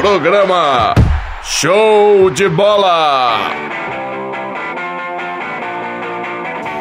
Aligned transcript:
Programa 0.00 0.94
Show 1.44 2.30
de 2.30 2.48
Bola! 2.48 3.50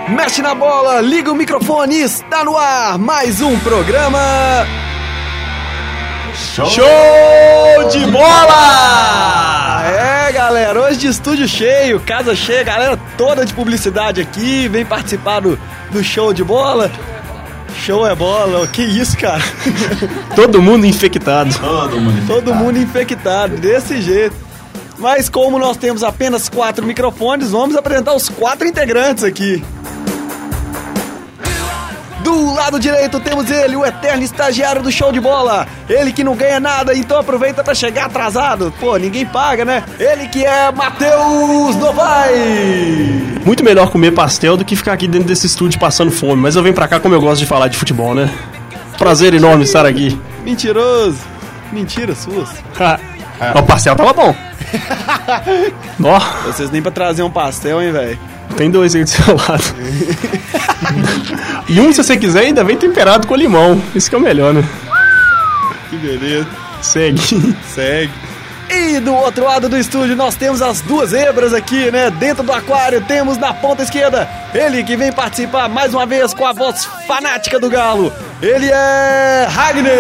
Mexe 0.08 0.42
na 0.42 0.56
bola, 0.56 1.02
liga 1.02 1.30
o 1.30 1.36
microfone, 1.36 2.00
está 2.00 2.46
no 2.46 2.58
ar 2.58 2.98
mais 2.98 3.42
um 3.42 3.60
programa. 3.60 4.66
Show, 6.34 6.70
Show 6.70 7.90
de 7.92 8.06
bola! 8.10 9.84
É, 9.84 10.32
galera, 10.32 10.80
hoje 10.80 11.00
de 11.00 11.08
estúdio 11.08 11.46
cheio, 11.46 12.00
casa 12.00 12.34
cheia, 12.34 12.64
galera 12.64 12.98
toda 13.18 13.46
de 13.46 13.54
publicidade 13.54 14.22
aqui, 14.22 14.70
vem 14.70 14.86
participar 14.86 15.42
do, 15.42 15.60
do 15.92 16.02
show 16.02 16.34
de 16.34 16.42
bola. 16.46 16.90
Show 17.76 18.06
é 18.06 18.14
bola, 18.16 18.68
que 18.68 18.82
isso, 18.82 19.18
cara? 19.18 19.44
Todo 20.36 20.62
mundo 20.62 20.86
infectado. 20.86 21.54
Todo 21.60 22.00
mundo 22.00 22.28
Todo 22.28 22.56
mundo 22.56 22.78
infectado, 22.78 23.58
desse 23.58 24.02
jeito. 24.02 24.36
Mas 24.98 25.30
como 25.30 25.58
nós 25.58 25.78
temos 25.78 26.04
apenas 26.04 26.50
quatro 26.50 26.86
microfones, 26.86 27.52
vamos 27.52 27.76
apresentar 27.76 28.14
os 28.14 28.28
quatro 28.28 28.68
integrantes 28.68 29.24
aqui. 29.24 29.64
Do 32.30 32.54
lado 32.54 32.80
direito 32.80 33.20
temos 33.20 33.50
ele, 33.50 33.76
o 33.76 33.84
eterno 33.84 34.22
estagiário 34.22 34.84
do 34.84 34.92
show 34.92 35.12
de 35.12 35.20
bola. 35.20 35.66
Ele 35.90 36.14
que 36.14 36.24
não 36.24 36.36
ganha 36.36 36.60
nada, 36.60 36.94
então 36.94 37.20
aproveita 37.20 37.64
para 37.64 37.74
chegar 37.74 38.06
atrasado. 38.06 38.72
Pô, 38.80 38.96
ninguém 38.98 39.26
paga, 39.26 39.66
né? 39.66 39.84
Ele 39.98 40.28
que 40.28 40.46
é 40.46 40.72
Matheus 40.72 41.76
Novai. 41.78 42.36
Muito 43.44 43.64
melhor 43.64 43.90
comer 43.90 44.12
pastel 44.12 44.56
do 44.56 44.64
que 44.64 44.76
ficar 44.76 44.94
aqui 44.94 45.08
dentro 45.08 45.28
desse 45.28 45.48
estúdio 45.48 45.80
passando 45.80 46.12
fome. 46.12 46.40
Mas 46.40 46.56
eu 46.56 46.62
venho 46.62 46.76
pra 46.76 46.88
cá 46.88 47.00
como 47.00 47.16
eu 47.16 47.20
gosto 47.20 47.40
de 47.40 47.48
falar 47.48 47.68
de 47.68 47.76
futebol, 47.76 48.14
né? 48.14 48.32
Prazer 48.96 49.34
enorme 49.34 49.64
estar 49.64 49.84
aqui. 49.84 50.16
Mentiroso. 50.44 51.18
Mentira 51.72 52.14
suas. 52.14 52.50
o 53.58 53.64
pastel 53.64 53.96
tava 53.96 54.14
bom. 54.14 54.36
Ó, 56.04 56.20
Vocês 56.46 56.70
nem 56.70 56.80
pra 56.80 56.92
trazer 56.92 57.24
um 57.24 57.32
pastel, 57.32 57.82
hein, 57.82 57.92
velho? 57.92 58.20
Tem 58.56 58.70
dois 58.70 58.96
aí 58.96 59.04
do 59.04 59.10
seu 59.10 59.36
lado. 59.36 59.64
e 61.68 61.80
um, 61.80 61.92
se 61.92 62.04
você 62.04 62.18
quiser, 62.18 62.42
ainda 62.42 62.64
vem 62.64 62.78
temperado 62.78 63.28
com 63.28 63.36
limão. 63.36 63.82
Isso 63.96 64.10
que 64.10 64.16
é 64.16 64.18
o 64.18 64.22
melhor, 64.22 64.54
né? 64.54 64.64
Que 65.90 65.98
beleza. 65.98 66.48
Segue. 66.82 67.56
Segue. 67.74 68.12
E 68.70 69.00
do 69.00 69.14
outro 69.16 69.46
lado 69.46 69.68
do 69.68 69.76
estúdio 69.76 70.16
nós 70.16 70.36
temos 70.36 70.62
as 70.62 70.80
duas 70.82 71.10
zebras 71.10 71.54
aqui, 71.54 71.90
né? 71.90 72.12
Dentro 72.12 72.44
do 72.44 72.52
aquário 72.52 73.02
temos 73.02 73.36
na 73.38 73.52
ponta 73.52 73.82
esquerda 73.82 74.30
ele 74.54 74.84
que 74.84 74.96
vem 74.96 75.12
participar 75.12 75.68
mais 75.68 75.94
uma 75.94 76.06
vez 76.06 76.36
com 76.36 76.46
a 76.46 76.54
voz 76.54 76.86
fanática 77.08 77.60
do 77.60 77.68
Galo. 77.68 78.14
Ele 78.40 78.70
é 78.70 79.48
Ragnar. 79.50 79.92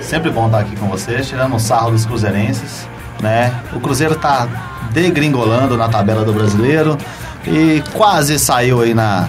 Sempre 0.00 0.30
bom 0.30 0.46
estar 0.46 0.60
aqui 0.60 0.76
com 0.76 0.88
vocês, 0.88 1.28
tirando 1.28 1.56
o 1.56 1.60
sarro 1.60 1.90
dos 1.90 2.06
cruzeirenses, 2.06 2.88
né? 3.20 3.54
O 3.74 3.80
Cruzeiro 3.80 4.16
tá 4.16 4.48
degringolando 4.90 5.76
na 5.76 5.88
tabela 5.88 6.24
do 6.24 6.32
brasileiro 6.32 6.96
e 7.50 7.82
quase 7.92 8.38
saiu 8.38 8.82
aí 8.82 8.94
na 8.94 9.28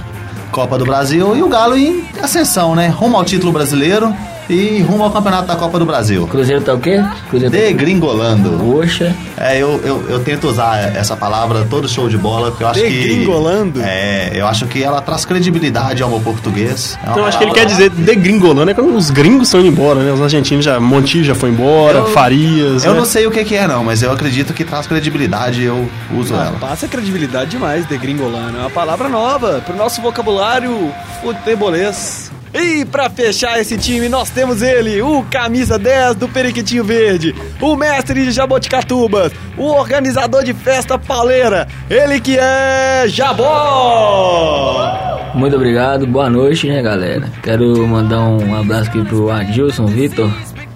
Copa 0.51 0.77
do 0.77 0.85
Brasil 0.85 1.35
e 1.35 1.41
o 1.41 1.47
Galo 1.47 1.77
em 1.77 2.03
ascensão, 2.21 2.75
né? 2.75 2.87
Rumo 2.87 3.17
ao 3.17 3.23
título 3.23 3.51
brasileiro 3.51 4.13
e 4.49 4.81
rumo 4.81 5.03
ao 5.03 5.11
campeonato 5.11 5.47
da 5.47 5.55
Copa 5.55 5.77
do 5.77 5.85
Brasil. 5.85 6.25
Cruzeiro 6.27 6.61
tá 6.61 6.73
o 6.73 6.79
quê? 6.79 7.03
Cruzeiro 7.29 7.53
tá... 7.55 7.61
Degringolando. 7.61 8.77
Oxa. 8.77 9.15
É, 9.37 9.57
eu, 9.57 9.79
eu, 9.83 10.05
eu 10.09 10.19
tento 10.23 10.47
usar 10.47 10.95
essa 10.95 11.15
palavra 11.15 11.65
todo 11.69 11.87
show 11.87 12.09
de 12.09 12.17
bola, 12.17 12.49
porque 12.49 12.63
eu 12.63 12.67
acho 12.67 12.79
Degringolando? 12.81 13.79
que. 13.79 13.85
É, 13.85 14.31
eu 14.33 14.47
acho 14.47 14.65
que 14.67 14.81
ela 14.83 15.01
traz 15.01 15.23
credibilidade 15.25 16.01
ao 16.01 16.09
meu 16.09 16.19
português. 16.19 16.97
É 17.05 17.11
Então 17.11 17.25
acho 17.25 17.37
que 17.37 17.43
ele 17.43 17.53
quer 17.53 17.65
dizer 17.65 17.89
degringolando, 17.91 18.71
é 18.71 18.73
quando 18.73 18.95
os 18.95 19.09
gringos 19.09 19.47
estão 19.47 19.59
indo 19.59 19.69
embora, 19.69 19.99
né? 20.01 20.11
Os 20.11 20.21
argentinos 20.21 20.65
já. 20.65 20.79
Montijo 20.79 21.23
já 21.25 21.35
foi 21.35 21.49
embora, 21.49 21.99
Eu- 21.99 22.05
Farias. 22.07 22.83
Eu 22.83 22.93
né? 22.93 22.97
não 22.99 23.05
sei 23.05 23.27
o 23.27 23.31
que, 23.31 23.43
que 23.45 23.55
é, 23.55 23.67
não, 23.67 23.83
mas 23.83 24.01
eu 24.01 24.11
acredito 24.11 24.53
que 24.53 24.63
traz 24.63 24.87
credibilidade 24.87 25.61
e 25.61 25.65
eu 25.65 25.87
uso 26.17 26.33
Ah, 26.35 26.45
ela. 26.47 26.57
passa 26.59 26.87
credibilidade 26.87 27.51
demais, 27.51 27.85
degringolando. 27.85 28.57
É 28.57 28.61
uma 28.61 28.69
palavra 28.69 29.07
nova 29.09 29.61
pro 29.65 29.75
nosso 29.75 30.01
vocabulário 30.01 30.91
futebolês. 31.21 32.31
E 32.53 32.83
pra 32.83 33.09
fechar 33.09 33.59
esse 33.59 33.77
time, 33.77 34.09
nós 34.09 34.29
temos 34.29 34.61
ele, 34.61 35.01
o 35.01 35.23
camisa 35.23 35.77
10 35.77 36.15
do 36.15 36.27
Periquitinho 36.27 36.83
Verde, 36.83 37.35
o 37.61 37.75
mestre 37.75 38.23
de 38.23 38.31
Jaboticatubas, 38.31 39.31
o 39.55 39.65
organizador 39.65 40.43
de 40.43 40.53
festa 40.53 40.97
pauleira, 40.97 41.67
ele 41.89 42.19
que 42.19 42.37
é 42.39 43.05
Jabó! 43.07 44.89
Muito 45.35 45.55
obrigado, 45.55 46.07
boa 46.07 46.27
noite, 46.29 46.67
né, 46.67 46.81
galera? 46.81 47.29
Quero 47.43 47.87
mandar 47.87 48.21
um 48.21 48.59
abraço 48.59 48.89
aqui 48.89 49.05
pro 49.05 49.29
Adilson, 49.29 49.85
Vitor, 49.85 50.31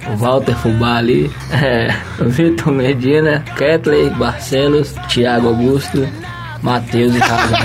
o 0.08 0.16
Walter 0.16 0.56
Fubá 0.56 0.98
ali, 0.98 1.32
é, 1.52 1.92
o 2.20 2.30
Vitor 2.30 2.72
Medina, 2.72 3.44
Ketley, 3.58 4.12
Barcelos, 4.12 4.94
Thiago 5.10 5.48
Augusto, 5.48 6.08
Matheus 6.62 7.16
e 7.16 7.20
Raga. 7.20 7.58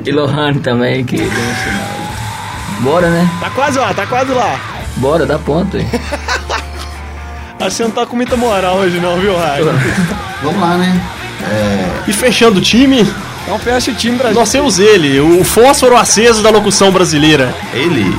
e 0.04 0.10
Lohane 0.10 0.60
também, 0.60 1.04
que 1.04 1.18
deu 1.18 1.26
um 1.26 1.30
sinal. 1.30 1.95
Bora, 2.80 3.08
né? 3.08 3.28
Tá 3.40 3.50
quase 3.50 3.78
lá, 3.78 3.94
tá 3.94 4.06
quase 4.06 4.32
lá. 4.32 4.58
Bora, 4.96 5.26
dá 5.26 5.38
ponto 5.38 5.76
aí. 5.76 5.86
Acho 7.58 7.68
que 7.68 7.70
você 7.70 7.82
não 7.84 7.90
tá 7.90 8.04
com 8.06 8.16
muita 8.16 8.36
moral 8.36 8.76
hoje 8.76 8.98
não, 8.98 9.18
viu, 9.18 9.36
Raio? 9.36 9.66
Vamos 10.42 10.60
lá, 10.60 10.76
né? 10.76 11.00
E 12.06 12.12
fechando 12.12 12.58
o 12.58 12.62
time, 12.62 13.06
Então 13.44 13.58
fecha 13.58 13.90
o 13.90 13.94
time 13.94 14.18
pra 14.18 14.32
nós 14.32 14.50
temos 14.50 14.78
ele, 14.78 15.20
o 15.20 15.44
fósforo 15.44 15.96
aceso 15.96 16.42
da 16.42 16.50
locução 16.50 16.90
brasileira. 16.90 17.54
Ele, 17.72 18.16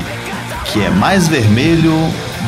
que 0.65 0.83
é 0.83 0.89
mais 0.89 1.27
vermelho 1.27 1.93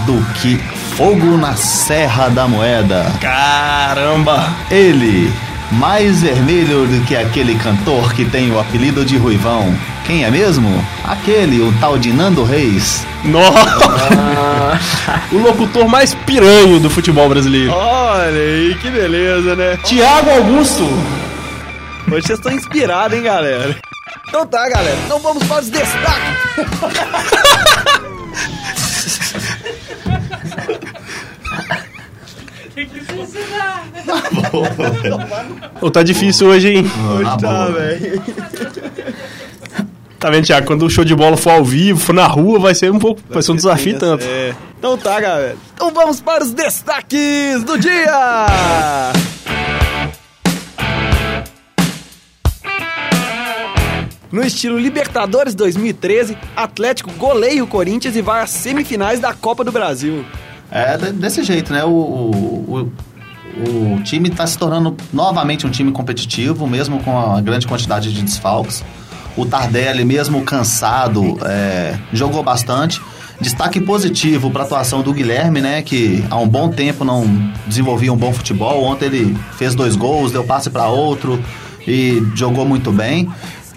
do 0.06 0.24
que 0.36 0.58
fogo 0.96 1.38
na 1.38 1.56
Serra 1.56 2.30
da 2.30 2.48
Moeda. 2.48 3.12
Caramba! 3.22 4.50
Ele, 4.72 5.32
mais 5.72 6.22
vermelho 6.22 6.88
do 6.88 7.06
que 7.06 7.16
aquele 7.16 7.56
cantor 7.56 8.14
que 8.14 8.26
tem 8.26 8.52
o 8.52 8.60
apelido 8.60 9.06
de 9.06 9.18
Ruivão. 9.18 9.74
Quem 10.10 10.24
é 10.24 10.32
mesmo? 10.32 10.68
Aquele, 11.06 11.62
o 11.62 11.72
tal 11.80 11.96
de 11.96 12.12
Nando 12.12 12.44
Reis. 12.44 13.06
Nossa! 13.26 14.80
o 15.32 15.38
locutor 15.38 15.88
mais 15.88 16.16
piranho 16.16 16.80
do 16.80 16.90
futebol 16.90 17.30
brasileiro. 17.30 17.72
Olha 17.72 18.28
aí, 18.32 18.76
que 18.82 18.90
beleza, 18.90 19.56
né? 19.56 19.78
Tiago 19.84 20.32
Augusto. 20.32 20.82
Hoje 22.12 22.26
vocês 22.26 22.40
estão 22.40 22.52
inspirados, 22.52 23.16
hein, 23.16 23.24
galera? 23.24 23.78
Então 24.28 24.48
tá, 24.48 24.68
galera. 24.68 24.98
Então 25.06 25.20
vamos 25.20 25.44
para 25.44 25.62
os 25.62 25.70
destaques. 25.70 26.40
Ô, 35.80 35.92
tá 35.92 36.02
difícil 36.02 36.48
hoje, 36.48 36.70
hein? 36.70 36.92
Hoje 37.12 37.30
Ah, 37.30 37.38
tá, 37.38 37.66
velho. 37.68 38.24
Tá 40.20 40.30
vendo, 40.30 40.46
Tiago? 40.46 40.68
Quando 40.68 40.86
o 40.86 40.90
show 40.90 41.06
de 41.06 41.16
bola 41.16 41.38
for 41.38 41.52
ao 41.52 41.64
vivo, 41.64 41.98
for 42.00 42.14
na 42.14 42.28
rua, 42.28 42.60
vai 42.60 42.76
ser 42.76 42.92
um 42.92 43.00
pouco. 43.00 43.22
Vai 43.30 43.42
ser 43.42 43.52
um 43.54 43.56
desafio 43.56 43.98
tanto. 43.98 44.26
É. 44.26 44.54
Então 44.78 44.98
tá, 44.98 45.20
galera. 45.20 45.56
Então 45.74 45.92
vamos 45.94 46.20
para 46.20 46.44
os 46.44 46.52
destaques 46.52 47.64
do 47.64 47.78
dia. 47.78 48.12
No 54.32 54.44
estilo 54.44 54.78
Libertadores 54.78 55.56
2013, 55.56 56.38
Atlético 56.56 57.12
goleia 57.14 57.64
o 57.64 57.68
Corinthians 57.68 58.16
e 58.16 58.22
vai 58.22 58.44
às 58.44 58.52
semifinais 58.52 59.20
da 59.20 59.34
Copa 59.34 59.64
do 59.64 59.72
Brasil. 59.72 60.24
É 60.70 60.96
de- 60.98 61.12
desse 61.14 61.44
jeito, 61.44 61.74
né? 61.74 61.84
O, 61.84 61.90
o, 61.90 62.92
o, 63.58 63.96
o 63.96 64.04
time 64.04 64.30
está 64.30 64.46
se 64.46 64.56
tornando 64.56 64.96
novamente 65.12 65.66
um 65.66 65.70
time 65.72 65.92
competitivo, 65.92 66.68
mesmo 66.68 67.02
com 67.04 67.18
a 67.20 67.42
grande 67.42 67.66
quantidade 67.66 68.14
de 68.14 68.22
desfalques. 68.22 68.84
O 69.40 69.46
Tardelli, 69.46 70.04
mesmo 70.04 70.42
cansado, 70.44 71.38
é, 71.46 71.96
jogou 72.14 72.44
bastante. 72.44 73.02
Destaque 73.42 73.80
positivo 73.80 74.52
para 74.52 74.64
a 74.64 74.66
atuação 74.66 75.02
do 75.02 75.14
Guilherme, 75.14 75.62
né? 75.62 75.82
Que 75.82 76.24
há 76.30 76.36
um 76.38 76.48
bom 76.48 76.70
tempo 76.70 77.06
não 77.06 77.26
desenvolvia 77.66 78.12
um 78.12 78.18
bom 78.18 78.34
futebol. 78.34 78.84
Ontem 78.84 79.06
ele 79.06 79.38
fez 79.58 79.74
dois 79.74 79.96
gols, 79.96 80.32
deu 80.34 80.44
passe 80.44 80.70
para 80.70 80.88
outro 80.88 81.42
e 81.88 82.22
jogou 82.36 82.66
muito 82.66 82.92
bem. 82.92 83.30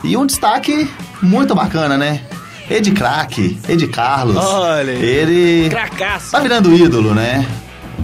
E 0.03 0.17
um 0.17 0.27
destaque 0.27 0.91
muito 1.23 1.55
bacana, 1.55 1.97
né? 1.97 2.23
Ed 2.69 2.91
Crack, 2.91 3.57
Ed 3.69 3.87
Carlos. 3.87 4.37
Olha. 4.37 4.91
Ele 4.93 5.69
Cracaço. 5.71 6.33
tá 6.33 6.41
virando 6.41 6.75
ídolo, 6.75 7.15
né? 7.15 7.47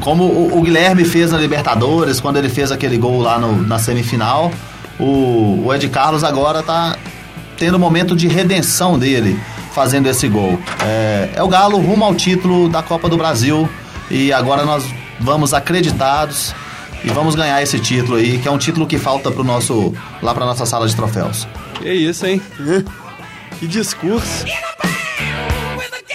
Como 0.01 0.23
o, 0.25 0.59
o 0.59 0.63
Guilherme 0.63 1.05
fez 1.05 1.33
na 1.33 1.39
Libertadores, 1.39 2.21
quando 2.21 2.37
ele 2.37 2.49
fez 2.49 2.71
aquele 2.71 2.97
gol 2.99 3.21
lá 3.21 3.37
no- 3.37 3.63
na 3.67 3.81
semifinal, 3.81 4.53
o, 5.01 5.65
o 5.67 5.75
Ed 5.75 5.89
Carlos 5.89 6.23
agora 6.23 6.63
tá 6.63 6.97
tendo 7.59 7.75
o 7.75 7.79
momento 7.79 8.15
de 8.15 8.29
redenção 8.29 8.99
dele, 8.99 9.39
fazendo 9.73 10.09
esse 10.09 10.29
gol. 10.29 10.59
É, 10.85 11.31
é 11.35 11.43
o 11.43 11.49
Galo 11.49 11.79
rumo 11.79 12.05
ao 12.05 12.15
título 12.15 12.69
da 12.69 12.83
Copa 12.83 13.09
do 13.09 13.17
Brasil 13.17 13.69
e 14.11 14.33
agora 14.33 14.65
nós 14.65 14.85
vamos 15.21 15.53
acreditados 15.53 16.55
e 17.05 17.09
vamos 17.09 17.35
ganhar 17.35 17.63
esse 17.63 17.79
título 17.79 18.17
aí, 18.17 18.39
que 18.39 18.49
é 18.49 18.51
um 18.51 18.59
título 18.59 18.87
que 18.87 18.99
falta 18.99 19.31
pro 19.31 19.45
nosso 19.45 19.93
lá 20.23 20.35
para 20.35 20.47
nossa 20.47 20.67
sala 20.67 20.87
de 20.87 20.95
troféus. 20.95 21.47
Que 21.81 21.93
isso, 21.93 22.27
hein? 22.27 22.41
Que 23.59 23.67
discurso. 23.67 24.45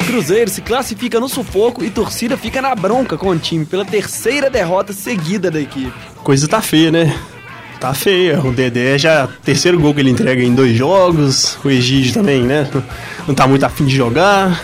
Cruzeiro 0.05 0.49
se 0.49 0.61
classifica 0.61 1.19
no 1.19 1.27
sufoco 1.27 1.83
e 1.83 1.89
torcida 1.89 2.37
fica 2.37 2.61
na 2.61 2.75
bronca 2.75 3.17
com 3.17 3.29
o 3.29 3.39
time 3.39 3.65
pela 3.65 3.85
terceira 3.85 4.49
derrota 4.49 4.93
seguida 4.93 5.49
da 5.49 5.59
equipe. 5.59 5.93
Coisa 6.23 6.47
tá 6.47 6.61
feia, 6.61 6.91
né? 6.91 7.17
Tá 7.83 7.93
feia. 7.93 8.39
O 8.39 8.53
Dedé 8.53 8.97
já. 8.97 9.27
Terceiro 9.43 9.77
gol 9.77 9.93
que 9.93 9.99
ele 9.99 10.09
entrega 10.09 10.41
em 10.41 10.55
dois 10.55 10.73
jogos. 10.73 11.57
O 11.65 11.69
Egídio 11.69 12.13
também, 12.13 12.41
né? 12.41 12.65
Não 13.27 13.35
tá 13.35 13.45
muito 13.45 13.65
afim 13.65 13.83
de 13.83 13.93
jogar. 13.93 14.63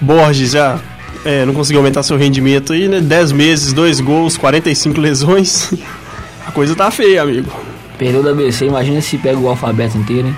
Borges 0.00 0.52
já. 0.52 0.78
é, 1.24 1.44
não 1.44 1.52
conseguiu 1.52 1.80
aumentar 1.80 2.04
seu 2.04 2.16
rendimento 2.16 2.72
aí, 2.72 2.86
né? 2.86 3.00
10 3.00 3.32
meses, 3.32 3.72
dois 3.72 3.98
gols, 3.98 4.36
45 4.36 5.00
lesões. 5.00 5.74
A 6.46 6.52
coisa 6.52 6.76
tá 6.76 6.92
feia, 6.92 7.22
amigo. 7.22 7.50
Perdeu 7.98 8.22
da 8.22 8.30
ABC, 8.30 8.66
imagina 8.66 9.00
se 9.00 9.18
pega 9.18 9.36
o 9.36 9.48
alfabeto 9.48 9.98
inteiro, 9.98 10.28
hein? 10.28 10.36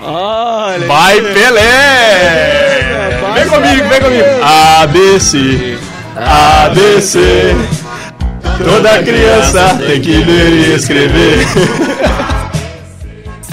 Olha 0.00 0.86
Vai, 0.86 1.20
Pelé! 1.20 2.78
Vem 3.34 3.48
comigo, 3.48 3.88
vem 3.88 4.00
comigo. 4.00 4.24
ABC, 4.40 5.78
ABC. 6.14 7.56
Toda 8.64 9.02
criança 9.02 9.78
tem 9.78 10.00
que 10.00 10.12
ler 10.12 10.52
e 10.52 10.74
escrever. 10.74 11.38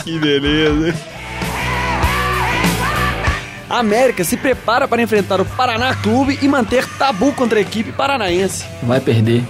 Que 0.04 0.20
beleza. 0.20 0.94
A 3.70 3.80
América 3.80 4.24
se 4.24 4.36
prepara 4.36 4.88
para 4.88 5.02
enfrentar 5.02 5.40
o 5.40 5.46
Paraná 5.46 5.94
Clube 5.96 6.40
e 6.42 6.48
manter 6.48 6.88
tabu 6.98 7.32
contra 7.34 7.60
a 7.60 7.62
equipe 7.62 7.92
paranaense. 7.92 8.66
Vai 8.82 9.00
perder. 9.00 9.44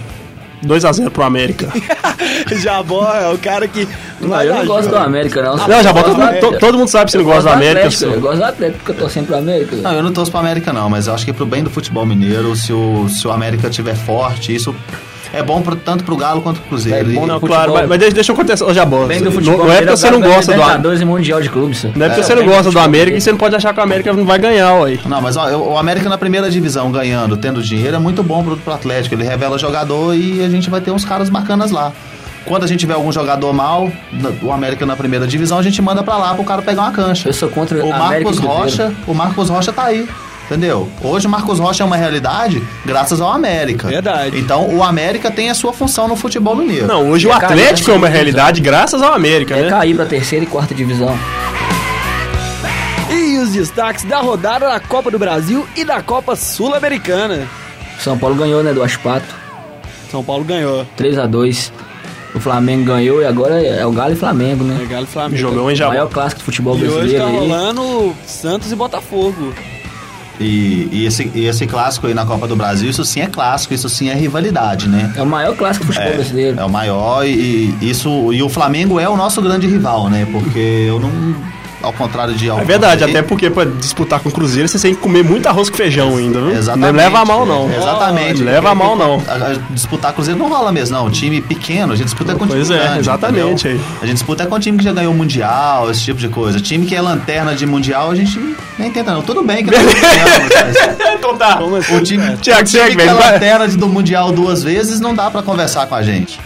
2x0 0.64 1.08
pro 1.10 1.22
América. 1.22 1.72
Jabó 2.60 3.10
é 3.14 3.32
o 3.32 3.38
cara 3.38 3.66
que. 3.66 3.88
Não, 4.20 4.42
eu 4.42 4.54
não 4.54 4.66
gosto 4.66 4.90
do 4.90 4.96
América, 4.98 5.42
não. 5.42 5.56
Não, 5.56 5.66
do 5.66 6.40
todo, 6.40 6.58
todo 6.58 6.78
mundo 6.78 6.88
sabe 6.88 7.06
que 7.06 7.12
você 7.12 7.18
não 7.18 7.24
Eu 7.24 7.30
gosta 7.30 7.48
do 7.50 7.54
América. 7.54 7.86
Atlético, 7.86 8.12
Eu 8.12 8.20
gosto 8.20 8.36
do 8.36 8.44
Atlético, 8.44 8.78
porque 8.84 8.90
eu 8.92 9.04
tô 9.04 9.08
sempre 9.08 9.28
pro 9.28 9.38
América. 9.38 9.76
Não, 9.76 9.92
eu 9.92 10.02
não 10.02 10.12
torço 10.12 10.30
pra 10.30 10.40
América 10.40 10.70
não, 10.70 10.90
mas 10.90 11.06
eu 11.06 11.14
acho 11.14 11.24
que 11.24 11.32
pro 11.32 11.46
bem 11.46 11.64
do 11.64 11.70
futebol 11.70 12.04
mineiro, 12.04 12.54
se 12.54 12.74
o, 12.74 13.08
se 13.08 13.26
o 13.26 13.30
América 13.32 13.68
estiver 13.68 13.94
forte, 13.96 14.54
isso 14.54 14.76
é 15.32 15.42
bom 15.42 15.62
pro, 15.62 15.76
tanto 15.76 16.04
pro 16.04 16.16
Galo 16.16 16.40
quanto 16.42 16.60
pro 16.60 16.68
Cruzeiro. 16.70 17.10
É 17.10 17.14
bom, 17.14 17.24
E- 17.24 17.26
não, 17.26 17.34
futebol- 17.40 17.48
claro, 17.48 17.72
mas, 17.74 17.88
mas 17.88 17.98
deixa, 17.98 18.14
deixa 18.14 18.32
eu 18.32 18.36
contestar. 18.36 18.68
Ô, 18.68 18.74
Jabó, 18.74 19.06
Bem 19.06 19.18
do 19.20 19.26
não, 19.26 19.32
futebol. 19.32 19.58
não 19.58 19.72
é 19.72 19.76
porque 19.78 19.96
você 19.96 20.10
não 20.10 20.20
gosta 20.20 20.52
do 20.54 20.62
América. 20.62 21.02
E 21.02 21.04
Mundial 21.04 21.40
de 21.40 21.48
Clubes. 21.48 21.84
Não 21.84 22.06
é 22.06 22.08
porque 22.08 22.20
É, 22.20 22.24
você 22.24 22.34
não 22.34 22.44
gosta 22.44 22.62
do 22.62 22.64
futebol 22.66 22.82
América 22.84 23.16
e 23.16 23.20
você 23.20 23.30
não 23.30 23.38
pode 23.38 23.54
achar 23.56 23.72
que 23.72 23.80
o 23.80 23.82
América 23.82 24.12
não 24.12 24.24
vai 24.24 24.38
ganhar, 24.38 24.74
ué. 24.80 24.98
Não, 25.06 25.20
mas 25.20 25.36
ó, 25.36 25.48
o 25.56 25.78
América 25.78 26.08
na 26.08 26.18
primeira 26.18 26.50
divisão 26.50 26.90
ganhando, 26.90 27.36
tendo 27.36 27.62
dinheiro, 27.62 27.96
é 27.96 27.98
muito 27.98 28.22
bom 28.22 28.42
pro, 28.42 28.56
pro 28.56 28.72
Atlético. 28.74 29.14
Ele 29.14 29.24
revela 29.24 29.58
jogador 29.58 30.14
e 30.14 30.44
a 30.44 30.48
gente 30.48 30.68
vai 30.70 30.80
ter 30.80 30.90
uns 30.90 31.04
caras 31.04 31.28
bacanas 31.30 31.70
lá. 31.70 31.92
Quando 32.46 32.64
a 32.64 32.66
gente 32.66 32.80
tiver 32.80 32.94
algum 32.94 33.12
jogador 33.12 33.52
mal, 33.52 33.92
o 34.42 34.50
América 34.50 34.86
na 34.86 34.96
primeira 34.96 35.26
divisão, 35.26 35.58
a 35.58 35.62
gente 35.62 35.80
manda 35.82 36.02
pra 36.02 36.16
lá 36.16 36.34
pro 36.34 36.42
cara 36.42 36.62
pegar 36.62 36.82
uma 36.82 36.90
cancha. 36.90 37.28
Eu 37.28 37.32
sou 37.34 37.48
contra 37.50 37.84
O 37.84 37.92
a 37.92 37.96
América 38.06 38.30
Marcos. 38.30 38.38
Rocha, 38.38 38.92
o 39.06 39.14
Marcos 39.14 39.48
Rocha 39.50 39.72
tá 39.72 39.84
aí. 39.84 40.08
Entendeu? 40.50 40.88
Hoje 41.00 41.28
o 41.28 41.30
Marcos 41.30 41.60
Rocha 41.60 41.84
é 41.84 41.86
uma 41.86 41.96
realidade 41.96 42.60
graças 42.84 43.20
ao 43.20 43.30
América. 43.30 43.86
Verdade. 43.86 44.36
Então 44.36 44.66
o 44.74 44.82
América 44.82 45.30
tem 45.30 45.48
a 45.48 45.54
sua 45.54 45.72
função 45.72 46.08
no 46.08 46.16
futebol 46.16 46.56
mineiro. 46.56 46.88
Não, 46.88 47.08
hoje 47.08 47.28
o 47.28 47.30
É, 47.30 47.34
Atlético 47.34 47.92
é 47.92 47.94
é 47.94 47.96
uma 47.96 48.08
realidade 48.08 48.60
graças 48.60 49.00
ao 49.00 49.12
América, 49.14 49.54
É 49.56 49.62
né? 49.62 49.68
cair 49.70 49.94
pra 49.94 50.06
terceira 50.06 50.44
e 50.44 50.48
quarta 50.48 50.74
divisão. 50.74 51.16
E 53.12 53.38
os 53.38 53.50
destaques 53.52 54.02
da 54.04 54.18
rodada 54.18 54.68
da 54.68 54.80
Copa 54.80 55.08
do 55.08 55.20
Brasil 55.20 55.64
e 55.76 55.84
da 55.84 56.02
Copa 56.02 56.34
Sul-Americana. 56.34 57.46
São 58.00 58.18
Paulo 58.18 58.34
ganhou, 58.34 58.60
né, 58.62 58.72
do 58.72 58.82
Aspato. 58.82 59.32
São 60.10 60.24
Paulo 60.24 60.42
ganhou. 60.42 60.84
3x2. 60.98 61.70
O 62.34 62.40
Flamengo 62.40 62.84
ganhou 62.86 63.22
e 63.22 63.24
agora 63.26 63.62
é 63.64 63.84
o 63.86 63.92
Galo 63.92 64.12
e 64.14 64.16
Flamengo, 64.16 64.64
né? 64.64 64.76
Legal, 64.78 65.04
Flamengo. 65.06 65.36
Jogão 65.36 65.70
em 65.70 65.74
O 65.74 65.76
Jabó. 65.76 65.90
maior 65.92 66.08
clássico 66.08 66.40
de 66.40 66.44
futebol 66.44 66.76
E 66.76 66.82
hoje 66.84 66.90
brasileiro 66.94 67.24
tá 67.24 67.30
aí. 67.30 67.36
rolando 67.38 68.16
Santos 68.26 68.72
e 68.72 68.74
Botafogo. 68.76 69.52
E, 70.40 70.88
e 70.90 71.06
esse, 71.06 71.30
e 71.34 71.44
esse 71.44 71.66
clássico 71.66 72.06
aí 72.06 72.14
na 72.14 72.24
Copa 72.24 72.48
do 72.48 72.56
Brasil, 72.56 72.88
isso 72.88 73.04
sim 73.04 73.20
é 73.20 73.26
clássico, 73.26 73.74
isso 73.74 73.88
sim 73.90 74.08
é 74.08 74.14
rivalidade, 74.14 74.88
né? 74.88 75.12
É 75.14 75.22
o 75.22 75.26
maior 75.26 75.54
clássico 75.54 75.84
de 75.84 75.92
futebol 75.92 76.14
brasileiro. 76.14 76.58
É 76.58 76.64
o 76.64 76.70
maior 76.70 77.26
e, 77.26 77.76
e 77.80 77.90
isso 77.90 78.32
e 78.32 78.42
o 78.42 78.48
Flamengo 78.48 78.98
é 78.98 79.08
o 79.08 79.16
nosso 79.16 79.42
grande 79.42 79.66
rival, 79.66 80.08
né? 80.08 80.26
Porque 80.32 80.86
eu 80.88 80.98
não 80.98 81.10
ao 81.82 81.92
contrário 81.92 82.34
de 82.34 82.46
É 82.46 82.50
alguns 82.50 82.66
verdade, 82.66 83.04
aí- 83.04 83.10
até 83.10 83.22
porque 83.22 83.48
pra 83.50 83.64
disputar 83.64 84.20
com 84.20 84.28
o 84.28 84.32
Cruzeiro 84.32 84.68
você 84.68 84.78
tem 84.78 84.94
que 84.94 85.00
comer 85.00 85.22
muito 85.24 85.46
arroz 85.48 85.70
com 85.70 85.76
feijão 85.76 86.16
ainda, 86.16 86.40
viu? 86.40 86.50
Exatamente. 86.56 86.92
Não 86.92 86.98
leva 86.98 87.18
a 87.20 87.24
mal, 87.24 87.46
não. 87.46 87.70
É, 87.70 87.76
Exatamente. 87.76 88.38
Não 88.42 88.52
leva 88.52 88.70
a 88.70 88.74
mal, 88.74 88.96
não. 88.96 89.22
A- 89.26 89.32
a- 89.32 89.58
disputar 89.70 90.12
Cruzeiro 90.12 90.38
não 90.38 90.48
rola 90.48 90.70
mesmo, 90.72 90.96
não. 90.96 91.10
Time 91.10 91.40
pequeno, 91.40 91.92
a 91.92 91.96
gente 91.96 92.06
disputa 92.06 92.34
com 92.34 92.46
Pois 92.46 92.66
time 92.68 92.78
é, 92.78 92.82
grande, 92.82 93.00
exatamente 93.00 93.66
entendeu? 93.68 93.84
A 94.02 94.06
gente 94.06 94.14
disputa 94.14 94.46
com 94.46 94.58
time 94.60 94.78
que 94.78 94.84
já 94.84 94.92
ganhou 94.92 95.14
Mundial, 95.14 95.90
esse 95.90 96.02
tipo 96.02 96.18
de 96.20 96.28
coisa. 96.28 96.60
Time 96.60 96.86
que 96.86 96.94
é 96.94 97.00
lanterna 97.00 97.54
de 97.54 97.64
Mundial, 97.66 98.10
a 98.10 98.14
gente 98.14 98.38
nem 98.78 98.90
tenta, 98.90 99.12
não. 99.12 99.22
Tudo 99.22 99.42
bem 99.42 99.64
que 99.64 99.70
ganhamos, 99.70 99.94
mas 99.94 100.98
Então 101.18 101.36
tá. 101.36 101.58
Assim? 101.78 101.94
o 101.96 102.00
time, 102.02 102.36
Tiago, 102.38 102.62
o 102.62 102.64
time 102.64 102.96
que 102.96 103.02
é 103.02 103.12
lanterna 103.12 103.68
de- 103.68 103.76
do 103.76 103.88
Mundial 103.88 104.32
duas 104.32 104.62
vezes 104.62 105.00
não 105.00 105.14
dá 105.14 105.30
pra 105.30 105.42
conversar 105.42 105.86
com 105.86 105.94
a 105.94 106.02
gente. 106.02 106.38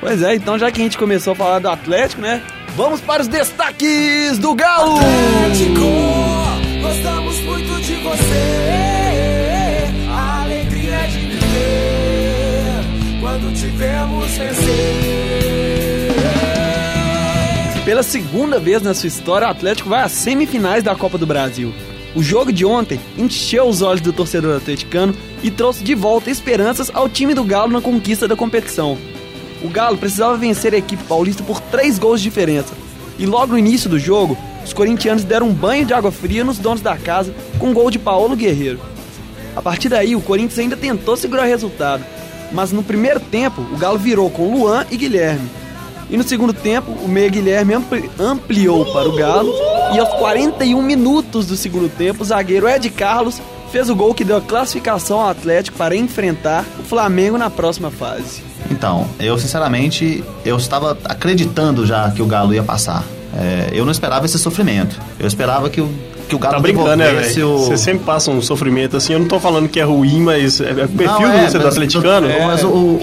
Pois 0.00 0.20
é, 0.22 0.34
então 0.34 0.58
já 0.58 0.70
que 0.70 0.80
a 0.80 0.84
gente 0.84 0.98
começou 0.98 1.32
a 1.32 1.36
falar 1.36 1.58
do 1.58 1.68
Atlético, 1.68 2.20
né? 2.20 2.42
Vamos 2.76 3.00
para 3.00 3.22
os 3.22 3.28
destaques 3.28 4.36
do 4.38 4.52
Galo! 4.52 4.96
Atlético, 4.96 5.80
gostamos 6.82 7.38
muito 7.40 7.80
de 7.80 7.94
você. 7.94 9.92
A 10.10 10.42
alegria 10.42 11.06
de 11.06 11.20
viver 11.20 12.82
quando 13.20 13.54
tivemos 13.54 14.28
vencer. 14.32 16.14
Pela 17.84 18.02
segunda 18.02 18.58
vez 18.58 18.82
na 18.82 18.92
sua 18.92 19.06
história, 19.06 19.46
o 19.46 19.50
Atlético 19.52 19.88
vai 19.88 20.02
às 20.02 20.10
semifinais 20.10 20.82
da 20.82 20.96
Copa 20.96 21.16
do 21.16 21.26
Brasil. 21.26 21.72
O 22.12 22.24
jogo 22.24 22.52
de 22.52 22.64
ontem 22.64 22.98
encheu 23.16 23.68
os 23.68 23.82
olhos 23.82 24.00
do 24.00 24.12
torcedor 24.12 24.56
atleticano 24.56 25.14
e 25.44 25.50
trouxe 25.50 25.84
de 25.84 25.94
volta 25.94 26.28
esperanças 26.28 26.90
ao 26.92 27.08
time 27.08 27.34
do 27.34 27.44
Galo 27.44 27.70
na 27.70 27.80
conquista 27.80 28.26
da 28.26 28.34
competição. 28.34 28.98
O 29.64 29.68
Galo 29.68 29.96
precisava 29.96 30.36
vencer 30.36 30.74
a 30.74 30.78
equipe 30.78 31.02
paulista 31.04 31.42
por 31.42 31.58
três 31.60 31.98
gols 31.98 32.20
de 32.20 32.28
diferença. 32.28 32.74
E 33.18 33.26
logo 33.26 33.52
no 33.52 33.58
início 33.58 33.88
do 33.88 33.98
jogo, 33.98 34.36
os 34.64 34.72
corintianos 34.72 35.24
deram 35.24 35.48
um 35.48 35.52
banho 35.54 35.84
de 35.86 35.94
água 35.94 36.12
fria 36.12 36.44
nos 36.44 36.58
donos 36.58 36.80
da 36.82 36.96
casa 36.96 37.34
com 37.58 37.68
um 37.68 37.74
gol 37.74 37.90
de 37.90 37.98
Paulo 37.98 38.36
Guerreiro. 38.36 38.78
A 39.56 39.62
partir 39.62 39.88
daí, 39.88 40.14
o 40.14 40.20
Corinthians 40.20 40.58
ainda 40.58 40.76
tentou 40.76 41.16
segurar 41.16 41.44
o 41.44 41.48
resultado, 41.48 42.04
mas 42.52 42.72
no 42.72 42.82
primeiro 42.82 43.20
tempo, 43.20 43.62
o 43.72 43.76
Galo 43.76 43.98
virou 43.98 44.28
com 44.28 44.54
Luan 44.54 44.84
e 44.90 44.96
Guilherme. 44.96 45.48
E 46.10 46.16
no 46.16 46.22
segundo 46.24 46.52
tempo, 46.52 46.90
o 46.90 47.08
meia 47.08 47.28
Guilherme 47.30 47.72
ampli- 47.74 48.10
ampliou 48.18 48.84
para 48.92 49.08
o 49.08 49.16
Galo 49.16 49.52
e 49.94 49.98
aos 49.98 50.12
41 50.18 50.82
minutos 50.82 51.46
do 51.46 51.56
segundo 51.56 51.88
tempo, 51.88 52.22
o 52.22 52.26
zagueiro 52.26 52.68
Ed 52.68 52.90
Carlos 52.90 53.40
fez 53.72 53.88
o 53.88 53.94
gol 53.96 54.12
que 54.14 54.24
deu 54.24 54.36
a 54.36 54.40
classificação 54.40 55.20
ao 55.20 55.30
Atlético 55.30 55.76
para 55.78 55.96
enfrentar 55.96 56.64
o 56.78 56.82
Flamengo 56.82 57.38
na 57.38 57.48
próxima 57.48 57.90
fase. 57.90 58.42
Então, 58.74 59.06
eu 59.20 59.38
sinceramente, 59.38 60.22
eu 60.44 60.56
estava 60.56 60.96
acreditando 61.04 61.86
já 61.86 62.10
que 62.10 62.20
o 62.20 62.26
Galo 62.26 62.52
ia 62.52 62.62
passar. 62.62 63.04
É, 63.36 63.70
eu 63.72 63.84
não 63.84 63.92
esperava 63.92 64.26
esse 64.26 64.38
sofrimento. 64.38 64.96
Eu 65.18 65.26
esperava 65.26 65.68
que 65.70 65.80
o, 65.80 65.88
que 66.28 66.34
o 66.34 66.38
Galo 66.38 66.54
Tá 66.56 66.60
brincando, 66.60 66.96
né, 66.96 67.10
velho? 67.12 67.48
o... 67.48 67.58
Você 67.64 67.76
sempre 67.76 68.04
passa 68.04 68.30
um 68.30 68.40
sofrimento 68.42 68.96
assim. 68.96 69.12
Eu 69.12 69.18
não 69.20 69.26
tô 69.28 69.38
falando 69.40 69.68
que 69.68 69.80
é 69.80 69.82
ruim, 69.84 70.20
mas 70.22 70.60
é, 70.60 70.70
é 70.70 70.84
o 70.84 70.88
perfil 70.88 71.06
Não, 71.06 71.20
do 71.20 71.26
é, 71.38 71.48
você 71.48 71.58
do 71.58 71.64
mas- 71.64 71.74
atleticano. 71.74 72.28
é, 72.28 72.46
mas 72.46 72.62
o, 72.62 72.68
o, 72.68 72.70
o- 72.70 72.98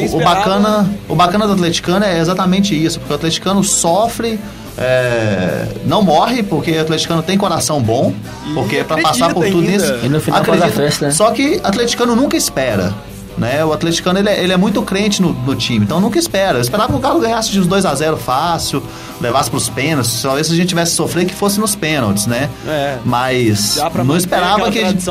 o 0.00 0.04
esperava. 0.04 0.34
bacana, 0.34 0.90
o 1.08 1.14
bacana 1.14 1.46
do 1.46 1.52
atleticano 1.54 2.04
é 2.04 2.18
exatamente 2.18 2.74
isso, 2.74 2.98
porque 2.98 3.12
o 3.12 3.16
atleticano 3.16 3.62
sofre, 3.62 4.38
é, 4.78 5.66
não 5.86 6.02
morre, 6.02 6.42
porque 6.42 6.72
o 6.72 6.80
atleticano 6.80 7.22
tem 7.22 7.36
coração 7.36 7.80
bom, 7.82 8.12
porque 8.54 8.82
para 8.84 8.96
acredita 8.96 9.08
passar 9.26 9.34
por 9.34 9.44
tudo 9.44 9.58
ainda. 9.68 9.72
isso. 9.76 9.94
E 10.02 10.08
no 10.08 10.20
final 10.20 10.44
faz 10.44 10.62
a 10.62 10.68
festa, 10.68 11.06
né? 11.06 11.12
Só 11.12 11.30
que 11.30 11.60
atleticano 11.62 12.16
nunca 12.16 12.36
espera. 12.36 12.92
Né? 13.36 13.64
O 13.64 13.72
atleticano 13.72 14.18
ele 14.18 14.28
é, 14.28 14.42
ele 14.42 14.52
é 14.52 14.56
muito 14.56 14.80
crente 14.82 15.20
no, 15.20 15.32
no 15.32 15.56
time, 15.56 15.84
então 15.84 16.00
nunca 16.00 16.18
espera. 16.18 16.58
Eu 16.58 16.62
esperava 16.62 16.92
que 16.92 16.98
o 16.98 17.00
Galo 17.00 17.20
ganhasse 17.20 17.50
de 17.50 17.58
uns 17.58 17.66
2 17.66 17.84
a 17.84 17.94
0 17.94 18.16
fácil, 18.16 18.82
levasse 19.20 19.50
pros 19.50 19.68
pênaltis. 19.68 20.22
Talvez 20.22 20.46
se 20.46 20.52
a 20.52 20.56
gente 20.56 20.68
tivesse 20.68 20.94
sofrido 20.94 21.28
que 21.28 21.34
fosse 21.34 21.58
nos 21.58 21.74
pênaltis, 21.74 22.26
né? 22.26 22.48
É. 22.66 22.98
Mas 23.04 23.76
não 24.04 24.16
esperava 24.16 24.70
que 24.70 24.78
a 24.78 24.88
gente 24.90 25.04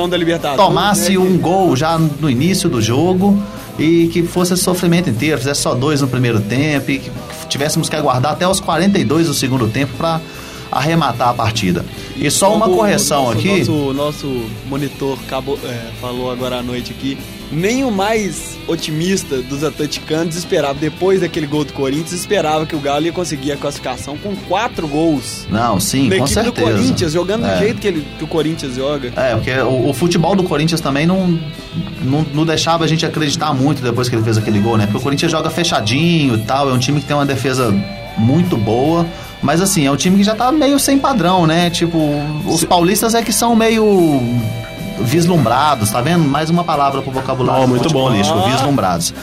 tomasse 0.55 1.11
né, 1.11 1.17
um 1.17 1.37
gol 1.37 1.75
já 1.75 1.97
no 1.97 2.29
início 2.29 2.69
do 2.69 2.81
jogo 2.81 3.37
e 3.77 4.07
que 4.07 4.23
fosse 4.23 4.53
esse 4.53 4.63
sofrimento 4.63 5.09
inteiro, 5.09 5.37
fizesse 5.37 5.61
só 5.61 5.73
dois 5.73 6.01
no 6.01 6.07
primeiro 6.07 6.39
tempo 6.39 6.91
e 6.91 6.99
que 6.99 7.11
tivéssemos 7.49 7.89
que 7.89 7.95
aguardar 7.95 8.33
até 8.33 8.47
os 8.47 8.59
42 8.59 9.27
do 9.27 9.33
segundo 9.33 9.67
tempo 9.67 9.93
para 9.97 10.21
arrematar 10.71 11.29
a 11.29 11.33
partida. 11.33 11.85
E 12.15 12.29
só 12.31 12.53
uma 12.53 12.65
Como 12.65 12.77
correção 12.77 13.23
o 13.23 13.25
nosso, 13.25 13.37
aqui. 13.37 13.59
Nosso, 13.59 13.93
nosso 13.93 14.45
monitor 14.67 15.17
acabou, 15.25 15.59
é, 15.63 15.91
falou 16.01 16.31
agora 16.31 16.59
à 16.59 16.63
noite 16.63 16.91
aqui. 16.91 17.17
Nem 17.53 17.83
o 17.83 17.91
mais 17.91 18.57
otimista 18.67 19.37
dos 19.41 19.63
atleticanos 19.63 20.35
esperava, 20.35 20.73
depois 20.73 21.21
daquele 21.21 21.45
gol 21.45 21.63
do 21.63 21.73
Corinthians, 21.73 22.13
esperava 22.13 22.65
que 22.65 22.75
o 22.75 22.79
Galo 22.79 23.05
ia 23.05 23.11
conseguir 23.11 23.51
a 23.51 23.57
classificação 23.57 24.17
com 24.17 24.35
quatro 24.47 24.87
gols. 24.87 25.45
Não, 25.49 25.79
sim, 25.79 26.09
da 26.09 26.17
com 26.17 26.23
equipe 26.25 26.33
certeza. 26.33 26.51
do 26.67 26.73
Corinthians, 26.73 27.11
jogando 27.13 27.45
É. 27.45 27.53
do 27.53 27.59
jeito 27.59 27.79
que, 27.79 27.87
ele, 27.87 28.05
que 28.17 28.23
o 28.23 28.27
Corinthians 28.27 28.75
joga. 28.75 29.11
É, 29.15 29.35
porque 29.35 29.51
o, 29.51 29.89
o 29.89 29.93
futebol 29.93 30.35
do 30.35 30.43
Corinthians 30.43 30.81
também 30.81 31.05
não, 31.05 31.39
não, 32.01 32.25
não 32.33 32.45
deixava 32.45 32.83
a 32.83 32.87
gente 32.87 33.05
acreditar 33.05 33.53
muito 33.53 33.81
depois 33.81 34.09
que 34.09 34.15
ele 34.15 34.23
fez 34.23 34.37
aquele 34.37 34.59
gol, 34.59 34.77
né? 34.77 34.85
Porque 34.85 34.97
o 34.97 35.01
Corinthians 35.01 35.31
joga 35.31 35.49
fechadinho 35.49 36.35
e 36.35 36.39
tal, 36.39 36.69
é 36.69 36.73
um 36.73 36.79
time 36.79 36.99
que 36.99 37.05
tem 37.05 37.15
uma 37.15 37.25
defesa 37.25 37.73
muito 38.17 38.57
boa. 38.57 39.05
Mas 39.41 39.59
assim, 39.61 39.85
é 39.85 39.91
um 39.91 39.95
time 39.97 40.17
que 40.17 40.23
já 40.23 40.33
tá 40.35 40.51
meio 40.51 40.79
sem 40.79 40.97
padrão, 40.97 41.45
né? 41.45 41.69
Tipo, 41.69 41.97
os 42.47 42.63
paulistas 42.63 43.13
é 43.13 43.21
que 43.21 43.33
são 43.33 43.53
meio 43.55 44.21
vislumbrados, 44.99 45.89
tá 45.91 46.01
vendo? 46.01 46.23
Mais 46.27 46.49
uma 46.49 46.63
palavra 46.63 47.01
pro 47.01 47.11
vocabulário 47.11 47.61
Não, 47.61 47.67
muito 47.67 47.89
bom. 47.89 48.09
Ah. 48.09 48.49
vislumbrados. 48.51 49.13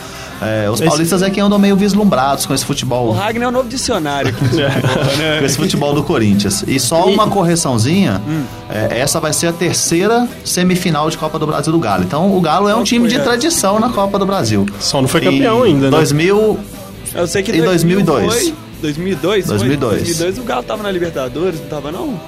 É, 0.43 0.71
os 0.71 0.81
Esse- 0.81 0.89
paulistas 0.89 1.21
é 1.23 1.29
que 1.29 1.39
andam 1.39 1.59
meio 1.59 1.77
vislumbrados 1.77 2.47
com 2.47 2.55
esse 2.55 2.65
O 2.65 2.67
futebol. 2.67 3.12
Ragnar 3.12 3.45
é 3.45 3.49
o 3.49 3.50
novo 3.53 3.69
dicionário. 3.69 4.33
com 4.33 4.45
esse 4.47 4.55
futebol, 4.62 5.05
né? 5.19 5.39
Com 5.39 5.45
esse 5.45 5.57
futebol 5.59 5.95
do 5.95 6.03
Corinthians. 6.03 6.65
E 6.67 6.81
só 6.81 7.05
uma 7.07 7.27
correçãozinha: 7.29 8.23
Hum. 8.27 8.45
é, 8.71 9.00
essa 9.00 9.21
vai 9.21 9.35
ser 9.35 9.49
a 9.49 9.53
terceira 9.53 10.27
semifinal 10.43 11.11
de 11.11 11.19
Copa 11.19 11.39
do 11.39 11.47
Brasil 11.47 11.71
do 11.71 11.79
Galo. 11.79 12.05
Então 12.05 12.35
o 12.35 12.41
Galo 12.41 12.69
é 12.71 12.75
um 12.75 12.83
time 12.83 13.07
de 13.07 13.19
tradição 13.19 13.79
na 13.79 13.91
Copa 13.91 14.19
do 14.19 14.25
Brasil. 14.25 14.65
Só 14.81 15.03
não 15.03 15.09
foi 15.09 15.21
Em 15.21 15.25
campeão 15.25 15.62
ainda, 15.62 15.91
né? 15.91 15.97
2000, 15.99 16.59
Eu 17.15 17.27
sei 17.27 17.43
que 17.43 17.53
Em 17.53 17.61
2002. 17.62 18.33
Foi 18.33 18.55
2002? 18.81 19.45
foi? 19.47 19.59
2002. 19.59 20.03
2002 20.05 20.39
o 20.39 20.43
Galo 20.43 20.62
tava 20.62 20.83
na 20.83 20.91
Libertadores, 20.91 21.61
não 21.61 21.67
tava 21.69 21.93
não? 21.93 22.19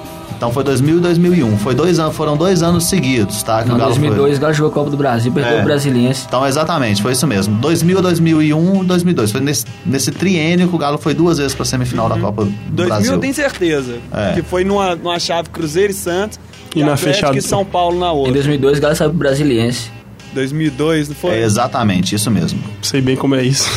Então 0.43 0.51
foi 0.51 0.63
2000 0.65 0.97
e 0.97 0.99
2001. 0.99 1.57
Foi 1.57 1.73
dois 1.73 1.99
anos, 1.99 2.15
foram 2.15 2.35
dois 2.35 2.61
anos 2.61 2.83
seguidos, 2.85 3.41
tá? 3.43 3.63
Que 3.63 3.69
Em 3.69 3.73
o 3.73 3.77
Galo 3.77 3.91
foi- 3.91 4.01
2002, 4.01 4.37
o 4.37 4.41
Galo 4.41 4.53
jogou 4.53 4.71
a 4.71 4.73
Copa 4.73 4.89
do 4.91 4.97
Brasil, 4.97 5.31
perdeu 5.31 5.57
É. 5.57 5.61
o 5.61 5.63
Brasiliense. 5.63 6.25
Então, 6.27 6.45
exatamente, 6.45 7.01
foi 7.01 7.13
isso 7.13 7.25
mesmo. 7.25 7.55
2000 7.55 7.97
a 7.99 8.01
2001, 8.01 8.83
2002. 8.83 9.31
Foi 9.31 9.39
nesse, 9.39 9.65
nesse 9.85 10.11
triênio 10.11 10.67
que 10.67 10.75
o 10.75 10.77
Galo 10.77 10.97
foi 10.97 11.13
duas 11.13 11.37
vezes 11.37 11.55
pra 11.55 11.63
semifinal 11.63 12.09
da 12.09 12.17
Copa 12.19 12.43
do 12.43 12.51
2000 12.71 12.85
Brasil. 12.87 13.13
eu 13.13 13.19
tenho 13.19 13.33
certeza. 13.33 13.95
É. 14.11 14.33
Que 14.33 14.41
foi 14.41 14.65
numa, 14.65 14.95
numa 14.95 15.17
chave 15.17 15.49
Cruzeiro 15.49 15.91
e 15.91 15.95
Santos. 15.95 16.37
E 16.75 16.79
na 16.79 16.93
Atlético 16.93 17.13
fechada- 17.13 17.37
e 17.37 17.41
São 17.41 17.63
Paulo 17.63 17.97
na 17.99 18.07
Em 18.07 18.09
outra. 18.09 18.33
2002, 18.33 18.79
o 18.79 18.81
Galo 18.81 18.95
saiu 18.95 19.09
pro 19.11 19.19
Brasiliense. 19.19 19.89
2002, 20.33 21.07
não 21.09 21.15
foi? 21.15 21.31
É, 21.35 21.43
exatamente, 21.43 22.15
isso 22.15 22.29
mesmo. 22.29 22.59
Sei 22.81 22.99
bem 22.99 23.15
como 23.15 23.35
é 23.35 23.43
isso. 23.43 23.69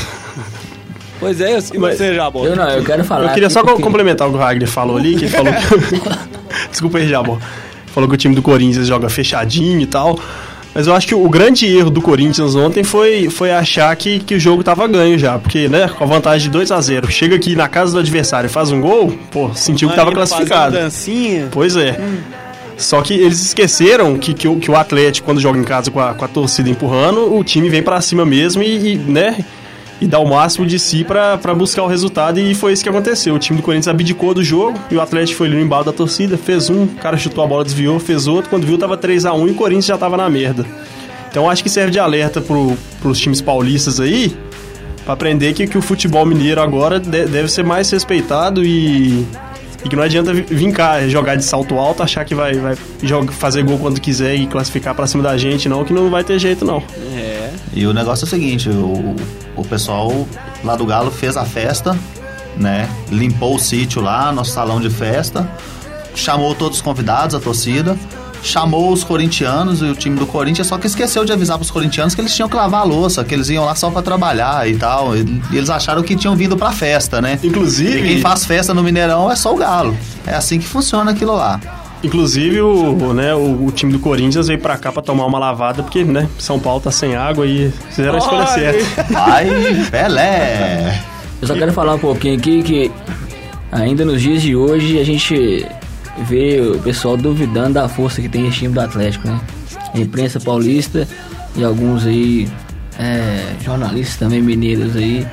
Pois 1.19 1.41
é, 1.41 1.59
e 1.73 1.79
Mas- 1.79 1.97
você 1.97 2.15
já, 2.15 2.31
Eu 2.35 2.57
não, 2.57 2.69
eu 2.69 2.85
quero 2.85 3.05
falar. 3.05 3.25
Eu 3.29 3.35
queria 3.35 3.51
só 3.51 3.63
porque- 3.63 3.83
complementar 3.83 4.29
o 4.29 4.31
que 4.33 4.37
o 4.37 4.41
Ragnar 4.41 4.69
falou 4.69 4.97
ali, 4.97 5.17
que 5.17 5.25
ele 5.25 5.31
falou 5.31 5.53
que... 5.53 6.69
Desculpa 6.71 6.99
aí, 6.99 7.09
Jabó. 7.09 7.39
Falou 7.87 8.09
que 8.09 8.15
o 8.15 8.19
time 8.19 8.35
do 8.35 8.43
Corinthians 8.43 8.87
joga 8.87 9.09
fechadinho 9.09 9.81
e 9.81 9.87
tal. 9.87 10.19
Mas 10.75 10.87
eu 10.87 10.95
acho 10.95 11.07
que 11.07 11.15
o 11.15 11.27
grande 11.31 11.65
erro 11.75 11.89
do 11.89 12.03
Corinthians 12.03 12.55
ontem 12.55 12.85
foi, 12.85 13.31
foi 13.31 13.51
achar 13.51 13.97
que, 13.97 14.19
que 14.19 14.35
o 14.35 14.39
jogo 14.41 14.63
tava 14.63 14.87
ganho 14.87 15.19
já. 15.19 15.39
Porque, 15.39 15.71
né, 15.71 15.89
com 15.89 16.05
a 16.05 16.07
vantagem 16.07 16.49
de 16.49 16.53
2 16.53 16.71
a 16.71 16.79
0 16.83 17.11
chega 17.11 17.35
aqui 17.37 17.57
na 17.57 17.67
casa 17.67 17.93
do 17.93 17.99
adversário 17.99 18.47
e 18.47 18.51
faz 18.51 18.71
um 18.71 18.83
gol, 18.83 19.17
pô, 19.31 19.51
sentiu 19.55 19.89
que 19.89 19.97
tava 19.97 20.13
classificado. 20.13 20.75
dancinha. 20.77 21.49
Pois 21.51 21.77
é. 21.77 21.99
Só 22.77 23.01
que 23.01 23.15
eles 23.15 23.41
esqueceram 23.41 24.19
que, 24.19 24.35
que, 24.35 24.47
o, 24.47 24.57
que 24.57 24.71
o 24.71 24.77
Atlético, 24.77 25.25
quando 25.25 25.41
joga 25.41 25.59
em 25.59 25.65
casa 25.65 25.91
com 25.91 25.99
a, 25.99 26.13
com 26.13 26.23
a 26.27 26.29
torcida 26.29 26.69
empurrando, 26.69 27.35
o 27.35 27.43
time 27.43 27.71
vem 27.71 27.83
pra 27.83 27.99
cima 28.03 28.27
mesmo 28.27 28.63
e, 28.63 28.93
e, 28.93 28.97
né, 28.99 29.43
e 30.01 30.07
dá 30.07 30.19
o 30.19 30.29
máximo 30.29 30.67
de 30.67 30.79
si 30.79 31.05
pra 31.05 31.37
buscar 31.55 31.83
o 31.83 31.87
resultado. 31.87 32.39
E 32.39 32.55
foi 32.55 32.73
isso 32.73 32.83
que 32.83 32.89
aconteceu. 32.89 33.35
O 33.35 33.39
time 33.39 33.59
do 33.59 33.63
Corinthians 33.63 33.89
abdicou 33.89 34.35
do 34.35 34.43
jogo 34.45 34.79
e 34.91 34.95
o 34.97 35.01
Atlético 35.01 35.39
foi 35.39 35.47
ali 35.49 35.57
no 35.57 35.63
embalo 35.63 35.85
da 35.85 35.93
torcida, 35.93 36.37
fez 36.37 36.69
um, 36.69 36.85
o 36.85 36.89
cara 36.89 37.17
chutou 37.17 37.43
a 37.43 37.47
bola, 37.47 37.65
desviou, 37.65 37.99
fez 37.99 38.27
outro. 38.27 38.51
Quando 38.51 38.67
viu, 38.67 38.77
tava 38.77 38.97
3 38.97 39.25
a 39.25 39.33
1 39.33 39.49
e 39.49 39.51
o 39.53 39.55
Corinthians 39.55 39.87
já 39.87 39.97
tava 39.99 40.17
na 40.17 40.29
merda. 40.29 40.67
Então 41.31 41.49
acho 41.51 41.63
que 41.63 41.69
serve 41.71 41.91
de 41.91 41.99
alerta 41.99 42.41
pro, 42.41 42.77
pros 43.01 43.19
times 43.19 43.41
paulistas 43.41 44.01
aí, 44.01 44.35
pra 45.05 45.13
aprender 45.15 45.53
que, 45.53 45.67
que 45.67 45.77
o 45.79 45.83
futebol 45.83 46.25
mineiro 46.25 46.61
agora 46.61 46.99
de- 46.99 47.27
deve 47.27 47.49
ser 47.49 47.63
mais 47.65 47.91
respeitado 47.91 48.65
e, 48.65 49.27
e 49.85 49.89
que 49.89 49.95
não 49.95 50.03
adianta 50.03 50.33
vi- 50.33 50.47
vir 50.49 50.73
cá 50.73 51.07
jogar 51.09 51.37
de 51.37 51.45
salto 51.45 51.75
alto, 51.79 52.03
achar 52.03 52.25
que 52.25 52.35
vai, 52.35 52.55
vai 52.55 52.75
fazer 53.33 53.63
gol 53.65 53.79
quando 53.79 54.01
quiser 54.01 54.35
e 54.35 54.47
classificar 54.47 54.95
pra 54.95 55.07
cima 55.07 55.23
da 55.23 55.37
gente, 55.37 55.69
não, 55.69 55.85
que 55.85 55.93
não 55.93 56.09
vai 56.11 56.25
ter 56.25 56.39
jeito, 56.39 56.65
não. 56.65 56.83
E 57.77 57.87
o 57.87 57.93
negócio 57.93 58.25
é 58.25 58.27
o 58.27 58.29
seguinte, 58.31 58.69
o, 58.69 59.15
o 59.55 59.65
pessoal 59.65 60.27
lá 60.65 60.75
do 60.75 60.85
Galo 60.87 61.11
fez 61.11 61.37
a 61.37 61.45
festa, 61.45 61.97
né? 62.57 62.89
Limpou 63.11 63.55
o 63.55 63.59
sítio 63.59 64.01
lá, 64.03 64.33
nosso 64.33 64.51
salão 64.51 64.81
de 64.81 64.89
festa, 64.91 65.49
chamou 66.15 66.55
todos 66.55 66.79
os 66.79 66.83
convidados, 66.83 67.35
a 67.35 67.39
torcida, 67.41 67.95
chamou 68.43 68.91
os 68.93 69.05
corintianos 69.05 69.83
e 69.83 69.85
o 69.85 69.95
time 69.95 70.19
do 70.19 70.27
Corinthians, 70.27 70.69
só 70.69 70.79
que 70.79 70.87
esqueceu 70.87 71.23
de 71.25 71.33
avisar 71.33 71.59
pros 71.59 71.71
corintianos 71.71 72.15
que 72.15 72.21
eles 72.23 72.35
tinham 72.35 72.49
que 72.49 72.57
lavar 72.57 72.81
a 72.81 72.85
louça, 72.85 73.23
que 73.25 73.35
eles 73.35 73.51
iam 73.51 73.65
lá 73.67 73.75
só 73.75 73.91
pra 73.91 74.01
trabalhar 74.01 74.67
e 74.69 74.77
tal. 74.77 75.15
E 75.15 75.21
eles 75.53 75.69
acharam 75.69 76.03
que 76.03 76.17
tinham 76.17 76.35
vindo 76.35 76.57
pra 76.57 76.73
festa, 76.73 77.21
né? 77.21 77.39
Inclusive- 77.43 77.99
E 77.99 78.09
quem 78.09 78.21
faz 78.23 78.47
festa 78.47 78.73
no 78.73 78.83
Mineirão 78.83 79.31
é 79.31 79.37
só 79.37 79.53
o 79.53 79.57
Galo. 79.59 79.95
É 80.27 80.35
assim 80.35 80.59
que 80.59 80.67
funciona 80.67 81.11
aquilo 81.11 81.35
lá. 81.35 81.61
Inclusive, 82.05 82.61
o, 82.61 83.13
né, 83.13 83.35
o, 83.35 83.67
o 83.67 83.73
time 83.73 83.93
do 83.93 83.99
Corinthians 83.99 84.47
veio 84.49 84.61
pra 84.61 84.77
cá 84.77 84.93
pra 84.93 85.03
tomar 85.03 85.27
uma 85.27 85.39
lavada, 85.39 85.83
porque, 85.83 86.05
né, 86.05 86.29
São 86.39 86.59
Paulo 86.59 86.81
tá 86.81 86.91
sem 86.91 87.17
água 87.17 87.47
e 87.47 87.73
fizeram 87.91 88.15
a 88.15 88.19
escolha 88.19 88.47
certa. 88.47 89.03
Vai, 89.13 89.47
Pelé! 89.91 91.03
Eu 91.41 91.49
só 91.49 91.55
quero 91.55 91.73
falar 91.73 91.95
um 91.95 91.99
pouquinho 91.99 92.39
aqui 92.39 92.63
que 92.63 92.91
ainda 93.71 94.05
nos 94.05 94.23
dias 94.23 94.43
de 94.43 94.55
hoje 94.55 94.99
a 94.99 95.05
gente 95.05 95.67
vê 96.19 96.61
o 96.61 96.79
pessoal 96.79 97.17
duvidando 97.17 97.75
da 97.75 97.89
força 97.89 98.23
que 98.23 98.29
tem 98.29 98.47
esse 98.47 98.59
time 98.59 98.73
do 98.73 98.81
Atlético, 98.81 99.29
né? 99.29 99.41
A 99.95 99.99
imprensa 99.99 100.41
paulista 100.41 101.07
e 101.55 101.65
alguns 101.65 102.07
aí 102.07 102.49
é, 102.99 103.55
jornalistas 103.63 104.17
também 104.17 104.41
mineiros 104.41 104.97
aí 104.97 105.27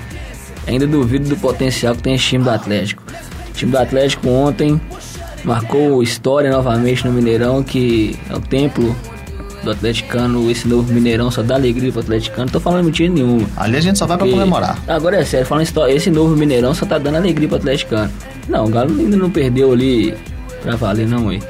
ainda 0.67 0.87
duvidam 0.87 1.29
do 1.29 1.37
potencial 1.37 1.95
que 1.95 2.03
tem 2.03 2.15
esse 2.15 2.25
time 2.25 2.43
do 2.43 2.49
Atlético. 2.49 3.03
O 3.49 3.53
time 3.53 3.71
do 3.71 3.77
Atlético 3.77 4.29
ontem 4.29 4.79
marcou 5.43 6.01
história 6.03 6.51
novamente 6.51 7.05
no 7.05 7.11
Mineirão, 7.13 7.63
que 7.63 8.17
é 8.29 8.35
o 8.35 8.39
templo 8.39 8.95
do 9.63 9.71
atleticano, 9.71 10.51
esse 10.51 10.67
novo 10.67 10.91
Mineirão 10.93 11.31
só 11.31 11.41
dá 11.41 11.55
alegria 11.55 11.91
pro 11.91 12.01
atleticano. 12.01 12.49
Tô 12.49 12.59
falando 12.59 12.83
mentira 12.85 13.11
nenhuma. 13.13 13.47
Ali 13.55 13.77
a 13.77 13.81
gente 13.81 13.97
só 13.97 14.05
vai 14.05 14.17
pra 14.17 14.27
comemorar. 14.27 14.77
Agora 14.87 15.15
é 15.17 15.23
sério, 15.23 15.45
falando 15.47 15.63
história, 15.63 15.93
esse 15.93 16.09
novo 16.09 16.35
Mineirão 16.35 16.73
só 16.73 16.85
tá 16.85 16.97
dando 16.97 17.15
alegria 17.15 17.47
pro 17.47 17.57
atleticano. 17.57 18.11
Não, 18.49 18.65
o 18.65 18.69
Galo 18.69 18.91
ainda 18.99 19.15
não 19.15 19.29
perdeu 19.29 19.71
ali 19.71 20.13
pra 20.61 20.75
valer, 20.75 21.07
não, 21.07 21.29
aí. 21.29 21.41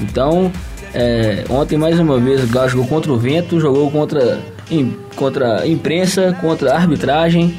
Então, 0.00 0.50
é, 0.92 1.44
ontem 1.48 1.78
mais 1.78 2.00
uma 2.00 2.18
vez 2.18 2.42
o 2.42 2.48
Galo 2.48 2.68
jogou 2.68 2.86
contra 2.88 3.12
o 3.12 3.16
vento, 3.16 3.60
jogou 3.60 3.88
contra, 3.92 4.40
im- 4.68 4.96
contra 5.14 5.60
a 5.62 5.68
imprensa, 5.68 6.36
contra 6.40 6.72
a 6.72 6.76
arbitragem, 6.76 7.54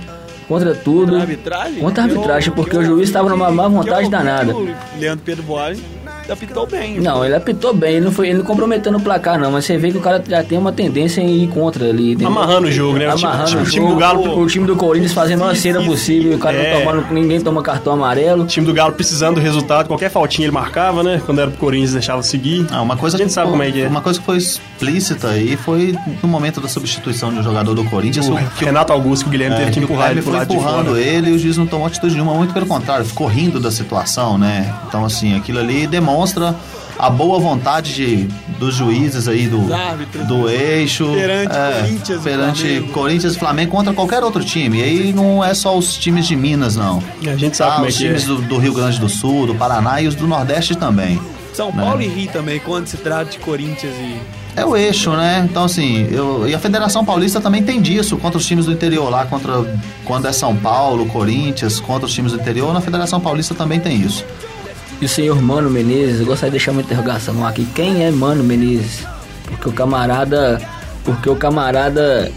contra 0.48 0.74
tudo. 0.74 1.06
Contra 1.06 1.18
a 1.18 1.22
arbitragem? 1.22 1.80
Contra 1.80 2.04
a 2.04 2.06
arbitragem, 2.06 2.54
porque 2.54 2.76
eu 2.76 2.82
o 2.82 2.86
juiz 2.86 3.10
estava 3.10 3.30
numa 3.30 3.52
má 3.52 3.66
que 3.66 3.70
vontade 3.70 3.90
eu 3.90 3.98
ouvi 3.98 4.10
danada. 4.10 4.56
O 4.56 4.76
Leandro 4.98 5.26
Pedro 5.26 5.44
Boari 5.44 5.82
apitou 6.30 6.66
bem. 6.68 7.00
Não, 7.00 7.24
ele 7.26 7.36
apitou 7.36 7.74
bem, 7.74 7.96
ele 7.96 8.06
não, 8.06 8.12
foi, 8.12 8.30
ele 8.30 8.38
não 8.40 8.46
comprometeu 8.46 8.92
no 8.92 9.00
placar, 9.00 9.40
não, 9.40 9.52
mas 9.52 9.66
você 9.66 9.78
vê 9.78 9.92
que 9.92 9.98
o 9.98 10.02
cara 10.02 10.24
já 10.28 10.44
tem 10.44 10.58
uma 10.58 10.72
tendência 10.72 11.22
em 11.22 11.44
ir 11.44 11.48
contra 11.48 11.90
ali. 11.90 12.12
entendeu? 12.14 12.28
Amarrando 12.28 12.68
o 12.68 12.72
jogo, 12.72 12.98
né? 12.98 13.12
O 13.12 13.16
time- 13.16 13.32
Amarrando 13.32 13.58
o 13.58 13.62
o 13.62 13.66
time 13.66 13.76
jogo, 13.86 13.94
do 13.94 14.00
Galo- 14.00 14.40
O 14.40 14.48
time 14.48 14.66
do 14.68 14.76
Corinthians 14.76 15.14
fazendo 15.14 15.42
uma 15.44 15.56
cena 15.56 15.82
possível, 15.84 16.36
o 16.36 16.40
cara 16.40 16.58
É. 16.58 16.74
não 16.74 16.80
tomando, 16.80 17.14
ninguém 17.14 17.40
toma 17.42 17.62
cartão 17.62 17.94
amarelo. 17.94 18.44
O 18.44 18.46
time 18.48 18.66
do 18.66 18.74
Galo 18.74 18.94
precisando 18.94 19.36
do 19.36 19.42
resultado, 19.42 19.88
qualquer 19.88 20.10
faltinha 20.10 20.46
ele 20.46 20.54
marcava, 20.54 21.04
né? 21.04 21.22
Quando 21.26 21.40
era 21.40 21.50
pro 21.50 21.60
Corinthians, 21.60 21.94
deixava 21.94 22.22
seguir. 22.24 22.66
Ah, 22.72 22.82
uma 22.82 22.96
coisa 22.98 23.18
a 23.18 23.20
gente 23.20 23.28
que 23.28 23.34
sabe 23.34 23.50
como 23.50 23.64
é 23.64 23.72
que 23.72 23.82
é. 23.82 23.88
Uma 23.88 24.02
coisa 24.02 24.20
que 24.20 24.26
foi 24.26 24.38
explícita 24.38 25.30
aí 25.30 25.56
foi 25.58 25.96
no 26.22 26.28
momento 26.30 26.60
da 26.62 26.68
substituição 26.68 27.32
de 27.34 27.40
um 27.40 27.44
jogador 27.44 27.74
do 27.74 27.84
Corinthians. 27.86 28.28
O 28.28 28.34
o- 28.34 28.38
que 28.38 28.64
o- 28.64 28.68
Renato 28.68 28.92
Augusto, 28.94 29.24
que 29.24 29.30
o 29.30 29.32
Guilherme 29.32 29.56
é, 29.56 29.60
teve 29.60 29.72
que 29.72 29.80
que 29.80 29.80
o 29.82 29.84
empurrar 29.86 30.12
ele 30.12 30.22
pro 30.22 30.32
foi 30.34 30.46
de 30.46 30.54
empurrando 30.54 30.88
fora. 30.88 31.00
ele 31.02 31.30
e 31.32 31.34
o 31.34 31.40
juiz 31.40 31.58
não 31.58 31.66
tomou 31.68 31.88
atitude 31.88 32.14
nenhuma, 32.14 32.34
muito 32.34 32.54
pelo 32.54 32.66
contrário, 32.66 33.06
ficou 33.06 33.28
rindo 33.28 33.60
da 33.60 33.72
situação, 33.72 34.38
né? 34.38 34.74
Então, 34.88 35.04
assim, 35.06 35.36
aquilo 35.36 35.60
ali 35.60 35.86
demonstra 35.88 36.13
a 37.00 37.10
boa 37.10 37.40
vontade 37.40 37.94
de, 37.94 38.28
dos 38.60 38.76
juízes 38.76 39.28
aí 39.28 39.48
do, 39.48 39.62
do 40.28 40.50
eixo. 40.50 41.06
Perante 41.14 41.56
é, 41.56 41.82
Corinthians 41.82 42.20
e 42.20 42.24
perante 42.24 42.62
Flamengo. 42.62 42.94
Corinthians 42.94 43.36
e 43.36 43.40
Flamengo 43.40 43.72
contra 43.72 43.94
qualquer 43.94 44.24
outro 44.24 44.44
time. 44.44 44.80
E 44.80 44.84
aí 44.84 45.14
não 45.14 45.44
é 45.44 45.54
só 45.54 45.78
os 45.78 45.98
times 45.98 46.28
de 46.28 46.36
Minas, 46.36 46.76
não. 46.76 47.02
A 47.26 47.36
gente 47.36 47.58
sabe 47.58 47.72
Ah, 47.72 47.74
como 47.76 47.86
é 47.88 47.90
os 47.90 47.96
é. 47.96 47.98
times 47.98 48.26
do, 48.26 48.38
do 48.42 48.58
Rio 48.58 48.74
Grande 48.74 49.00
do 49.00 49.10
Sul, 49.10 49.48
do 49.48 49.56
Paraná 49.56 50.02
e 50.02 50.08
os 50.08 50.16
do 50.16 50.28
Nordeste 50.28 50.76
também. 50.76 51.20
São 51.54 51.72
Paulo 51.72 52.02
e 52.02 52.08
Rio 52.08 52.32
também, 52.32 52.60
quando 52.60 52.88
se 52.88 52.98
trata 52.98 53.26
de 53.26 53.40
Corinthians 53.40 53.94
e. 53.96 54.18
É 54.56 54.64
o 54.64 54.76
eixo, 54.78 55.10
né? 55.12 55.48
Então, 55.50 55.64
assim, 55.64 56.08
eu, 56.12 56.48
e 56.48 56.54
a 56.54 56.60
Federação 56.60 57.04
Paulista 57.04 57.42
também 57.42 57.64
tem 57.64 57.82
disso 57.82 58.18
contra 58.18 58.38
os 58.38 58.46
times 58.46 58.66
do 58.68 58.72
interior 58.72 59.10
lá, 59.10 59.26
contra 59.26 59.66
quando 60.06 60.28
é 60.28 60.32
São 60.32 60.56
Paulo, 60.56 61.08
Corinthians, 61.08 61.80
contra 61.80 62.06
os 62.06 62.14
times 62.14 62.34
do 62.34 62.40
interior, 62.40 62.72
na 62.72 62.80
Federação 62.82 63.20
Paulista 63.20 63.56
também 63.56 63.80
tem 63.80 64.00
isso. 64.00 64.24
E 65.04 65.06
o 65.06 65.10
senhor 65.10 65.42
Mano 65.42 65.70
Menezes, 65.70 66.22
eu 66.22 66.26
gostaria 66.26 66.50
de 66.50 66.58
deixar 66.58 66.72
uma 66.72 66.80
interrogação 66.80 67.46
aqui. 67.46 67.66
Quem 67.76 68.06
é 68.06 68.10
Mano 68.10 68.42
Menezes? 68.42 69.06
Porque 69.44 69.68
o 69.68 69.74
camarada. 69.74 70.62
Porque 71.04 71.30
o 71.30 71.36
camarada 71.36 72.32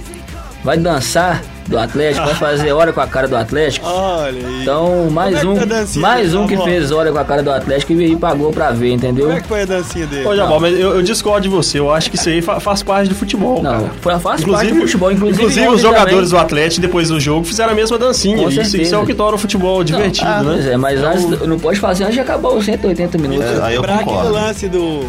vai 0.66 0.76
dançar 0.76 1.42
do 1.68 1.78
Atlético, 1.78 2.25
vai 2.26 2.35
fazer 2.35 2.73
hora 2.73 2.92
com 2.92 3.00
a 3.00 3.06
cara 3.06 3.26
do 3.26 3.37
Atlético. 3.37 3.87
Olha 3.88 4.37
aí. 4.46 4.62
Então, 4.62 5.08
mais 5.11 5.38
Como 5.40 5.52
é 5.52 5.58
que 5.58 5.64
um, 5.64 5.68
tá 5.68 5.75
a 5.75 5.78
dancinha 5.80 6.02
mais 6.02 6.35
um 6.35 6.46
que 6.46 6.56
fez 6.58 6.90
hora 6.92 7.11
com 7.11 7.18
a 7.18 7.25
cara 7.25 7.42
do 7.42 7.50
Atlético 7.50 7.92
e 7.92 8.04
aí 8.04 8.16
pagou 8.16 8.52
pra 8.52 8.70
ver, 8.70 8.92
entendeu? 8.92 9.26
Como 9.26 9.38
é 9.38 9.40
que 9.40 9.49
foi 9.49 9.62
a 9.62 9.64
dancinha 9.64 10.06
dele? 10.06 10.26
Ô, 10.26 10.37
Jabal, 10.37 10.61
mas 10.61 10.78
eu, 10.78 10.94
eu 10.96 11.02
discordo 11.02 11.42
de 11.42 11.49
você. 11.49 11.78
Eu 11.78 11.90
acho 11.92 12.11
que 12.11 12.16
isso 12.16 12.28
aí 12.28 12.40
fa- 12.42 12.61
faz 12.61 12.82
parte 12.82 13.08
do 13.08 13.14
futebol. 13.14 13.62
Não, 13.62 13.73
cara. 13.80 13.90
foi 14.00 14.18
faz 14.18 14.44
parte 14.44 14.73
do 14.73 14.80
futebol, 14.80 15.11
inclusive. 15.12 15.42
inclusive 15.42 15.68
os 15.68 15.80
jogadores 15.80 16.14
também. 16.14 16.28
do 16.30 16.38
Atlético, 16.38 16.80
depois 16.82 17.08
do 17.08 17.18
jogo, 17.18 17.44
fizeram 17.44 17.73
a 17.73 17.75
mesma 17.75 17.99
dancinha. 17.99 18.37
Com 18.37 18.49
Isso, 18.49 18.76
isso 18.76 18.94
é 18.94 18.99
o 18.99 19.06
que 19.06 19.14
torna 19.14 19.35
o 19.37 19.38
futebol 19.38 19.82
divertido, 19.85 20.26
Ah, 20.28 20.42
né? 20.42 20.52
pois 20.54 20.66
é, 20.66 20.76
mas 20.76 21.00
antes, 21.02 21.46
não 21.46 21.58
pode 21.58 21.78
fazer 21.80 22.04
antes 22.04 22.14
de 22.14 22.20
acabar 22.20 22.50
os 22.50 22.64
180 22.64 23.18
minutos. 23.18 23.44
É, 23.44 23.62
aí 23.62 23.75
eu 23.75 23.80
Lembrar 23.82 24.00
aquele 24.00 24.28
lance 24.28 24.68
do. 24.68 25.04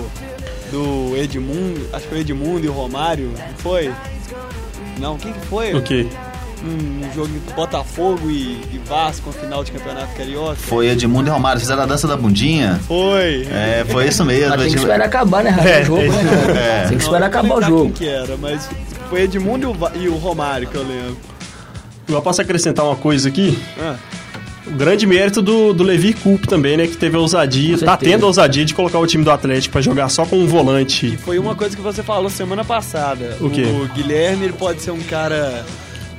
Do 0.71 1.15
Edmundo, 1.15 1.79
acho 1.93 2.03
que 2.03 2.09
foi 2.09 2.17
o 2.17 2.21
Edmundo 2.21 2.65
e 2.65 2.67
o 2.67 2.73
Romário, 2.73 3.27
não 3.27 3.57
foi? 3.57 3.89
Não, 4.99 5.17
quem 5.17 5.33
que 5.33 5.39
foi? 5.47 5.73
O 5.73 5.81
quê? 5.81 6.07
num 6.63 7.13
jogo 7.13 7.27
de 7.27 7.39
Botafogo 7.53 8.29
e, 8.29 8.59
e 8.73 8.81
Vasco, 8.85 9.29
a 9.29 9.33
final 9.33 9.63
de 9.63 9.71
campeonato 9.71 10.13
carioca? 10.15 10.55
Foi 10.55 10.87
Edmundo 10.87 11.29
e 11.29 11.31
Romário, 11.31 11.59
fizeram 11.59 11.83
a 11.83 11.85
dança 11.85 12.07
da 12.07 12.17
bundinha. 12.17 12.79
Foi. 12.87 13.47
É, 13.51 13.85
foi 13.87 14.07
isso 14.07 14.25
mesmo. 14.25 14.49
Mas 14.49 14.61
tem 14.61 14.71
que 14.71 14.77
esperar 14.77 15.05
acabar, 15.05 15.43
né, 15.43 15.49
Rafa? 15.51 15.69
É, 15.69 15.81
o 15.81 15.85
jogo, 15.85 16.01
é. 16.01 16.07
né? 16.07 16.81
É. 16.83 16.87
Tem 16.87 16.97
que 16.97 17.03
Não, 17.03 17.11
esperar 17.11 17.21
eu 17.21 17.27
acabar 17.27 17.55
o 17.55 17.61
jogo. 17.61 17.91
que 17.91 18.07
era, 18.07 18.37
mas 18.37 18.69
foi 19.09 19.21
Edmundo 19.21 19.67
e 19.95 19.99
o, 19.99 20.03
e 20.03 20.09
o 20.09 20.15
Romário 20.15 20.67
que 20.67 20.75
eu 20.75 20.83
lembro. 20.83 21.17
Eu 22.07 22.21
posso 22.21 22.41
acrescentar 22.41 22.85
uma 22.85 22.95
coisa 22.95 23.27
aqui. 23.27 23.61
Ah, 23.79 23.95
O 24.69 24.75
grande 24.77 25.07
mérito 25.07 25.41
do, 25.41 25.73
do 25.73 25.83
Levi 25.83 26.13
Coupe 26.13 26.47
também, 26.47 26.77
né? 26.77 26.87
Que 26.87 26.97
teve 26.97 27.15
a 27.15 27.19
ousadia, 27.19 27.77
tá 27.77 27.95
tendo 27.95 28.23
a 28.23 28.27
ousadia 28.27 28.65
de 28.65 28.73
colocar 28.73 28.99
o 28.99 29.07
time 29.07 29.23
do 29.23 29.31
Atlético 29.31 29.71
pra 29.71 29.81
jogar 29.81 30.09
só 30.09 30.25
com 30.25 30.37
um 30.37 30.47
volante. 30.47 31.17
foi 31.17 31.39
uma 31.39 31.55
coisa 31.55 31.75
que 31.75 31.81
você 31.81 32.03
falou 32.03 32.29
semana 32.29 32.63
passada. 32.63 33.37
O 33.39 33.49
quê? 33.49 33.65
Guilherme 33.95 34.45
ele 34.45 34.53
pode 34.53 34.81
ser 34.81 34.91
um 34.91 34.99
cara 34.99 35.65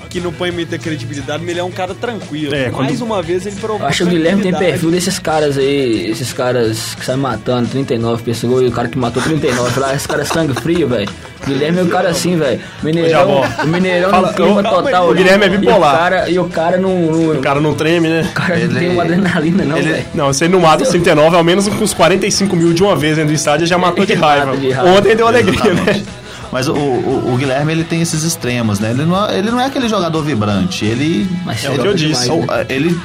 que 0.09 0.21
não 0.21 0.33
põe 0.33 0.50
muita 0.50 0.79
credibilidade, 0.79 1.41
mas 1.43 1.50
ele 1.50 1.61
é 1.61 1.65
um 1.65 1.71
cara 1.71 1.95
tranquilo. 1.95 2.55
É, 2.55 2.71
quando- 2.71 2.87
Mais 2.87 3.00
uma 3.00 3.23
vez 3.23 3.47
ele 3.47 3.57
provou. 3.57 3.87
Acho 3.87 3.99
que 3.99 4.03
o 4.05 4.07
Guilherme 4.07 4.43
tem 4.43 4.55
perfil 4.55 4.91
desses 4.91 5.19
caras 5.19 5.59
aí, 5.59 6.11
esses 6.11 6.33
caras 6.33 6.95
que 6.99 7.05
saem 7.05 7.19
matando 7.19 7.69
39 7.69 8.23
pessoas, 8.23 8.62
e 8.62 8.67
o 8.67 8.73
cara 8.73 8.88
que 8.88 8.99
matou 8.99 9.23
39 9.23 9.79
lá, 9.81 9.95
esse 9.95 10.09
cara 10.09 10.23
é 10.23 10.25
sangue 10.25 10.55
frio, 10.61 10.88
velho. 10.88 11.09
Guilherme 11.47 11.79
é 11.79 11.83
o 11.83 11.88
cara 11.88 12.09
assim, 12.09 12.37
velho. 12.37 12.61
Mineirão, 12.83 13.43
o 13.62 13.67
Mineirão 13.67 14.11
Fala, 14.11 14.29
no 14.29 14.35
clima 14.35 14.62
total. 14.62 15.11
o 15.11 15.15
Guilherme 15.15 15.45
é 15.45 15.49
bipolar. 15.49 15.93
E 15.93 15.97
o 15.97 15.99
cara, 15.99 16.31
e 16.31 16.38
o 16.38 16.45
cara 16.47 16.77
não, 16.79 16.99
não, 17.00 17.33
O 17.38 17.41
cara 17.41 17.61
não 17.61 17.75
treme, 17.75 18.09
né? 18.09 18.27
o 18.31 18.33
cara 18.35 18.57
não 18.57 18.65
Ele- 18.65 18.79
tem 18.79 18.88
uma 18.91 19.03
adrenalina 19.05 19.65
não, 19.65 19.79
ele- 19.79 19.91
velho. 19.93 20.07
Não, 20.15 20.33
se 20.33 20.45
ele 20.45 20.53
não 20.55 20.61
mata 20.61 20.83
os 20.83 20.88
39, 20.88 21.37
ao 21.37 21.45
menos 21.45 21.69
com 21.69 21.85
os 21.85 21.95
45 21.95 22.57
mil 22.57 22.73
de 22.73 22.83
uma 22.83 22.97
vez 22.97 23.17
dentro 23.17 23.31
do 23.33 23.37
estádio, 23.37 23.67
já 23.67 23.79
matou 23.79 24.05
de 24.05 24.15
raiva. 24.15 24.57
de 24.57 24.71
raiva. 24.71 24.99
Ontem 24.99 25.15
deu 25.17 25.27
alegria, 25.29 25.55
Exatamente. 25.55 25.99
né? 26.00 26.07
Mas 26.50 26.67
o, 26.69 26.73
o- 26.73 27.33
o 27.35 27.37
Guilherme 27.37 27.73
ele 27.73 27.85
tem 27.85 28.00
esses 28.00 28.23
extremos, 28.25 28.78
né? 28.81 28.90
Ele 28.90 29.05
não, 29.05 29.26
é, 29.28 29.38
ele 29.38 29.50
não 29.50 29.61
é 29.61 29.67
aquele 29.67 29.88
jogador 29.88 30.23
vibrante. 30.23 30.85
Ele, 30.85 31.28
Mas 31.45 31.64
É 31.64 31.71
o 31.71 31.78
que 31.78 31.87
eu 31.87 31.95
disse. 31.95 32.25
demais, 32.31 32.47
né? 32.47 32.67
ele 32.69 32.99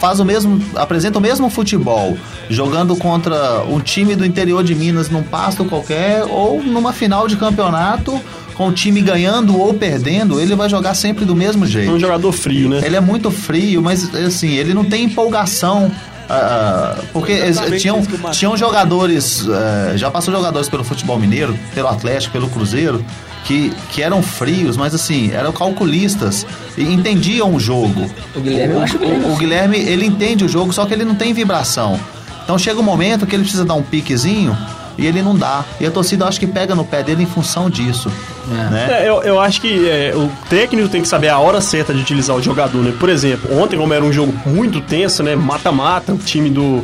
faz 0.00 0.20
o 0.20 0.24
mesmo, 0.24 0.60
apresenta 0.76 1.18
o 1.18 1.22
mesmo 1.22 1.48
futebol, 1.48 2.18
jogando 2.50 2.94
contra 2.96 3.62
um 3.64 3.80
time 3.80 4.14
do 4.14 4.26
interior 4.26 4.62
de 4.62 4.74
Minas 4.74 5.08
num 5.08 5.22
pasto 5.22 5.64
qualquer 5.64 6.24
ou 6.28 6.62
numa 6.62 6.92
final 6.92 7.26
de 7.26 7.36
campeonato 7.36 8.20
com 8.54 8.68
o 8.68 8.72
time 8.72 9.00
ganhando 9.00 9.58
ou 9.58 9.72
perdendo, 9.74 10.38
ele 10.38 10.54
vai 10.54 10.68
jogar 10.68 10.94
sempre 10.94 11.24
do 11.24 11.34
mesmo 11.34 11.64
É 11.64 11.66
um 11.66 11.70
jeito. 11.70 11.98
jogador 11.98 12.30
frio, 12.32 12.68
né? 12.68 12.82
Ele 12.84 12.96
é 12.96 13.00
muito 13.00 13.30
frio, 13.30 13.80
mas 13.82 14.14
assim, 14.14 14.50
ele 14.52 14.74
não 14.74 14.84
tem 14.84 15.04
empolgação. 15.04 15.90
Ah, 16.28 16.96
porque 17.12 17.32
Exatamente 17.32 17.72
ex- 17.74 17.82
tinham, 17.82 17.98
o 18.00 18.30
tinham 18.30 18.56
jogadores, 18.56 19.44
eh, 19.48 19.92
já 19.96 20.10
passou 20.10 20.32
jogadores 20.34 20.68
pelo 20.68 20.82
futebol 20.84 21.18
mineiro, 21.18 21.58
pelo 21.74 21.88
Atlético, 21.88 22.32
pelo 22.32 22.48
Cruzeiro, 22.48 23.04
que, 23.44 23.70
que 23.90 24.02
eram 24.02 24.22
frios, 24.22 24.76
mas 24.76 24.94
assim, 24.94 25.30
eram 25.32 25.52
calculistas 25.52 26.46
e 26.78 26.82
entendiam 26.84 27.54
o 27.54 27.60
jogo. 27.60 28.10
O 28.34 28.40
Guilherme, 28.40 28.76
acho 28.82 28.98
que 28.98 29.04
o, 29.04 29.08
ele- 29.08 29.26
o 29.32 29.36
Guilherme, 29.36 29.78
ele 29.78 30.06
entende 30.06 30.44
o 30.44 30.48
jogo, 30.48 30.72
só 30.72 30.86
que 30.86 30.94
ele 30.94 31.04
não 31.04 31.14
tem 31.14 31.32
vibração. 31.34 32.00
Então 32.42 32.58
chega 32.58 32.78
um 32.80 32.82
momento 32.82 33.26
que 33.26 33.34
ele 33.34 33.42
precisa 33.42 33.64
dar 33.64 33.74
um 33.74 33.82
piquezinho 33.82 34.56
e 34.98 35.06
ele 35.06 35.22
não 35.22 35.34
dá. 35.36 35.64
E 35.80 35.86
a 35.86 35.90
torcida 35.90 36.26
acho 36.26 36.38
que 36.40 36.46
pega 36.46 36.74
no 36.74 36.84
pé 36.84 37.02
dele 37.02 37.22
em 37.22 37.26
função 37.26 37.68
disso. 37.70 38.10
É. 38.50 38.70
Né? 38.70 38.86
É, 39.02 39.08
eu, 39.08 39.22
eu 39.22 39.40
acho 39.40 39.60
que 39.60 39.88
é, 39.88 40.12
o 40.14 40.30
técnico 40.48 40.88
tem 40.88 41.00
que 41.02 41.08
saber 41.08 41.28
a 41.28 41.38
hora 41.38 41.60
certa 41.60 41.92
de 41.94 42.00
utilizar 42.00 42.36
o 42.36 42.42
jogador, 42.42 42.82
né? 42.82 42.92
Por 43.00 43.08
exemplo, 43.08 43.56
ontem, 43.58 43.76
como 43.76 43.92
era 43.94 44.04
um 44.04 44.12
jogo 44.12 44.32
muito 44.46 44.80
tenso, 44.80 45.22
né? 45.22 45.34
Mata-mata, 45.34 46.12
o 46.12 46.18
time 46.18 46.50
do, 46.50 46.82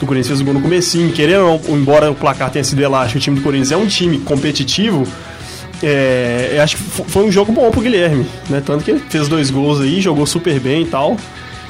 do 0.00 0.06
Corinthians 0.06 0.28
fez 0.28 0.40
o 0.40 0.44
gol 0.44 0.54
no 0.54 0.60
comecinho, 0.62 1.12
querendo, 1.12 1.46
ou 1.46 1.60
não, 1.68 1.76
embora 1.76 2.10
o 2.10 2.14
placar 2.14 2.50
tenha 2.50 2.64
sido 2.64 2.80
elástico, 2.82 3.18
o 3.18 3.20
time 3.20 3.36
do 3.36 3.42
Corinthians 3.42 3.72
é 3.72 3.76
um 3.76 3.86
time 3.86 4.18
competitivo. 4.18 5.06
É, 5.82 6.52
eu 6.56 6.62
acho 6.62 6.76
que 6.76 6.82
fo- 6.82 7.04
foi 7.08 7.24
um 7.24 7.32
jogo 7.32 7.52
bom 7.52 7.70
pro 7.70 7.80
Guilherme, 7.80 8.24
né? 8.48 8.62
Tanto 8.64 8.84
que 8.84 8.92
ele 8.92 9.02
fez 9.08 9.26
dois 9.28 9.50
gols 9.50 9.80
aí, 9.80 10.00
jogou 10.00 10.24
super 10.26 10.58
bem 10.60 10.82
e 10.82 10.86
tal. 10.86 11.16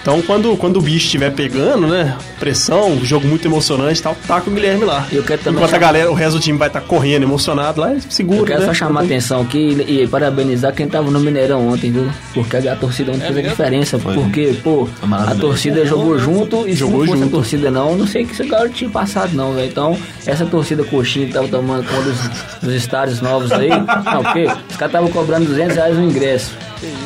Então, 0.03 0.21
quando, 0.23 0.57
quando 0.57 0.79
o 0.79 0.83
bicho 0.83 1.05
estiver 1.07 1.31
pegando, 1.33 1.87
né? 1.87 2.17
Pressão, 2.41 2.99
jogo 3.05 3.25
muito 3.29 3.47
emocionante 3.47 4.01
e 4.01 4.03
tal, 4.03 4.17
tá 4.27 4.41
com 4.41 4.51
o 4.51 4.53
Guilherme 4.55 4.85
lá. 4.85 5.07
Eu 5.13 5.23
quero 5.23 5.41
também 5.43 5.59
Enquanto 5.63 5.71
a 5.71 5.79
chamar- 5.79 5.87
galera, 5.93 6.11
o 6.11 6.15
resto 6.15 6.39
do 6.39 6.41
time 6.43 6.59
vai 6.59 6.67
estar 6.67 6.81
correndo, 6.81 7.23
emocionado 7.23 7.81
lá, 7.81 7.95
segura. 8.09 8.41
Eu 8.41 8.45
quero 8.45 8.61
né? 8.63 8.67
só 8.67 8.75
chamar 8.75 9.03
a 9.03 9.05
atenção 9.05 9.43
aqui 9.43 9.85
e, 9.87 10.03
e 10.03 10.09
parabenizar 10.09 10.75
quem 10.75 10.89
tava 10.89 11.09
no 11.09 11.21
Mineirão 11.21 11.69
ontem, 11.69 11.93
viu? 11.93 12.09
Porque 12.35 12.57
a 12.57 12.75
torcida 12.75 13.13
ontem 13.13 13.33
fez 13.33 13.39
a 13.39 13.43
diferença. 13.49 13.97
Porque, 13.99 14.57
pô, 14.65 14.87
Foi 14.87 15.09
a 15.19 15.35
torcida 15.37 15.87
jogou 15.87 16.19
junto 16.19 16.67
e 16.67 16.73
se 16.73 16.79
Jogou 16.81 16.99
não 17.01 17.07
fosse 17.07 17.21
junto. 17.21 17.29
a 17.29 17.39
torcida 17.39 17.71
não, 17.71 17.95
não 17.97 18.07
sei 18.07 18.25
que 18.27 18.33
esse 18.33 18.45
cara 18.45 18.69
tinha 18.69 18.91
passado 18.91 19.33
não, 19.37 19.53
velho. 19.55 19.69
Então, 19.69 19.97
essa 20.27 20.45
torcida 20.45 20.83
coxinha 20.83 21.27
que 21.29 21.33
tava 21.33 21.47
tomando 21.47 21.85
conta 21.89 22.03
dos, 22.03 22.19
dos 22.61 22.75
estádios 22.75 23.21
novos 23.21 23.53
aí, 23.53 23.69
não, 23.69 24.25
porque 24.25 24.43
os 24.47 24.77
caras 24.77 24.87
estavam 24.95 25.09
cobrando 25.11 25.47
200 25.47 25.77
reais 25.77 25.97
o 25.97 26.01
ingresso. 26.01 26.51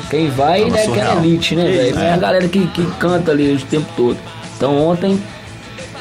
Quem 0.09 0.31
vai 0.31 0.65
né, 0.65 0.71
que 0.71 0.79
é 0.79 0.85
surreal. 0.85 1.19
elite, 1.19 1.55
né, 1.55 1.65
velho? 1.71 1.95
Não 1.97 2.03
é 2.03 2.13
a 2.15 2.17
galera 2.17 2.49
que, 2.49 2.67
que 2.69 2.86
canta 2.93 3.31
ali 3.31 3.55
o 3.55 3.61
tempo 3.61 3.87
todo. 3.97 4.19
Então, 4.57 4.77
ontem, 4.77 5.21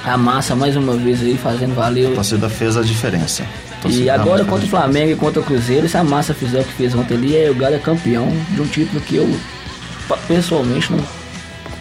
a 0.04 0.18
massa 0.18 0.56
mais 0.56 0.76
uma 0.76 0.94
vez 0.94 1.22
aí 1.22 1.38
fazendo 1.38 1.76
valer 1.76 2.12
A 2.12 2.16
torcida 2.16 2.50
fez 2.50 2.78
a 2.78 2.82
diferença. 2.82 3.44
A 3.84 3.88
e 3.88 4.10
agora 4.10 4.44
contra 4.46 4.66
o 4.66 4.70
Flamengo 4.70 5.12
e 5.12 5.16
contra 5.16 5.42
o 5.42 5.44
Cruzeiro, 5.44 5.88
se 5.88 5.98
a 5.98 6.04
massa 6.04 6.34
fizer 6.34 6.62
o 6.62 6.64
que 6.64 6.74
fez 6.74 6.96
ontem 6.96 7.16
ali, 7.16 7.38
é 7.38 7.50
o 7.50 7.56
Galo 7.56 7.76
é 7.76 7.80
campeão 7.80 8.28
de 8.50 8.62
um 8.62 8.66
título 8.66 9.00
que 9.02 9.16
eu 9.18 9.40
pessoalmente 10.28 10.92
não 10.92 11.04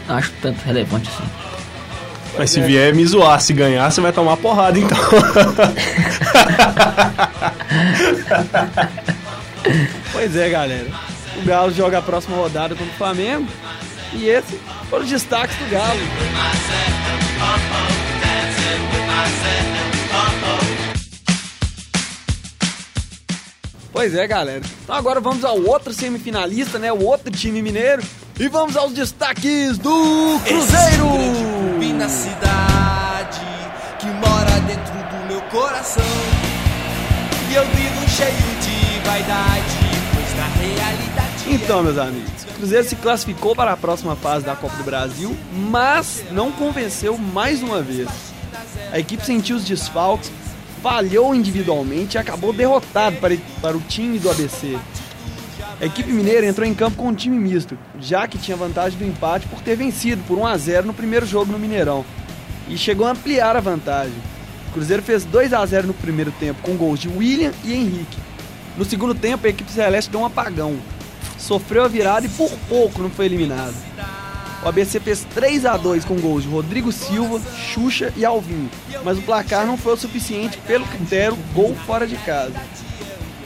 acho 0.09 0.31
tanto 0.43 0.63
relevante 0.65 1.09
assim. 1.09 1.25
Mas 2.37 2.51
se 2.51 2.61
vier 2.61 2.93
me 2.95 3.07
zoar, 3.07 3.41
se 3.41 3.53
ganhar, 3.53 3.91
você 3.91 4.01
vai 4.01 4.13
tomar 4.13 4.37
porrada, 4.37 4.79
então. 4.79 4.99
Pois 10.13 10.37
é, 10.37 10.49
galera. 10.49 10.87
O 11.37 11.43
Galo 11.45 11.73
joga 11.73 11.99
a 11.99 12.03
próxima 12.03 12.37
rodada 12.37 12.75
contra 12.75 12.93
o 12.93 12.97
Flamengo. 12.97 13.47
E 14.15 14.29
esse 14.29 14.61
foram 14.89 15.05
os 15.05 15.11
destaques 15.11 15.57
do 15.57 15.71
Galo. 15.71 16.01
Pois 23.93 24.15
é, 24.15 24.27
galera. 24.27 24.63
Então 24.83 24.95
agora 24.95 25.21
vamos 25.21 25.45
ao 25.45 25.61
outro 25.63 25.93
semifinalista, 25.93 26.79
né? 26.79 26.93
O 26.93 27.05
outro 27.05 27.31
time 27.31 27.63
mineiro. 27.63 28.03
E 28.39 28.49
vamos 28.49 28.77
aos 28.77 28.93
destaques 28.93 29.79
do 29.79 30.41
Cruzeiro! 30.45 31.79
Vim 31.79 31.93
na 31.93 32.09
cidade 32.09 33.41
que 34.01 34.07
mora 34.07 34.61
dentro 34.67 34.95
do 34.95 35.27
meu 35.29 35.41
coração. 35.43 36.03
E 37.51 37.55
eu 37.55 37.65
vivo 37.67 38.09
cheio 38.09 38.31
de 38.31 39.09
vaidade, 39.09 39.79
pois 40.13 40.37
na 40.37 40.47
realidade. 40.61 41.24
Então, 41.47 41.83
meus 41.83 41.99
amigos, 41.99 42.43
o 42.45 42.55
Cruzeiro 42.55 42.89
se 42.89 42.97
classificou 42.97 43.55
para 43.55 43.73
a 43.73 43.77
próxima 43.77 44.17
fase 44.17 44.47
da 44.47 44.57
Copa 44.57 44.77
do 44.77 44.85
Brasil, 44.85 45.37
mas 45.53 46.25
não 46.31 46.51
convenceu 46.51 47.19
mais 47.19 47.63
uma 47.63 47.83
vez. 47.83 48.09
A 48.91 48.99
equipe 48.99 49.25
sentiu 49.25 49.57
os 49.57 49.65
desfalques, 49.65 50.33
falhou 50.83 51.35
individualmente 51.35 52.17
e 52.17 52.19
acabou 52.19 52.51
derrotado 52.51 53.17
para, 53.17 53.37
para 53.61 53.77
o 53.77 53.81
time 53.81 54.19
do 54.19 54.31
ABC. 54.31 54.79
A 55.81 55.85
equipe 55.85 56.11
mineira 56.11 56.47
entrou 56.47 56.67
em 56.67 56.73
campo 56.73 56.97
com 56.97 57.09
um 57.09 57.15
time 57.15 57.39
misto, 57.39 57.77
já 58.01 58.27
que 58.27 58.39
tinha 58.39 58.57
vantagem 58.57 58.99
do 58.99 59.05
empate 59.05 59.47
por 59.47 59.61
ter 59.61 59.77
vencido 59.77 60.23
por 60.27 60.39
1 60.39 60.47
a 60.47 60.57
0 60.57 60.87
no 60.87 60.95
primeiro 60.95 61.27
jogo 61.27 61.53
no 61.53 61.59
Mineirão, 61.59 62.07
e 62.69 62.79
chegou 62.79 63.07
a 63.07 63.11
ampliar 63.11 63.55
a 63.55 63.61
vantagem. 63.61 64.15
O 64.69 64.73
Cruzeiro 64.73 65.03
fez 65.03 65.27
2 65.27 65.53
a 65.53 65.65
0 65.67 65.89
no 65.89 65.95
primeiro 65.95 66.33
tempo 66.33 66.63
com 66.63 66.75
gols 66.77 67.01
de 67.01 67.09
William 67.09 67.53
e 67.65 67.75
Henrique. 67.75 68.17
No 68.79 68.85
segundo 68.85 69.15
tempo, 69.15 69.47
a 69.47 69.51
equipe 69.51 69.71
celeste 69.71 70.11
deu 70.11 70.21
um 70.21 70.27
apagão, 70.27 70.79
sofreu 71.45 71.85
a 71.85 71.89
virada 71.89 72.27
e 72.27 72.31
por 72.31 72.51
pouco 72.69 73.03
não 73.03 73.11
foi 73.11 73.27
eliminado. 73.27 73.75
O 74.65 74.69
ABC 74.69 74.99
fez 74.99 75.27
3 75.35 75.67
a 75.67 75.77
2 75.77 76.07
com 76.07 76.19
gols 76.19 76.45
de 76.45 76.49
Rodrigo 76.49 76.91
Silva, 76.91 77.39
Xuxa 77.55 78.13
e 78.17 78.25
Alvinho, 78.25 78.71
mas 79.05 79.19
o 79.19 79.23
placar 79.23 79.67
não 79.67 79.77
foi 79.77 79.93
o 79.93 79.97
suficiente 79.97 80.57
pelo 80.67 80.87
critério 80.87 81.37
gol 81.53 81.75
fora 81.87 82.07
de 82.07 82.17
casa. 82.17 82.55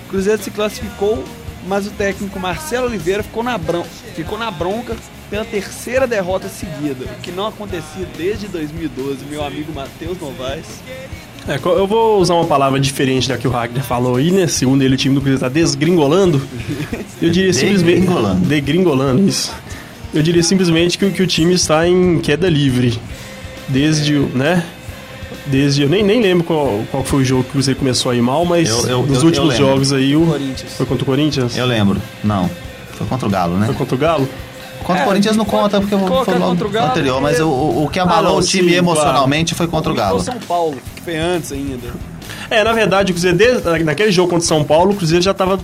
O 0.05 0.09
Cruzeiro 0.09 0.41
se 0.41 0.51
classificou, 0.53 1.25
mas 1.67 1.89
o 1.89 1.91
técnico 1.91 2.39
Marcelo 2.39 2.87
Oliveira 2.87 3.25
ficou 3.25 3.43
na, 3.43 3.59
bron 3.59 3.85
ficou 4.15 4.39
na 4.39 4.51
bronca 4.51 4.97
pela 5.29 5.45
terceira 5.45 6.07
derrota 6.07 6.49
seguida, 6.49 7.05
o 7.05 7.21
que 7.21 7.33
não 7.33 7.49
acontecia 7.49 8.07
desde 8.17 8.47
2012, 8.49 9.25
meu 9.27 9.45
amigo 9.45 9.73
Matheus 9.73 10.19
Novaes. 10.19 10.67
É, 11.49 11.59
eu 11.65 11.87
vou 11.87 12.21
usar 12.21 12.35
uma 12.35 12.45
palavra 12.45 12.79
diferente 12.79 13.29
da 13.29 13.39
que 13.39 13.49
o 13.49 13.51
Wagner 13.51 13.83
falou 13.83 14.17
aí, 14.17 14.31
né? 14.31 14.47
Segundo 14.47 14.83
ele, 14.83 14.95
o 14.95 14.99
time 14.99 15.15
do 15.15 15.21
Cruzeiro 15.21 15.41
tá 15.41 15.49
desgringolando. 15.49 16.41
Eu 17.23 17.31
diria 17.31 17.53
simplesmente. 17.53 18.01
Degringolando. 18.01 18.41
Degringolando, 18.47 19.29
isso. 19.29 19.53
Eu 20.13 20.23
diria 20.23 20.43
simplesmente 20.43 20.99
que, 20.99 21.05
o- 21.07 21.11
que 21.11 21.23
o 21.23 21.27
time 21.27 21.55
está 21.55 21.87
em 21.89 22.19
queda 22.19 22.49
livre. 22.51 22.99
Desde 23.69 24.15
o. 24.17 24.29
né? 24.35 24.63
Desde. 25.47 25.83
Eu 25.83 25.89
nem, 25.89 26.03
nem 26.03 26.21
lembro 26.21 26.45
qual, 26.45 26.83
qual 26.91 27.03
foi 27.05 27.23
o 27.23 27.25
jogo 27.25 27.43
que 27.45 27.49
o 27.51 27.53
Cruzeiro 27.53 27.79
começou 27.79 28.13
aí 28.13 28.21
mal, 28.21 28.45
mas 28.45 28.69
Eu- 28.69 28.89
eu- 28.89 29.07
nos 29.07 29.19
eu- 29.21 29.25
últimos 29.27 29.57
jogos 29.57 29.93
aí 29.93 30.15
o. 30.17 30.27
Corinthians. 30.27 30.73
Foi 30.75 30.87
contra 30.87 31.03
o 31.03 31.07
Corinthians? 31.07 31.57
Eu 31.57 31.67
lembro. 31.67 32.01
Não. 32.23 32.49
Foi 32.93 33.07
contra 33.07 33.27
o 33.27 33.31
Galo, 33.31 33.57
né? 33.57 33.67
Foi 33.67 33.75
contra 33.75 33.95
o 33.95 33.99
Galo? 33.99 34.29
Contra 34.83 35.03
É, 35.03 35.05
o 35.05 35.09
Corinthians 35.09 35.37
não 35.37 35.45
conta 35.45 35.81
porque 35.81 35.97
foi 35.97 36.09
logo 36.09 36.25
contra 36.51 36.67
o 36.67 36.71
Galo 36.71 36.91
anterior, 36.91 37.21
mas 37.21 37.41
o, 37.41 37.49
o, 37.49 37.89
que 37.93 37.99
abalou 37.99 38.31
Ah, 38.31 38.33
não, 38.35 38.39
o 38.39 38.43
time 38.43 38.71
sim, 38.71 38.77
emocionalmente 38.77 39.55
foi 39.55 39.67
contra 39.67 39.93
o 39.93 39.95
Galo. 39.95 40.21
São 40.21 40.39
Paulo, 40.39 40.77
foi 41.09 41.17
antes 41.17 41.53
ainda. 41.53 41.89
É, 42.51 42.63
na 42.63 42.73
verdade, 42.73 43.13
o 43.13 43.15
Cruzeiro, 43.15 43.39
naquele 43.85 44.13
jogo 44.13 44.29
contra 44.29 44.45
o 44.45 44.47
São 44.47 44.63
Paulo, 44.63 44.93
o 44.93 44.95
Cruzeiro 44.95 45.23
já 45.23 45.31
estava 45.31 45.59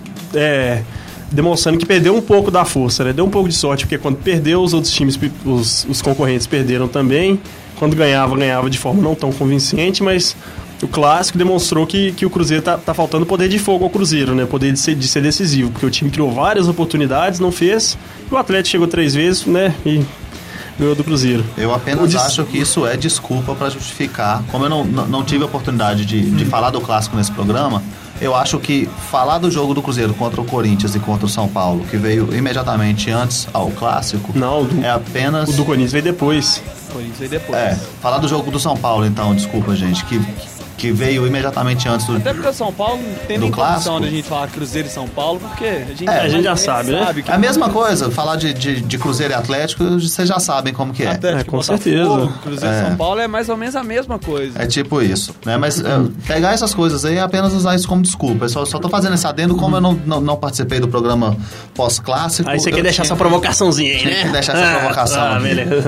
demonstrando 1.31 1.79
que 1.79 1.85
perdeu 1.85 2.17
um 2.17 2.23
pouco 2.23 2.51
da 2.51 2.65
força, 2.65 3.05
né? 3.05 3.13
Deu 3.13 3.27
um 3.27 3.31
pouco 3.31 3.49
de 3.49 3.55
sorte, 3.55 3.85
porque 3.85 3.99
quando 3.99 4.17
perdeu, 4.17 4.63
os 4.63 4.73
outros 4.73 4.93
times, 4.93 5.19
os, 5.45 5.87
os 5.89 6.01
concorrentes 6.01 6.47
perderam 6.47 6.89
também. 6.89 7.39
Quando 7.77 7.95
ganhava, 7.95 8.37
ganhava 8.37 8.71
de 8.71 8.79
forma 8.79 9.03
não 9.03 9.15
tão 9.15 9.33
convincente, 9.33 10.03
mas 10.03 10.35
o 10.83 10.89
clássico 10.89 11.37
demonstrou 11.37 11.87
que, 11.87 12.13
que 12.13 12.25
o 12.25 12.31
Cruzeiro 12.31 12.63
tá, 12.63 12.79
tá 12.79 12.95
faltando 12.95 13.27
poder 13.27 13.49
de 13.49 13.59
fogo 13.59 13.85
ao 13.85 13.91
Cruzeiro, 13.91 14.35
né? 14.35 14.47
Poder 14.47 14.73
de 14.73 14.79
ser, 14.79 14.95
de 14.95 15.07
ser 15.07 15.21
decisivo, 15.21 15.71
porque 15.73 15.85
o 15.85 15.91
time 15.91 16.11
criou 16.11 16.33
várias 16.33 16.69
oportunidades, 16.69 17.39
não 17.39 17.53
fez. 17.53 17.99
O 18.31 18.37
Atlético 18.37 18.71
chegou 18.71 18.87
três 18.87 19.15
vezes, 19.15 19.45
né? 19.45 19.75
E 19.85 20.03
ganhou 20.79 20.95
do 20.95 21.05
Cruzeiro. 21.05 21.45
Eu 21.57 21.71
O 21.71 21.75
apenas 21.75 22.15
acho 22.15 22.45
que 22.45 22.59
isso 22.59 22.87
é 22.87 22.97
desculpa 22.97 23.55
para 23.55 23.71
justificar. 23.71 24.43
Como 24.51 24.65
eu 24.65 24.69
não, 24.71 24.85
não, 24.85 25.23
tive 25.25 25.43
a 25.45 25.47
oportunidade 25.47 26.05
de, 26.05 26.19
Hum. 26.19 26.37
de 26.37 26.45
falar 26.45 26.71
do 26.71 26.81
clássico 26.81 27.17
nesse 27.17 27.31
programa, 27.33 27.83
eu 28.21 28.35
acho 28.35 28.59
que 28.59 28.89
falar 29.11 29.39
do 29.39 29.51
jogo 29.51 29.75
do 29.75 29.83
Cruzeiro 29.83 30.15
contra 30.15 30.41
o 30.41 30.45
Corinthians 30.45 30.95
e 30.95 31.01
contra 31.01 31.27
o 31.27 31.29
São 31.29 31.49
Paulo, 31.49 31.85
que 31.91 31.97
veio 31.97 32.35
imediatamente 32.35 33.11
antes 33.11 33.49
ao 33.53 33.71
clássico, 33.71 34.33
Não, 34.39 34.63
o 34.63 34.65
do, 34.65 34.85
é 34.85 34.91
apenas. 34.91 35.49
o 35.49 35.53
do 35.53 35.65
Corinthians 35.65 35.93
veio 35.93 36.05
depois. 36.05 36.63
Por 36.93 37.03
isso 37.03 37.23
aí 37.23 37.29
depois. 37.29 37.59
É, 37.59 37.77
falar 38.01 38.19
do 38.19 38.29
jogo 38.29 38.51
do 38.53 38.61
São 38.61 38.77
Paulo, 38.77 39.05
então, 39.05 39.35
desculpa, 39.35 39.75
gente, 39.75 40.05
que, 40.05 40.21
que 40.77 40.91
veio 40.93 41.27
imediatamente 41.27 41.89
antes 41.89 42.07
do. 42.07 42.17
Até 42.17 42.33
porque 42.33 42.49
o 42.49 42.53
São 42.53 42.73
Paulo 42.73 42.97
não 43.03 43.15
tem 43.27 43.39
nem 43.39 43.51
condição 43.51 43.75
clássico? 43.75 44.01
de 44.01 44.07
a 44.07 44.11
gente 44.11 44.29
falar 44.29 44.49
Cruzeiro 44.49 44.89
e 44.89 44.91
São 44.91 45.07
Paulo, 45.09 45.41
porque 45.41 45.65
a 45.65 45.85
gente, 45.95 46.09
É, 46.09 46.21
a 46.21 46.29
gente 46.29 46.45
já 46.45 46.57
sabe, 46.57 46.91
né? 46.91 47.15
que 47.25 47.31
É 47.31 47.35
a 47.35 47.39
mesma 47.39 47.69
coisa, 47.71 48.11
falar 48.11 48.37
de, 48.37 48.53
de, 48.53 48.81
de 48.81 48.99
Cruzeiro 48.99 49.33
e 49.33 49.37
Atlético, 49.37 49.85
vocês 50.01 50.29
já 50.29 50.39
sabem 50.39 50.73
como 50.75 50.93
que 50.93 51.03
é. 51.05 51.13
Atlético, 51.13 51.41
É, 51.41 51.45
com 51.45 51.57
Botafogo, 51.59 51.83
certeza. 51.83 52.33
Cruzeiro 52.43 52.75
e 52.75 52.79
É. 52.79 52.85
São 52.89 52.97
Paulo 52.97 53.21
é 53.21 53.29
mais 53.29 53.49
ou 53.49 53.57
menos 53.57 53.77
a 53.77 53.83
mesma 53.85 54.19
coisa. 54.19 54.61
É 54.63 54.67
tipo 54.67 55.01
isso, 55.01 55.35
né? 55.45 55.57
Mas 55.57 55.81
é, 55.81 55.85
pegar 56.27 56.53
essas 56.53 56.75
coisas 56.75 57.05
aí 57.05 57.17
é 57.17 57.21
apenas 57.21 57.53
usar 57.53 57.75
isso 57.75 57.87
como 57.89 58.03
desculpa. 58.03 58.45
Eu 58.47 58.49
só, 58.49 58.65
só 58.65 58.79
tô 58.79 58.89
fazendo 58.89 59.15
esse 59.15 59.27
adendo, 59.27 59.55
como 59.57 59.77
eu 59.77 59.81
não, 59.81 59.93
não, 60.05 60.21
não 60.21 60.37
participei 60.37 60.81
do 60.81 60.89
programa 60.89 61.37
pós-clássico. 61.75 62.49
Aí 62.49 62.59
você 62.59 62.71
quer 62.71 62.83
deixar 62.83 63.03
tinha- 63.03 63.13
essa 63.13 63.17
provocaçãozinha 63.17 63.95
aí, 63.97 64.05
né? 64.05 64.23
que 64.25 64.29
deixar 64.31 64.55
essa 64.57 64.65
Ah, 64.67 64.79
provocação. 64.79 65.23
Ah. 65.23 65.39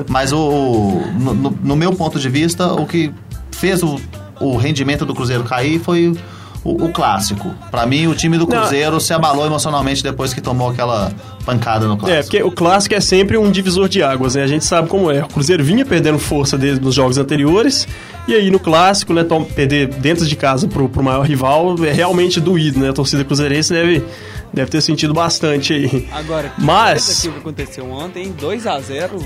Mas 0.08 0.32
o, 0.32 0.38
o- 0.38 1.06
no, 1.18 1.34
no- 1.34 1.58
no 1.62 1.76
meu 1.76 1.92
ponto 1.92 2.18
de 2.18 2.28
vista, 2.28 2.72
o 2.72 2.86
que 2.86 3.12
fez 3.52 3.82
o, 3.82 3.98
o 4.40 4.56
rendimento 4.56 5.04
do 5.06 5.14
Cruzeiro 5.14 5.44
cair 5.44 5.78
foi 5.80 6.16
o, 6.64 6.84
o 6.86 6.92
clássico. 6.92 7.54
Pra 7.70 7.86
mim, 7.86 8.06
o 8.08 8.14
time 8.14 8.36
do 8.36 8.46
Não. 8.46 8.58
Cruzeiro 8.60 9.00
se 9.00 9.12
abalou 9.12 9.46
emocionalmente 9.46 10.02
depois 10.02 10.34
que 10.34 10.40
tomou 10.40 10.70
aquela 10.70 11.12
pancada 11.44 11.86
no 11.86 11.96
clássico. 11.96 12.18
É, 12.18 12.22
porque 12.22 12.42
o 12.42 12.50
clássico 12.50 12.94
é 12.94 13.00
sempre 13.00 13.36
um 13.38 13.50
divisor 13.52 13.88
de 13.88 14.02
águas, 14.02 14.34
né? 14.34 14.42
A 14.42 14.46
gente 14.48 14.64
sabe 14.64 14.88
como 14.88 15.10
é. 15.10 15.22
O 15.22 15.28
Cruzeiro 15.28 15.62
vinha 15.62 15.84
perdendo 15.86 16.18
força 16.18 16.58
desde 16.58 16.84
nos 16.84 16.94
jogos 16.94 17.18
anteriores, 17.18 17.86
e 18.26 18.34
aí 18.34 18.50
no 18.50 18.58
clássico, 18.58 19.12
né, 19.12 19.22
tom- 19.22 19.44
perder 19.44 19.86
dentro 19.86 20.26
de 20.26 20.34
casa 20.34 20.66
pro, 20.66 20.88
pro 20.88 21.02
maior 21.04 21.24
rival 21.24 21.76
é 21.84 21.92
realmente 21.92 22.40
doído, 22.40 22.80
né? 22.80 22.88
A 22.90 22.92
torcida 22.92 23.22
cruzeirense 23.24 23.72
deve, 23.72 24.02
deve 24.52 24.68
ter 24.68 24.80
sentido 24.80 25.14
bastante 25.14 25.72
aí. 25.72 26.08
Agora, 26.12 26.48
que 26.48 26.60
Mas- 26.64 27.04
coisa 27.04 27.20
que 27.22 27.28
o 27.28 27.32
que 27.32 27.38
aconteceu 27.38 27.88
ontem, 27.92 28.32
2 28.36 28.66
a 28.66 28.80
0 28.80 29.18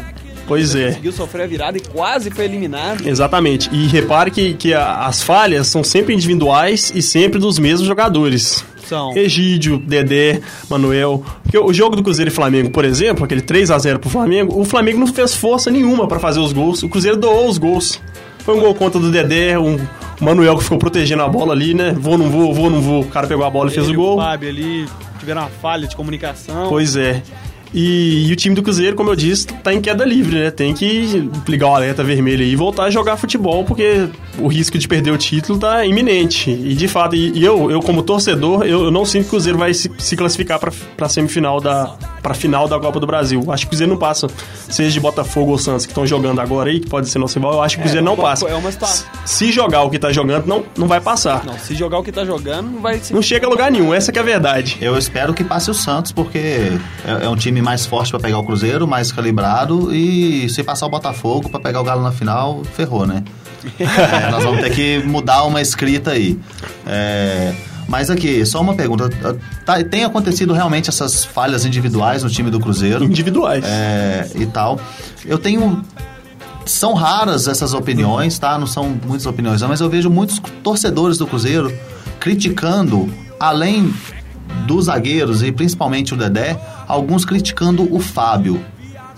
Pois 0.50 0.74
é. 0.74 0.88
conseguiu 0.88 1.12
sofrer 1.12 1.44
a 1.44 1.46
virada 1.46 1.78
e 1.78 1.80
quase 1.80 2.30
foi 2.30 2.44
eliminado. 2.44 3.06
Exatamente. 3.08 3.70
E 3.72 3.86
repare 3.86 4.30
que, 4.32 4.54
que 4.54 4.74
a- 4.74 5.06
as 5.06 5.22
falhas 5.22 5.68
são 5.68 5.84
sempre 5.84 6.12
individuais 6.12 6.92
e 6.94 7.00
sempre 7.00 7.38
dos 7.38 7.58
mesmos 7.58 7.86
jogadores. 7.86 8.64
São. 8.88 9.16
Egídio, 9.16 9.78
Dedé, 9.78 10.40
Manuel. 10.68 11.24
Porque 11.44 11.56
o 11.56 11.72
jogo 11.72 11.94
do 11.94 12.02
Cruzeiro 12.02 12.28
e 12.30 12.34
Flamengo, 12.34 12.70
por 12.70 12.84
exemplo, 12.84 13.24
aquele 13.24 13.40
3 13.40 13.70
a 13.70 13.78
0 13.78 14.00
pro 14.00 14.10
Flamengo, 14.10 14.60
o 14.60 14.64
Flamengo 14.64 14.98
não 14.98 15.06
fez 15.06 15.32
força 15.36 15.70
nenhuma 15.70 16.08
pra 16.08 16.18
fazer 16.18 16.40
os 16.40 16.52
gols. 16.52 16.82
O 16.82 16.88
Cruzeiro 16.88 17.16
doou 17.16 17.48
os 17.48 17.56
gols. 17.56 18.00
Foi 18.40 18.56
um 18.56 18.60
gol 18.60 18.74
contra 18.74 18.98
do 18.98 19.08
Dedé, 19.08 19.56
um 19.56 19.78
Manuel 20.20 20.56
que 20.56 20.64
ficou 20.64 20.78
protegendo 20.78 21.22
a 21.22 21.28
bola 21.28 21.52
ali, 21.52 21.72
né? 21.74 21.94
Vou, 21.96 22.18
não 22.18 22.28
vou, 22.28 22.52
vou, 22.52 22.68
não 22.68 22.80
vou. 22.80 23.02
O 23.02 23.06
cara 23.06 23.28
pegou 23.28 23.44
a 23.44 23.50
bola 23.50 23.70
e 23.70 23.72
fez 23.72 23.86
Ele 23.86 23.96
o 23.96 24.00
gol. 24.00 24.14
O 24.18 24.20
Fábio 24.20 24.48
ali 24.48 24.86
tiveram 25.20 25.42
uma 25.42 25.50
falha 25.62 25.86
de 25.86 25.94
comunicação. 25.94 26.66
Pois 26.68 26.96
é. 26.96 27.22
E, 27.72 28.26
e 28.28 28.32
o 28.32 28.36
time 28.36 28.54
do 28.54 28.62
Cruzeiro, 28.62 28.96
como 28.96 29.10
eu 29.10 29.16
disse, 29.16 29.46
tá 29.46 29.72
em 29.72 29.80
queda 29.80 30.04
livre, 30.04 30.36
né? 30.36 30.50
Tem 30.50 30.74
que 30.74 31.30
ligar 31.48 31.68
o 31.68 31.74
alerta 31.74 32.02
vermelho 32.02 32.42
e 32.42 32.56
voltar 32.56 32.84
a 32.84 32.90
jogar 32.90 33.16
futebol, 33.16 33.64
porque 33.64 34.08
o 34.38 34.48
risco 34.48 34.78
de 34.78 34.88
perder 34.88 35.12
o 35.12 35.18
título 35.18 35.58
tá 35.58 35.84
iminente. 35.86 36.50
E 36.50 36.74
de 36.74 36.88
fato, 36.88 37.14
e, 37.14 37.30
e 37.38 37.44
eu, 37.44 37.70
eu 37.70 37.80
como 37.80 38.02
torcedor, 38.02 38.64
eu, 38.64 38.84
eu 38.84 38.90
não 38.90 39.04
sinto 39.04 39.22
que 39.22 39.28
o 39.28 39.30
Cruzeiro 39.30 39.58
vai 39.58 39.72
se, 39.72 39.90
se 39.98 40.16
classificar 40.16 40.58
pra, 40.58 40.72
pra 40.96 41.08
semifinal 41.08 41.60
da. 41.60 41.94
Pra 42.22 42.34
final 42.34 42.68
da 42.68 42.78
Copa 42.78 43.00
do 43.00 43.06
Brasil. 43.06 43.42
Acho 43.50 43.62
que 43.62 43.66
o 43.66 43.70
Cruzeiro 43.70 43.92
não 43.92 43.98
passa. 43.98 44.28
Seja 44.68 44.90
de 44.90 45.00
Botafogo 45.00 45.52
ou 45.52 45.58
Santos 45.58 45.86
que 45.86 45.92
estão 45.92 46.06
jogando 46.06 46.40
agora 46.40 46.70
aí, 46.70 46.80
que 46.80 46.88
pode 46.88 47.08
ser 47.08 47.18
nosso 47.18 47.38
rival, 47.38 47.54
eu 47.54 47.62
acho 47.62 47.76
que 47.76 47.80
o 47.80 47.84
Cruzeiro 47.84 48.04
não 48.04 48.14
uma- 48.14 48.22
passa. 48.22 48.46
é 48.46 48.54
uma 48.54 48.70
situação- 48.70 49.06
Se 49.24 49.50
jogar 49.52 49.82
o 49.82 49.90
que 49.90 49.98
tá 49.98 50.12
jogando, 50.12 50.46
não, 50.46 50.64
não 50.76 50.86
vai 50.88 51.00
passar. 51.00 51.44
Não, 51.44 51.52
Não, 51.54 51.58
se 51.58 51.74
jogar 51.74 51.98
o 51.98 52.02
que 52.02 52.12
tá 52.12 52.24
jogando, 52.24 52.70
não 52.70 52.80
vai 52.80 52.98
se... 52.98 53.20
chega 53.22 53.46
a 53.46 53.50
lugar 53.50 53.70
nenhum, 53.70 53.92
essa 53.94 54.12
que 54.12 54.18
é 54.18 54.22
a 54.22 54.24
verdade. 54.24 54.76
Eu 54.80 54.96
espero 54.98 55.32
que 55.34 55.42
passe 55.44 55.70
o 55.70 55.74
Santos, 55.74 56.12
porque 56.12 56.38
é, 57.04 57.24
é 57.24 57.28
um 57.28 57.36
time 57.36 57.60
mais 57.62 57.86
forte 57.86 58.10
pra 58.10 58.20
pegar 58.20 58.38
o 58.38 58.44
Cruzeiro, 58.44 58.86
mais 58.86 59.10
calibrado, 59.12 59.94
e 59.94 60.48
se 60.48 60.62
passar 60.62 60.86
o 60.86 60.90
Botafogo 60.90 61.48
pra 61.48 61.58
pegar 61.60 61.80
o 61.80 61.84
Galo 61.84 62.02
na 62.02 62.12
final, 62.12 62.62
ferrou, 62.74 63.06
né? 63.06 63.22
É, 63.78 64.30
nós 64.30 64.42
vamos 64.42 64.60
ter 64.62 64.70
que 64.70 64.98
mudar 65.04 65.42
uma 65.44 65.60
escrita 65.60 66.12
aí. 66.12 66.38
É, 66.86 67.52
mas 67.90 68.08
aqui, 68.08 68.46
só 68.46 68.60
uma 68.60 68.72
pergunta. 68.72 69.10
Tá- 69.66 69.82
tem 69.82 70.04
acontecido 70.04 70.52
realmente 70.52 70.88
essas 70.88 71.24
falhas 71.24 71.64
individuais 71.64 72.22
no 72.22 72.30
time 72.30 72.48
do 72.48 72.60
Cruzeiro? 72.60 73.02
Individuais. 73.04 73.64
é, 73.66 74.30
e 74.36 74.46
tal. 74.46 74.78
Eu 75.26 75.36
tenho. 75.38 75.84
São 76.64 76.94
raras 76.94 77.48
essas 77.48 77.74
opiniões, 77.74 78.38
tá? 78.38 78.56
Não 78.56 78.66
são 78.68 78.96
muitas 79.04 79.26
opiniões, 79.26 79.60
não, 79.60 79.68
mas 79.68 79.80
eu 79.80 79.90
vejo 79.90 80.08
muitos 80.08 80.40
torcedores 80.62 81.18
do 81.18 81.26
Cruzeiro 81.26 81.76
criticando, 82.20 83.12
além 83.40 83.92
dos 84.68 84.84
zagueiros 84.84 85.42
e 85.42 85.50
principalmente 85.50 86.14
o 86.14 86.16
Dedé, 86.16 86.56
alguns 86.86 87.24
criticando 87.24 87.92
o 87.92 87.98
Fábio. 87.98 88.64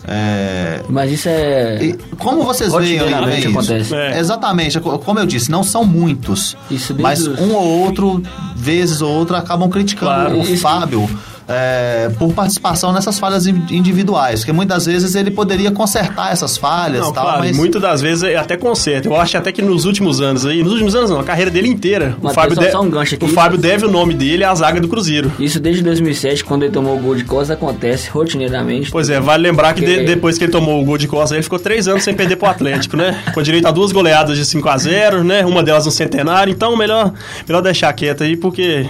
É, 0.06 0.80
Mas 0.88 1.12
isso 1.12 1.28
é. 1.28 1.78
e 1.84 1.92
como 2.18 2.42
vocês 2.42 2.72
veem, 2.72 2.98
veem 2.98 3.38
isso? 3.38 3.48
acontece. 3.48 3.94
É. 3.94 4.18
Exatamente, 4.18 4.80
co- 4.80 4.98
como 4.98 5.18
eu 5.20 5.26
disse, 5.26 5.50
não 5.50 5.62
são 5.62 5.84
muitos, 5.84 6.56
Isso 6.70 6.94
mas 6.98 7.26
um 7.26 7.52
ou 7.54 7.62
outro, 7.84 8.22
vezes 8.56 9.00
ou 9.00 9.10
outra, 9.10 9.38
acabam 9.38 9.68
criticando 9.70 10.12
Claro. 10.30 10.38
o 10.40 10.42
Isso- 10.42 10.56
Fábio 10.62 11.08
é, 11.52 12.10
por 12.18 12.32
participação 12.32 12.92
nessas 12.92 13.18
falhas 13.18 13.46
in- 13.46 13.62
individuais, 13.70 14.40
porque 14.40 14.52
muitas 14.52 14.86
vezes 14.86 15.14
ele 15.14 15.30
poderia 15.30 15.70
consertar 15.70 16.32
essas 16.32 16.56
falhas 16.56 17.00
Não, 17.02 17.10
e 17.10 17.14
tal, 17.14 17.24
claro, 17.24 17.44
e 17.44 17.48
mas 17.48 17.56
muitas 17.56 17.80
das 17.82 18.00
vezes 18.00 18.22
é 18.24 18.36
até 18.36 18.56
conserta. 18.56 19.08
Eu 19.08 19.16
acho 19.20 19.36
até 19.36 19.52
que 19.52 19.60
nos 19.62 19.84
últimos 19.84 20.20
anos 20.20 20.46
aí, 20.46 20.62
nos 20.62 20.72
últimos 20.72 20.94
anos 20.94 21.10
não, 21.10 21.20
a 21.20 21.24
carreira 21.24 21.50
dele 21.50 21.68
inteira, 21.68 22.16
o 22.20 22.24
Matheus, 22.24 22.34
Fábio, 22.34 22.56
de- 22.70 22.76
um 22.76 22.90
gancho 22.90 23.14
aqui. 23.14 23.24
o 23.24 23.28
Fábio 23.28 23.58
deve 23.58 23.86
o 23.86 23.90
nome 23.90 24.14
dele 24.14 24.44
à 24.44 24.54
zaga 24.54 24.80
do 24.80 24.88
Cruzeiro. 24.88 25.30
Isso 25.38 25.60
desde 25.60 25.82
2007, 25.82 26.44
quando 26.44 26.62
ele 26.64 26.72
tomou 26.72 26.96
o 26.96 27.00
gol 27.00 27.14
de 27.14 27.24
costa, 27.24 27.52
acontece 27.52 28.08
rotineiramente. 28.10 28.90
Pois 28.90 29.08
é, 29.10 29.20
vale 29.20 29.42
lembrar 29.42 29.74
que 29.74 29.84
de- 29.84 30.04
depois 30.04 30.38
que 30.38 30.44
ele 30.44 30.52
tomou 30.52 30.80
o 30.80 30.84
gol 30.84 30.98
de 30.98 31.06
Costa, 31.08 31.34
ele 31.34 31.42
ficou 31.42 31.58
três 31.58 31.86
anos 31.88 32.02
sem 32.02 32.14
perder 32.14 32.36
pro 32.36 32.48
Atlético, 32.48 32.96
né? 32.96 33.22
Com 33.34 33.42
direito 33.42 33.66
a 33.66 33.70
duas 33.70 33.92
goleadas 33.92 34.36
de 34.36 34.44
5 34.44 34.68
a 34.68 34.76
0 34.78 35.22
né? 35.24 35.44
Uma 35.44 35.62
delas 35.62 35.84
no 35.86 35.90
centenário, 35.92 36.50
então 36.50 36.76
melhor, 36.76 37.12
melhor 37.46 37.60
deixar 37.60 37.92
quieto 37.92 38.22
aí, 38.24 38.36
porque. 38.36 38.86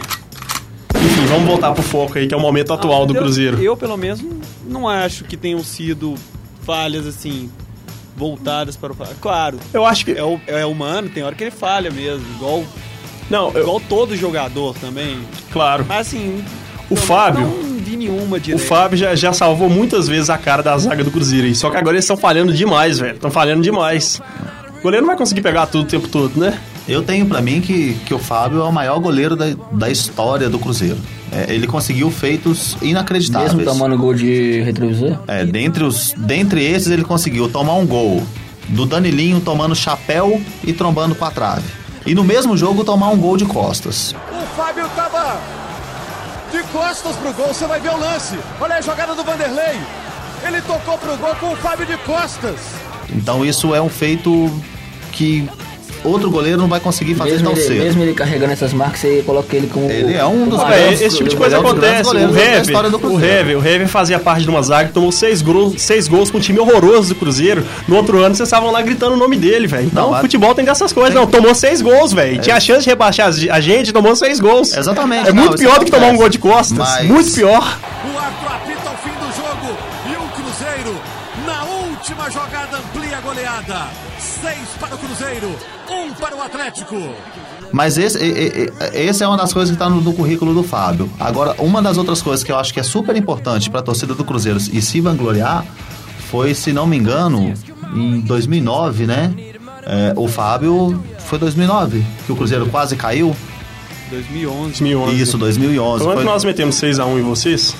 Enfim, 1.22 1.32
vamos 1.32 1.46
voltar 1.48 1.72
pro 1.72 1.82
foco 1.82 2.18
aí, 2.18 2.26
que 2.26 2.34
é 2.34 2.36
o 2.36 2.40
momento 2.40 2.72
atual 2.72 3.06
do 3.06 3.14
Eu- 3.14 3.22
Cruzeiro. 3.22 3.62
Eu, 3.62 3.76
pelo 3.76 3.96
menos, 3.96 4.20
não 4.66 4.88
acho 4.88 5.24
que 5.24 5.36
tenham 5.36 5.62
sido 5.62 6.14
falhas 6.64 7.06
assim 7.06 7.48
voltadas 8.16 8.76
para 8.76 8.92
o 8.92 8.96
claro 9.20 9.58
Eu 9.72 9.84
acho 9.86 10.04
que. 10.04 10.12
é, 10.12 10.22
o- 10.22 10.40
é 10.46 10.64
humano 10.66 11.08
tem 11.08 11.22
hora 11.22 11.34
que 11.34 11.42
ele 11.44 11.50
falha 11.50 11.90
mesmo 11.90 12.24
igual 12.36 12.62
Não, 13.30 13.50
eu- 13.52 13.62
igual 13.62 13.80
todo 13.80 14.14
jogador 14.16 14.74
também 14.78 15.18
claro. 15.50 15.84
mas 15.88 16.08
assim 16.08 16.44
O 16.90 16.94
Fábio- 16.96 17.46
não 17.46 17.78
vi 17.78 17.96
nenhuma 17.96 18.36
O 18.36 18.40
direita 18.40 18.66
Fábio 18.66 18.98
já, 18.98 19.14
já 19.14 19.32
salvou 19.32 19.68
muitas 19.70 20.06
vezes 20.08 20.28
a 20.28 20.36
cara 20.36 20.62
da 20.62 20.76
zaga 20.76 21.02
do 21.02 21.10
Cruzeiro 21.10 21.46
aí. 21.46 21.54
Só 21.54 21.70
que 21.70 21.76
agora 21.78 21.94
eles 21.96 22.04
estão 22.04 22.16
falhando 22.18 22.52
demais, 22.52 22.98
velho. 22.98 23.14
Estão 23.14 23.30
falhando 23.30 23.62
demais. 23.62 24.20
O 24.78 24.82
goleiro 24.82 25.06
não 25.06 25.08
vai 25.12 25.16
conseguir 25.16 25.40
pegar 25.40 25.66
tudo 25.66 25.84
o 25.84 25.88
tempo 25.88 26.06
todo, 26.08 26.38
né? 26.38 26.60
Eu 26.88 27.02
tenho 27.02 27.26
pra 27.26 27.40
mim 27.40 27.60
que, 27.60 27.94
que 28.06 28.12
o 28.12 28.18
Fábio 28.18 28.60
é 28.60 28.64
o 28.64 28.72
maior 28.72 28.98
goleiro 28.98 29.36
da, 29.36 29.46
da 29.70 29.90
história 29.90 30.48
do 30.48 30.58
Cruzeiro. 30.58 30.98
É, 31.30 31.52
ele 31.52 31.66
conseguiu 31.66 32.10
feitos 32.10 32.76
inacreditáveis. 32.82 33.54
Mesmo 33.54 33.72
tomando 33.72 33.96
gol 33.96 34.14
de 34.14 34.60
retrovisor. 34.60 35.18
É, 35.26 35.44
dentre, 35.44 35.84
os, 35.84 36.12
dentre 36.16 36.62
esses, 36.62 36.88
ele 36.88 37.04
conseguiu 37.04 37.48
tomar 37.48 37.74
um 37.74 37.86
gol 37.86 38.22
do 38.68 38.84
Danilinho 38.84 39.40
tomando 39.40 39.74
chapéu 39.74 40.40
e 40.62 40.72
trombando 40.72 41.14
com 41.14 41.24
a 41.24 41.30
trave. 41.30 41.64
E 42.04 42.14
no 42.14 42.24
mesmo 42.24 42.56
jogo 42.56 42.84
tomar 42.84 43.10
um 43.10 43.16
gol 43.16 43.36
de 43.36 43.44
costas. 43.44 44.14
O 44.30 44.56
Fábio 44.56 44.88
tava 44.94 45.40
de 46.50 46.62
costas 46.64 47.16
pro 47.16 47.32
gol, 47.32 47.48
você 47.48 47.66
vai 47.66 47.80
ver 47.80 47.90
o 47.90 47.98
lance. 47.98 48.38
Olha 48.60 48.76
a 48.76 48.80
jogada 48.80 49.14
do 49.14 49.24
Vanderlei. 49.24 49.80
Ele 50.46 50.60
tocou 50.62 50.98
pro 50.98 51.16
gol 51.16 51.34
com 51.36 51.52
o 51.52 51.56
Fábio 51.56 51.86
de 51.86 51.96
costas. 51.98 52.56
Então 53.08 53.44
isso 53.44 53.74
é 53.74 53.80
um 53.80 53.88
feito 53.88 54.50
que 55.12 55.48
outro 56.04 56.30
goleiro 56.30 56.58
não 56.58 56.68
vai 56.68 56.80
conseguir 56.80 57.14
fazer 57.14 57.32
Mesmo 57.32 57.48
tão 57.50 57.56
ele, 57.58 57.62
cedo. 57.66 57.84
mesmo 57.84 58.02
ele 58.02 58.14
carregando 58.14 58.52
essas 58.52 58.72
marcas, 58.72 59.00
você 59.00 59.22
coloca 59.24 59.56
ele 59.56 59.66
como. 59.68 59.90
Ele 59.90 60.14
é 60.14 60.24
um 60.24 60.46
dos 60.48 60.60
É, 60.62 60.92
esse 60.92 61.16
tipo 61.16 61.28
de 61.28 61.36
coisa 61.36 61.58
acontece. 61.58 62.10
O 62.10 62.18
Hever, 62.38 62.78
o. 63.04 63.20
Hever, 63.24 63.58
o 63.58 63.66
Hever 63.66 63.88
fazia 63.88 64.18
parte 64.18 64.42
de 64.42 64.50
uma 64.50 64.62
zaga 64.62 64.88
que 64.88 64.94
tomou 64.94 65.12
seis, 65.12 65.42
gro- 65.42 65.74
seis 65.78 66.08
gols 66.08 66.30
com 66.30 66.38
um 66.38 66.40
time 66.40 66.58
horroroso 66.58 67.10
do 67.10 67.14
Cruzeiro. 67.14 67.64
No 67.86 67.96
outro 67.96 68.18
ano, 68.22 68.34
vocês 68.34 68.46
estavam 68.48 68.70
lá 68.70 68.80
gritando 68.82 69.14
o 69.14 69.18
nome 69.18 69.36
dele, 69.36 69.66
velho. 69.66 69.86
Então, 69.86 70.10
Não, 70.12 70.20
futebol 70.20 70.54
tem 70.54 70.64
dessas 70.64 70.92
coisas. 70.92 71.14
Não, 71.14 71.26
tomou 71.26 71.54
seis 71.54 71.80
gols, 71.82 72.12
velho. 72.12 72.40
Tinha 72.40 72.56
a 72.56 72.60
chance 72.60 72.82
de 72.84 72.90
rebaixar 72.90 73.28
a 73.28 73.60
gente, 73.60 73.92
tomou 73.92 74.14
seis 74.16 74.40
gols. 74.40 74.76
Exatamente. 74.76 75.28
É 75.28 75.32
não, 75.32 75.42
muito 75.42 75.54
isso 75.54 75.62
pior 75.64 75.78
do 75.78 75.84
que 75.84 75.90
tomar 75.90 76.08
um 76.08 76.16
gol 76.16 76.28
de 76.28 76.38
costas. 76.38 76.76
Mas- 76.78 77.06
Muito 77.06 77.30
pior. 77.32 77.78
O 78.14 78.18
árbitro 78.18 78.48
apita 78.48 78.90
o 78.90 78.96
fim 78.96 79.10
do 79.10 79.26
jogo 79.36 79.76
e 80.06 80.12
o 80.16 80.28
Cruzeiro, 80.42 80.94
na 81.46 81.64
última 81.64 82.30
jogada, 82.30 82.78
amplia 82.78 83.18
a 83.18 83.20
goleada. 83.20 83.86
Seis 84.18 84.68
para 84.80 84.94
o 84.94 84.98
Cruzeiro, 84.98 85.54
para 86.22 86.36
o 86.36 86.40
Atlético. 86.40 86.96
Mas 87.72 87.98
esse, 87.98 88.18
esse 88.92 89.24
é 89.24 89.26
uma 89.26 89.36
das 89.36 89.52
coisas 89.52 89.70
que 89.70 89.74
está 89.74 89.90
no, 89.90 90.00
no 90.00 90.12
currículo 90.12 90.54
do 90.54 90.62
Fábio. 90.62 91.10
Agora, 91.18 91.56
uma 91.58 91.82
das 91.82 91.98
outras 91.98 92.22
coisas 92.22 92.44
que 92.44 92.52
eu 92.52 92.58
acho 92.58 92.72
que 92.72 92.78
é 92.78 92.82
super 92.84 93.16
importante 93.16 93.68
para 93.68 93.80
a 93.80 93.82
torcida 93.82 94.14
do 94.14 94.24
Cruzeiro 94.24 94.58
e 94.72 94.80
se 94.80 95.00
vangloriar 95.00 95.64
foi, 96.30 96.54
se 96.54 96.72
não 96.72 96.86
me 96.86 96.96
engano, 96.96 97.52
em 97.92 98.20
2009, 98.20 99.06
né? 99.06 99.34
É, 99.84 100.12
o 100.16 100.28
Fábio. 100.28 101.02
Foi 101.26 101.38
2009 101.38 102.04
que 102.26 102.32
o 102.32 102.36
Cruzeiro 102.36 102.66
quase 102.66 102.94
caiu? 102.94 103.34
2011. 104.10 104.80
2011. 104.80 105.20
Isso, 105.20 105.38
2011. 105.38 106.04
Quando 106.04 106.16
Foi- 106.16 106.24
nós 106.24 106.44
metemos 106.44 106.76
6x1 106.76 107.18
em 107.18 107.22
vocês? 107.22 107.74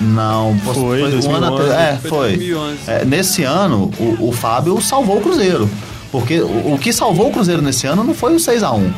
Não, 0.00 0.56
Foi, 0.60 1.02
um 1.02 1.04
ano 1.04 1.10
2011. 1.10 1.44
atrás. 1.46 1.70
É, 1.72 1.96
Foi 1.96 2.08
foi. 2.08 2.28
2011. 2.36 2.78
É, 2.86 3.04
nesse 3.04 3.42
ano, 3.42 3.90
o, 3.98 4.28
o 4.28 4.32
Fábio 4.32 4.80
salvou 4.80 5.18
o 5.18 5.20
Cruzeiro. 5.20 5.68
Porque 6.10 6.40
o, 6.40 6.74
o 6.74 6.78
que 6.78 6.92
salvou 6.92 7.28
o 7.28 7.32
Cruzeiro 7.32 7.60
nesse 7.62 7.86
ano 7.86 8.02
não 8.04 8.14
foi 8.14 8.32
o 8.34 8.36
6x1. 8.36 8.90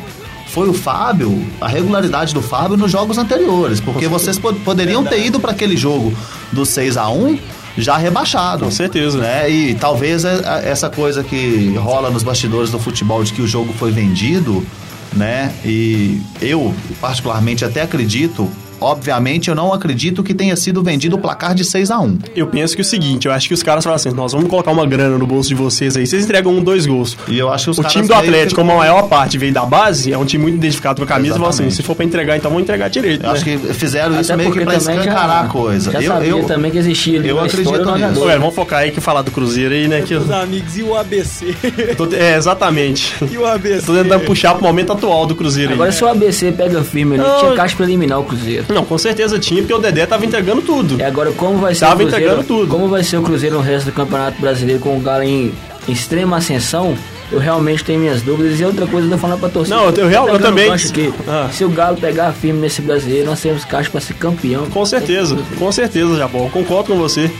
Foi 0.47 0.67
o 0.67 0.73
Fábio, 0.73 1.45
a 1.61 1.67
regularidade 1.67 2.33
do 2.33 2.41
Fábio 2.41 2.75
nos 2.75 2.91
jogos 2.91 3.17
anteriores. 3.17 3.79
Porque 3.79 4.07
vocês 4.07 4.37
po- 4.37 4.53
poderiam 4.53 5.03
ter 5.03 5.25
ido 5.25 5.39
para 5.39 5.51
aquele 5.51 5.77
jogo 5.77 6.13
do 6.51 6.63
6x1 6.63 7.39
já 7.77 7.95
rebaixado. 7.95 8.65
Com 8.65 8.71
certeza. 8.71 9.17
Né? 9.17 9.49
E 9.49 9.75
talvez 9.75 10.25
é- 10.25 10.41
é- 10.43 10.69
essa 10.69 10.89
coisa 10.89 11.23
que 11.23 11.73
rola 11.77 12.09
nos 12.09 12.21
bastidores 12.23 12.69
do 12.69 12.77
futebol 12.79 13.23
de 13.23 13.31
que 13.31 13.41
o 13.41 13.47
jogo 13.47 13.71
foi 13.73 13.91
vendido, 13.91 14.65
né? 15.13 15.53
E 15.63 16.21
eu, 16.41 16.73
particularmente, 16.99 17.63
até 17.63 17.81
acredito. 17.81 18.49
Obviamente, 18.81 19.47
eu 19.49 19.55
não 19.55 19.71
acredito 19.71 20.23
que 20.23 20.33
tenha 20.33 20.55
sido 20.55 20.81
vendido 20.83 21.15
o 21.15 21.19
placar 21.19 21.53
de 21.53 21.63
6 21.63 21.91
a 21.91 21.99
1 21.99 22.17
Eu 22.35 22.47
penso 22.47 22.75
que 22.75 22.81
é 22.81 22.83
o 22.83 22.85
seguinte, 22.85 23.27
eu 23.27 23.31
acho 23.31 23.47
que 23.47 23.53
os 23.53 23.61
caras 23.63 23.83
falam 23.83 23.95
assim, 23.95 24.09
nós 24.11 24.31
vamos 24.33 24.49
colocar 24.49 24.71
uma 24.71 24.85
grana 24.85 25.17
no 25.17 25.27
bolso 25.27 25.49
de 25.49 25.55
vocês 25.55 25.95
aí, 25.95 26.05
vocês 26.07 26.23
entregam 26.23 26.51
um, 26.51 26.63
dois 26.63 26.85
gols. 26.85 27.15
E 27.27 27.37
eu 27.37 27.51
acho 27.51 27.65
que 27.65 27.69
os 27.71 27.77
O 27.77 27.83
time 27.83 28.07
do 28.07 28.13
Atlético, 28.13 28.59
como 28.59 28.71
a 28.71 28.77
maior 28.77 29.03
parte 29.07 29.37
veio 29.37 29.53
da 29.53 29.65
base, 29.65 30.11
é 30.11 30.17
um 30.17 30.25
time 30.25 30.41
muito 30.43 30.55
identificado 30.55 30.97
com 30.97 31.03
a 31.03 31.07
camisa, 31.07 31.35
e 31.35 31.37
assim, 31.37 31.47
Exatamente. 31.47 31.75
se 31.75 31.83
for 31.83 31.95
pra 31.95 32.05
entregar, 32.05 32.35
então 32.37 32.49
vamos 32.49 32.63
entregar 32.63 32.89
direito. 32.89 33.23
Eu 33.25 33.31
acho 33.31 33.45
né? 33.47 33.59
que 33.67 33.73
fizeram 33.73 34.19
isso 34.19 34.31
Até 34.33 34.41
meio 34.43 34.51
que 34.51 34.61
pra 34.65 34.75
escancarar 34.75 35.27
já- 35.27 35.41
a 35.41 35.47
coisa. 35.47 35.91
Já 35.91 36.01
eu, 36.01 36.07
sabia 36.11 36.29
eu, 36.29 36.43
também 36.45 36.71
que 36.71 36.77
existia 36.79 37.19
ali 37.19 37.29
eu 37.29 37.39
acredito 37.39 37.71
nisso. 37.95 38.25
velho, 38.25 38.39
vamos 38.39 38.55
focar 38.55 38.79
aí 38.79 38.91
que 38.91 38.99
falar 38.99 39.21
do 39.21 39.29
Cruzeiro 39.31 39.73
aí, 39.75 39.87
né? 39.87 40.01
Que 40.01 40.13
eu 40.15 40.21
Os 40.21 40.31
amigos 40.31 40.77
e 40.77 40.83
o 40.83 40.95
ABC. 40.95 41.53
tô- 41.95 42.07
é, 42.15 42.35
exatamente. 42.35 43.13
e 43.31 43.37
o 43.37 43.45
ABC. 43.45 43.85
Tô 43.85 43.93
tentando 43.93 44.25
puxar 44.25 44.55
pro 44.55 44.63
momento 44.63 44.91
atual 44.93 45.25
do 45.25 45.35
Cruzeiro 45.35 45.73
Agora 45.73 45.89
aí. 45.89 45.95
se 45.95 46.03
o 46.03 46.07
ABC 46.07 46.51
pega 46.51 46.83
firme 46.83 47.19
ali, 47.19 47.39
tinha 47.39 47.53
caixa 47.53 47.75
pra 47.75 47.85
eliminar 47.85 48.19
o 48.19 48.23
Cruzeiro. 48.23 48.65
Não, 48.75 48.85
com 48.85 48.97
certeza 48.97 49.37
tinha, 49.39 49.61
porque 49.61 49.73
o 49.73 49.79
Dedé 49.79 50.05
tava 50.05 50.25
entregando 50.25 50.61
tudo. 50.61 50.97
E 50.99 51.03
agora 51.03 51.31
como 51.31 51.57
vai 51.57 51.73
ser 51.73 51.81
Tava 51.81 51.95
o 51.95 51.97
Cruzeiro? 51.99 52.23
entregando 52.25 52.47
tudo. 52.47 52.67
Como 52.67 52.87
vai 52.87 53.03
ser 53.03 53.17
o 53.17 53.21
Cruzeiro 53.21 53.55
no 53.57 53.61
resto 53.61 53.85
do 53.87 53.91
Campeonato 53.91 54.39
Brasileiro 54.41 54.79
com 54.81 54.97
o 54.97 54.99
Galo 54.99 55.23
em 55.23 55.51
extrema 55.87 56.37
ascensão? 56.37 56.95
Eu 57.31 57.39
realmente 57.39 57.81
tenho 57.83 57.97
minhas 57.99 58.21
dúvidas. 58.21 58.59
E 58.59 58.65
outra 58.65 58.85
coisa 58.85 59.07
eu 59.07 59.11
tô 59.11 59.17
falando 59.17 59.39
pra 59.39 59.47
torcida. 59.47 59.75
Não, 59.77 59.85
eu- 59.85 59.93
eu 59.95 60.07
real- 60.09 60.27
eu 60.27 60.33
Pegando 60.33 60.47
também- 60.49 60.69
aqui, 60.71 61.13
Ah. 61.27 61.47
Se 61.51 61.63
o 61.63 61.69
Galo 61.69 61.95
pegar 61.95 62.33
firme 62.33 62.59
nesse 62.59 62.81
brasileiro, 62.81 63.27
nós 63.27 63.39
temos 63.41 63.63
caixa 63.63 63.89
pra 63.89 64.01
ser 64.01 64.15
campeão. 64.15 64.65
Com 64.65 64.85
certeza, 64.85 65.37
com 65.57 65.71
certeza, 65.71 66.17
Jabol. 66.17 66.49
Concordo 66.49 66.91
com 66.91 66.97
você. 66.99 67.31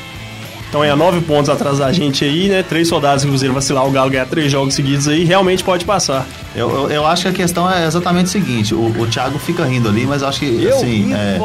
Então 0.71 0.81
é 0.81 0.95
nove 0.95 1.19
pontos 1.19 1.49
atrás 1.49 1.79
da 1.79 1.91
gente 1.91 2.23
aí, 2.23 2.47
né? 2.47 2.63
Três 2.63 2.87
soldados 2.87 3.23
do 3.23 3.27
Cruzeiro 3.27 3.53
vacilar, 3.53 3.85
o 3.85 3.91
Galo 3.91 4.09
ganhar 4.09 4.25
três 4.25 4.49
jogos 4.49 4.73
seguidos 4.73 5.05
aí, 5.05 5.25
realmente 5.25 5.65
pode 5.65 5.83
passar. 5.83 6.25
Eu, 6.55 6.69
eu, 6.69 6.89
eu 6.89 7.05
acho 7.05 7.23
que 7.23 7.27
a 7.27 7.33
questão 7.33 7.69
é 7.69 7.85
exatamente 7.85 8.27
o 8.27 8.29
seguinte: 8.29 8.73
o, 8.73 8.85
o 9.01 9.05
Thiago 9.05 9.37
fica 9.37 9.65
rindo 9.65 9.89
ali, 9.89 10.05
mas 10.05 10.21
eu 10.21 10.29
acho 10.29 10.39
que 10.39 10.63
Eu 10.63 10.77
assim. 10.77 11.13
é, 11.13 11.37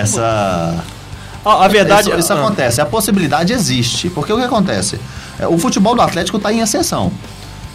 essa. 0.00 0.84
A, 1.44 1.64
a 1.66 1.68
verdade 1.68 2.08
Isso, 2.10 2.18
isso 2.18 2.32
ah, 2.32 2.36
acontece, 2.40 2.80
a 2.80 2.86
possibilidade 2.86 3.52
existe. 3.52 4.10
Porque 4.10 4.32
o 4.32 4.36
que 4.38 4.42
acontece? 4.42 4.98
É, 5.38 5.46
O 5.46 5.56
futebol 5.56 5.94
do 5.94 6.02
Atlético 6.02 6.36
está 6.38 6.52
em 6.52 6.60
ascensão. 6.60 7.12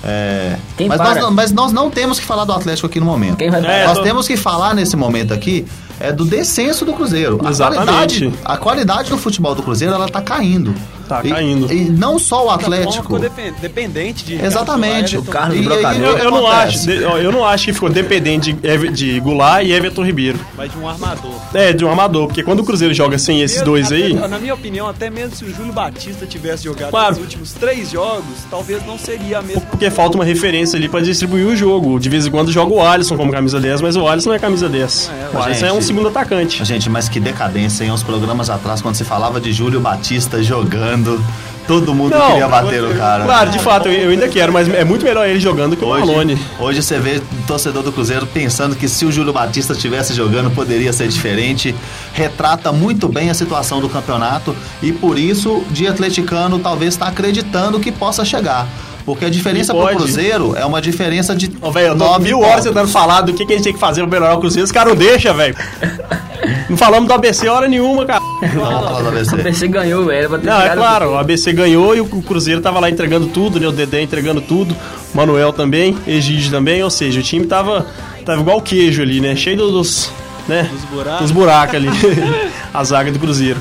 É, 0.03 0.55
mas, 0.87 0.97
nós, 0.99 1.17
não- 1.17 1.31
mas 1.31 1.51
nós 1.53 1.71
não 1.71 1.89
temos 1.89 2.19
que 2.19 2.25
falar 2.25 2.43
do 2.45 2.51
Atlético 2.51 2.87
aqui 2.87 2.99
no 2.99 3.05
momento. 3.05 3.37
Quem 3.37 3.49
vai 3.49 3.63
É, 3.65 3.85
nós 3.85 3.97
tô- 3.97 4.03
temos 4.03 4.27
que 4.27 4.35
falar 4.35 4.73
nesse 4.73 4.95
momento 4.97 5.33
aqui 5.33 5.65
é 5.99 6.11
do 6.11 6.25
descenso 6.25 6.85
do 6.85 6.93
Cruzeiro. 6.93 7.39
A 7.43 7.49
Exatamente. 7.49 7.85
qualidade, 8.19 8.33
a 8.45 8.57
qualidade 8.57 9.09
do 9.09 9.17
futebol 9.17 9.55
do 9.55 9.63
Cruzeiro 9.63 9.93
ela 9.93 10.07
tá 10.09 10.21
caindo. 10.21 10.73
Tá 11.07 11.21
E- 11.23 11.29
caindo. 11.29 11.73
E, 11.73 11.85
não 11.89 12.19
só 12.19 12.37
o 12.45 12.51
Ficou 12.51 12.53
Atlético. 12.53 13.17
depen- 13.19 13.53
dependente 13.59 14.23
de. 14.23 14.35
Exatamente. 14.35 15.17
O 15.17 15.23
Carlos 15.23 15.55
E 15.55 15.59
aí, 15.59 15.65
Brocador. 15.65 16.01
Eu, 16.03 16.17
eu 16.19 16.29
não 16.31 16.45
acho, 16.47 16.89
eu 16.91 17.31
não 17.31 17.43
acho 17.43 17.65
que 17.65 17.73
ficou 17.73 17.89
dependente 17.89 18.53
de, 18.53 18.89
de 18.89 19.19
Goulart 19.19 19.65
e 19.65 19.71
Everton 19.71 20.05
Ribeiro. 20.05 20.39
Mas 20.55 20.71
de 20.71 20.77
um 20.77 20.87
armador. 20.87 21.31
É, 21.51 21.73
de 21.73 21.83
um 21.83 21.89
armador, 21.89 22.27
porque 22.27 22.43
quando 22.43 22.59
o 22.59 22.63
Cruzeiro 22.63 22.93
joga 22.93 23.17
sem 23.17 23.41
esses 23.41 23.59
dois 23.63 23.87
até- 23.87 23.95
aí. 23.95 24.13
Na 24.13 24.37
minha 24.37 24.53
opinião, 24.53 24.87
até 24.87 25.09
mesmo 25.09 25.35
se 25.35 25.43
o 25.45 25.51
Júlio 25.55 25.73
Batista 25.73 26.27
tivesse 26.27 26.65
jogado 26.65 26.91
Claro. 26.91 27.15
nos 27.15 27.21
últimos 27.23 27.53
três 27.53 27.89
jogos, 27.89 28.23
talvez 28.51 28.85
não 28.85 28.99
seria 28.99 29.39
a 29.39 29.41
mesma. 29.41 29.61
Porque 29.61 29.89
falta 29.89 30.15
uma 30.15 30.23
referência 30.25 30.77
ali 30.77 30.87
pra 30.87 30.99
distribuir 31.01 31.47
o 31.47 31.55
jogo. 31.55 31.99
De 31.99 32.07
vez 32.07 32.27
em 32.27 32.29
quando 32.29 32.51
joga 32.51 32.71
o 32.71 32.85
Alisson 32.85 33.17
como 33.17 33.31
camisa 33.31 33.59
10, 33.59 33.81
mas 33.81 33.95
o 33.95 34.07
Alisson 34.07 34.29
não 34.29 34.35
é 34.35 34.39
camisa 34.39 34.69
10. 34.69 35.09
o 35.33 35.37
Alisson 35.39 35.65
é 35.65 35.73
um. 35.73 35.88
Segundo 35.89 36.07
atacante. 36.07 36.63
Gente, 36.63 36.87
mas 36.87 37.09
que 37.09 37.19
decadência, 37.19 37.83
hein? 37.83 37.91
Uns 37.91 38.03
programas 38.03 38.47
atrás, 38.47 38.79
quando 38.79 38.93
se 38.93 39.03
falava 39.03 39.41
de 39.41 39.51
Júlio 39.51 39.79
Batista 39.79 40.41
jogando, 40.43 41.19
todo 41.65 41.95
mundo 41.95 42.15
queria 42.15 42.47
bater 42.47 42.83
o 42.83 42.95
cara. 42.95 43.25
Claro, 43.25 43.49
de 43.49 43.57
fato, 43.57 43.87
eu, 43.87 43.93
eu 43.93 44.09
ainda 44.11 44.29
quero, 44.29 44.53
mas 44.53 44.69
é 44.69 44.85
muito 44.85 45.03
melhor 45.03 45.27
ele 45.27 45.39
jogando 45.39 45.75
que 45.75 45.83
o 45.83 45.89
Marlone. 45.89 46.33
Hoje, 46.33 46.43
hoje 46.59 46.83
você 46.83 46.99
vê 46.99 47.19
torcedor 47.47 47.81
do 47.81 47.91
Cruzeiro 47.91 48.27
pensando 48.27 48.75
que 48.75 48.87
se 48.87 49.03
o 49.03 49.11
Júlio 49.11 49.33
Batista 49.33 49.73
estivesse 49.73 50.13
jogando 50.13 50.51
poderia 50.51 50.93
ser 50.93 51.07
diferente. 51.07 51.73
Retrata 52.13 52.71
muito 52.71 53.07
bem 53.07 53.31
a 53.31 53.33
situação 53.33 53.81
do 53.81 53.89
campeonato 53.89 54.55
e 54.83 54.91
por 54.91 55.17
isso 55.17 55.63
de 55.71 55.87
atleticano 55.87 56.59
talvez 56.59 56.93
está 56.93 57.07
acreditando 57.07 57.79
que 57.79 57.91
possa 57.91 58.23
chegar. 58.23 58.67
Porque 59.05 59.25
a 59.25 59.29
diferença 59.29 59.73
pro. 59.73 59.87
Cruzeiro 59.87 60.55
é 60.55 60.65
uma 60.65 60.81
diferença 60.81 61.35
de 61.35 61.51
Ô, 61.61 61.71
velho, 61.71 61.87
eu 61.87 61.97
tô 61.97 62.03
nove 62.03 62.25
mil 62.25 62.41
horas 62.41 62.63
tentando 62.63 62.87
falar 62.87 63.21
do 63.21 63.33
que, 63.33 63.45
que 63.45 63.53
a 63.53 63.55
gente 63.55 63.63
tem 63.63 63.73
que 63.73 63.79
fazer 63.79 64.01
pra 64.01 64.09
melhorar 64.09 64.35
o 64.35 64.39
Cruzeiro. 64.39 64.65
Os 64.65 64.71
caras 64.71 64.93
não 64.93 64.99
deixam, 64.99 65.33
velho. 65.35 65.55
Não 66.69 66.77
falamos 66.77 67.07
do 67.07 67.13
ABC 67.13 67.47
hora 67.47 67.67
nenhuma, 67.67 68.05
cara. 68.05 68.21
Então, 68.43 68.63
vamos 68.63 68.83
falar 68.83 69.01
do 69.01 69.05
O 69.05 69.07
ABC. 69.09 69.35
ABC 69.35 69.67
ganhou, 69.67 70.05
velho. 70.05 70.29
Não, 70.43 70.61
é 70.61 70.69
claro, 70.69 71.11
o 71.11 71.17
ABC 71.17 71.51
ganhou 71.51 71.95
e 71.95 72.01
o 72.01 72.05
Cruzeiro 72.05 72.61
tava 72.61 72.79
lá 72.79 72.89
entregando 72.89 73.27
tudo, 73.27 73.59
né? 73.59 73.67
O 73.67 73.71
Dedé 73.71 74.01
entregando 74.01 74.41
tudo, 74.41 74.75
o 75.13 75.17
Manuel 75.17 75.51
também, 75.51 75.97
Egídio 76.07 76.51
também, 76.51 76.83
ou 76.83 76.89
seja, 76.89 77.19
o 77.19 77.23
time 77.23 77.45
tava, 77.45 77.87
tava 78.25 78.41
igual 78.41 78.61
queijo 78.61 79.01
ali, 79.01 79.19
né? 79.19 79.35
Cheio 79.35 79.57
dos, 79.57 80.11
né? 80.47 80.69
Dos 80.71 80.83
buracos. 80.85 81.21
Dos 81.21 81.31
buracos 81.31 81.75
ali, 81.75 81.89
a 82.73 82.83
zaga 82.83 83.11
do 83.11 83.19
Cruzeiro. 83.19 83.59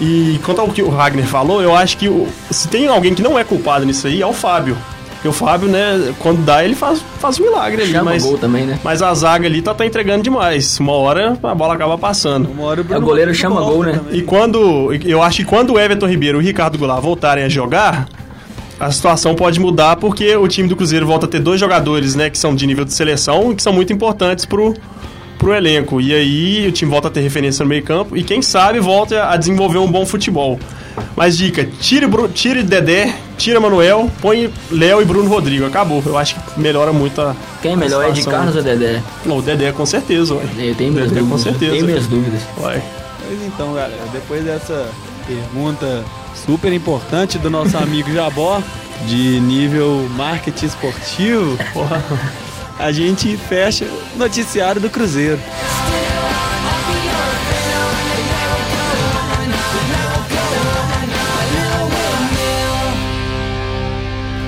E 0.00 0.38
quanto 0.44 0.60
ao 0.60 0.68
que 0.68 0.80
o 0.82 0.88
Ragnar 0.88 1.26
falou, 1.26 1.60
eu 1.60 1.74
acho 1.74 1.96
que 1.96 2.08
o- 2.08 2.28
se 2.50 2.68
tem 2.68 2.86
alguém 2.86 3.14
que 3.14 3.22
não 3.22 3.38
é 3.38 3.42
culpado 3.44 3.84
nisso 3.84 4.06
aí, 4.06 4.22
é 4.22 4.26
o 4.26 4.32
Fábio. 4.32 4.76
Porque 5.14 5.26
o 5.26 5.32
Fábio, 5.32 5.66
né, 5.68 6.14
quando 6.20 6.44
dá, 6.44 6.64
ele 6.64 6.76
faz, 6.76 7.02
faz 7.18 7.40
um 7.40 7.42
milagre 7.42 7.82
ali, 7.82 7.90
Chama 7.90 8.04
mas, 8.12 8.22
gol 8.22 8.38
também, 8.38 8.64
né? 8.64 8.78
mas 8.84 9.02
a 9.02 9.12
zaga 9.14 9.48
ali 9.48 9.60
tá, 9.60 9.74
tá 9.74 9.84
entregando 9.84 10.22
demais. 10.22 10.78
Uma 10.78 10.92
hora 10.92 11.36
a 11.42 11.54
bola 11.56 11.74
acaba 11.74 11.98
passando. 11.98 12.48
Uma 12.48 12.62
hora 12.66 12.80
É, 12.80 12.82
o 12.82 12.84
Bruno 12.84 13.00
goleiro 13.04 13.30
Rodrigues 13.32 13.40
chama 13.40 13.56
volta 13.60 13.74
gol, 13.74 13.82
né? 13.84 13.92
também. 13.98 14.16
E 14.16 14.22
quando. 14.22 14.92
Eu 15.04 15.20
acho 15.20 15.38
que 15.38 15.44
quando 15.44 15.72
o 15.72 15.80
Everton 15.80 16.06
Ribeiro 16.06 16.38
e 16.38 16.40
o 16.40 16.44
Ricardo 16.44 16.78
Goulart 16.78 17.02
voltarem 17.02 17.42
a 17.42 17.48
jogar, 17.48 18.06
a 18.78 18.92
situação 18.92 19.34
pode 19.34 19.58
mudar 19.58 19.96
porque 19.96 20.36
o 20.36 20.46
time 20.46 20.68
do 20.68 20.76
Cruzeiro 20.76 21.04
volta 21.04 21.26
a 21.26 21.28
ter 21.28 21.40
dois 21.40 21.58
jogadores, 21.58 22.14
né, 22.14 22.30
que 22.30 22.38
são 22.38 22.54
de 22.54 22.64
nível 22.64 22.84
de 22.84 22.94
seleção 22.94 23.50
e 23.50 23.56
que 23.56 23.62
são 23.64 23.72
muito 23.72 23.92
importantes 23.92 24.44
pro, 24.44 24.72
pro 25.38 25.54
elenco. 25.54 26.00
E 26.00 26.12
aí 26.12 26.66
o 26.66 26.72
time 26.72 26.90
volta 26.90 27.08
a 27.08 27.10
ter 27.10 27.20
referência 27.20 27.62
no 27.64 27.68
meio-campo 27.68 28.16
e 28.16 28.22
quem 28.22 28.42
sabe 28.42 28.80
volta 28.80 29.24
a 29.30 29.36
desenvolver 29.36 29.78
um 29.78 29.90
bom 29.90 30.04
futebol. 30.04 30.58
Mas 31.16 31.36
dica, 31.38 31.64
tire, 31.80 32.06
Bru- 32.06 32.28
tire 32.28 32.62
Dedé, 32.62 33.14
tira 33.36 33.60
Manuel, 33.60 34.10
põe 34.20 34.52
Léo 34.70 35.00
e 35.00 35.04
Bruno 35.04 35.28
Rodrigo. 35.28 35.64
Acabou. 35.66 36.02
Eu 36.04 36.18
acho 36.18 36.34
que 36.34 36.60
melhora 36.60 36.92
muito 36.92 37.20
a. 37.20 37.34
Quem 37.62 37.72
é 37.72 37.76
melhor, 37.76 38.04
é 38.08 38.10
de. 38.10 38.22
Carlos 38.24 38.56
ou 38.56 38.62
Dedé? 38.62 39.00
Não, 39.24 39.38
o 39.38 39.42
Dedé 39.42 39.70
com 39.72 39.86
certeza, 39.86 40.34
ué. 40.34 40.42
Eu 40.58 40.74
tenho 40.74 40.92
minhas 40.92 41.08
Dedé, 41.10 41.20
com 41.20 41.26
dúvidas. 41.28 41.42
certeza. 41.52 41.72
Tenho 41.72 41.86
minhas 41.86 42.06
dúvidas. 42.06 42.40
Ué. 42.60 42.82
Pois 43.26 43.42
então, 43.46 43.74
galera, 43.74 44.02
depois 44.12 44.44
dessa 44.44 44.88
pergunta 45.26 46.04
super 46.46 46.72
importante 46.72 47.38
do 47.38 47.48
nosso 47.50 47.76
amigo 47.76 48.12
Jabó, 48.12 48.60
de 49.06 49.38
nível 49.40 50.08
marketing 50.16 50.66
esportivo, 50.66 51.56
a 52.78 52.92
gente 52.92 53.36
fecha 53.36 53.84
o 54.14 54.18
noticiário 54.18 54.80
do 54.80 54.88
Cruzeiro. 54.88 55.40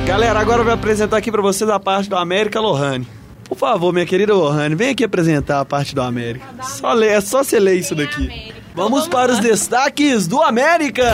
Galera, 0.06 0.40
agora 0.40 0.60
eu 0.60 0.64
vou 0.64 0.74
apresentar 0.74 1.16
aqui 1.16 1.30
pra 1.30 1.40
vocês 1.40 1.68
a 1.70 1.78
parte 1.78 2.10
do 2.10 2.16
América 2.16 2.60
Lohane. 2.60 3.06
Por 3.44 3.56
favor, 3.56 3.92
minha 3.92 4.06
querida 4.06 4.34
Lohane, 4.34 4.74
vem 4.74 4.90
aqui 4.90 5.04
apresentar 5.04 5.60
a 5.60 5.64
parte 5.64 5.94
do 5.94 6.02
América. 6.02 6.46
Só 6.62 6.92
ler, 6.92 7.12
é 7.12 7.20
só 7.20 7.42
você 7.42 7.58
ler 7.58 7.76
isso 7.76 7.94
daqui. 7.94 8.52
Vamos 8.74 9.08
para 9.08 9.32
os 9.32 9.40
destaques 9.40 10.26
do 10.26 10.40
América. 10.40 11.04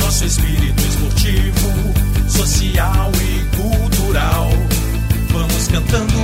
Nosso 0.00 0.24
espírito 0.24 0.80
esportivo, 0.82 1.68
social 2.28 3.10
e 3.20 3.56
cultural. 3.56 4.48
Vamos 5.30 5.68
cantando 5.68 6.21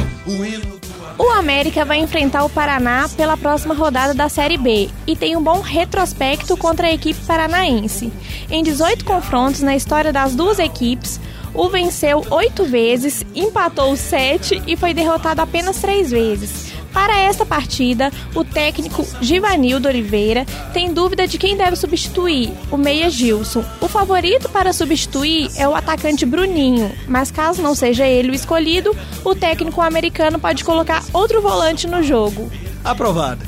América 1.58 1.84
vai 1.84 1.98
enfrentar 1.98 2.44
o 2.44 2.48
Paraná 2.48 3.08
pela 3.16 3.36
próxima 3.36 3.74
rodada 3.74 4.14
da 4.14 4.28
Série 4.28 4.56
B 4.56 4.88
e 5.04 5.16
tem 5.16 5.36
um 5.36 5.42
bom 5.42 5.60
retrospecto 5.60 6.56
contra 6.56 6.86
a 6.86 6.92
equipe 6.92 7.20
paranaense. 7.26 8.12
Em 8.48 8.62
18 8.62 9.04
confrontos 9.04 9.60
na 9.60 9.74
história 9.74 10.12
das 10.12 10.36
duas 10.36 10.60
equipes, 10.60 11.18
o 11.52 11.68
venceu 11.68 12.24
oito 12.30 12.62
vezes, 12.64 13.26
empatou 13.34 13.96
sete 13.96 14.62
e 14.68 14.76
foi 14.76 14.94
derrotado 14.94 15.42
apenas 15.42 15.78
três 15.78 16.12
vezes. 16.12 16.72
Para 16.98 17.16
esta 17.20 17.46
partida, 17.46 18.10
o 18.34 18.42
técnico 18.42 19.06
Givanildo 19.20 19.86
Oliveira 19.86 20.44
tem 20.72 20.92
dúvida 20.92 21.28
de 21.28 21.38
quem 21.38 21.56
deve 21.56 21.76
substituir, 21.76 22.50
o 22.72 22.76
meia 22.76 23.08
Gilson. 23.08 23.64
O 23.80 23.86
favorito 23.86 24.48
para 24.48 24.72
substituir 24.72 25.48
é 25.56 25.68
o 25.68 25.76
atacante 25.76 26.26
Bruninho, 26.26 26.90
mas 27.06 27.30
caso 27.30 27.62
não 27.62 27.72
seja 27.72 28.04
ele 28.04 28.32
o 28.32 28.34
escolhido, 28.34 28.96
o 29.24 29.32
técnico 29.32 29.80
americano 29.80 30.40
pode 30.40 30.64
colocar 30.64 31.04
outro 31.12 31.40
volante 31.40 31.86
no 31.86 32.02
jogo. 32.02 32.50
Aprovada. 32.84 33.46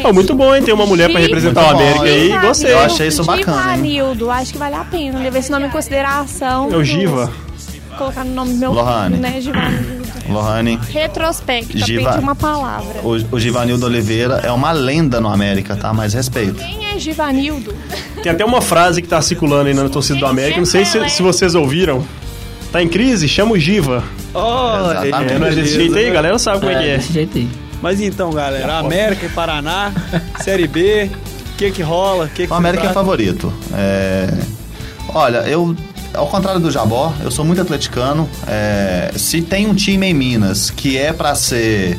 Pô, 0.00 0.10
muito 0.10 0.34
bom, 0.34 0.54
hein? 0.56 0.62
Ter 0.62 0.72
uma 0.72 0.86
mulher 0.86 1.10
pra 1.10 1.20
Gi- 1.20 1.26
representar 1.26 1.66
o 1.66 1.76
América 1.76 2.04
aí. 2.04 2.30
Gostei. 2.40 2.72
Eu 2.72 2.78
achei 2.78 3.08
isso 3.08 3.22
bacana? 3.24 3.60
Givanildo, 3.74 4.30
acho 4.30 4.52
que 4.52 4.58
vale 4.58 4.74
a 4.74 4.84
pena 4.84 5.18
levar 5.18 5.38
esse 5.38 5.50
nome 5.50 5.66
em 5.66 5.70
consideração. 5.70 6.72
É 6.72 6.76
o 6.76 6.82
Giva. 6.82 7.30
Colocar 7.98 8.24
no 8.24 8.32
nome 8.34 8.54
do 8.54 8.58
meu 8.58 8.72
Lohane. 8.72 9.18
né, 9.18 9.38
Givanildo. 9.38 10.05
Lohane, 10.28 10.78
Retrospecto, 10.90 11.76
Giva- 11.78 12.08
aprendi 12.08 12.22
uma 12.24 12.34
palavra. 12.34 13.00
o, 13.02 13.10
o 13.36 13.40
Givanildo 13.40 13.86
Oliveira 13.86 14.40
é 14.44 14.50
uma 14.50 14.72
lenda 14.72 15.20
no 15.20 15.28
América, 15.28 15.76
tá? 15.76 15.92
Mais 15.92 16.12
respeito. 16.14 16.54
Quem 16.54 16.86
é 16.92 16.98
Givanildo? 16.98 17.74
Tem 18.22 18.32
até 18.32 18.44
uma 18.44 18.60
frase 18.60 19.00
que 19.02 19.08
tá 19.08 19.20
circulando 19.22 19.68
aí 19.68 19.74
na 19.74 19.88
torcida 19.88 20.18
do 20.18 20.26
América. 20.26 20.58
Não 20.58 20.66
sei 20.66 20.84
se, 20.84 21.08
se 21.08 21.22
vocês 21.22 21.54
ouviram. 21.54 22.04
Tá 22.72 22.82
em 22.82 22.88
crise? 22.88 23.28
Chama 23.28 23.52
o 23.52 23.58
Giva. 23.58 24.02
Oh, 24.34 24.90
Exatamente. 24.90 25.32
É, 25.32 25.38
não 25.38 25.46
é 25.46 25.50
desse 25.54 25.74
jeito 25.74 25.96
aí, 25.96 26.10
galera 26.10 26.38
sabe 26.38 26.60
como 26.60 26.72
é 26.72 26.78
que 26.78 26.88
é. 26.88 26.96
desse 26.96 27.12
jeito 27.12 27.38
aí. 27.38 27.48
Mas 27.80 28.00
então, 28.00 28.30
galera, 28.30 28.78
América 28.78 29.26
e 29.26 29.28
Paraná, 29.28 29.92
Série 30.42 30.66
B, 30.66 31.10
o 31.52 31.56
que 31.56 31.70
que 31.70 31.82
rola? 31.82 32.28
Que 32.28 32.46
que 32.46 32.52
O 32.52 32.56
América 32.56 32.86
é 32.88 32.92
favorito. 32.92 33.52
É... 33.72 34.28
Olha, 35.14 35.38
eu, 35.48 35.74
ao 36.14 36.26
contrário 36.28 36.60
do 36.60 36.70
Jabó, 36.70 37.12
eu 37.22 37.30
sou 37.30 37.44
muito 37.44 37.60
atleticano. 37.60 38.28
É, 38.46 39.10
Se 39.16 39.42
tem 39.42 39.66
um 39.66 39.74
time 39.74 40.06
em 40.06 40.14
Minas 40.14 40.70
que 40.70 40.96
é 40.98 41.12
pra 41.12 41.34
ser. 41.34 41.98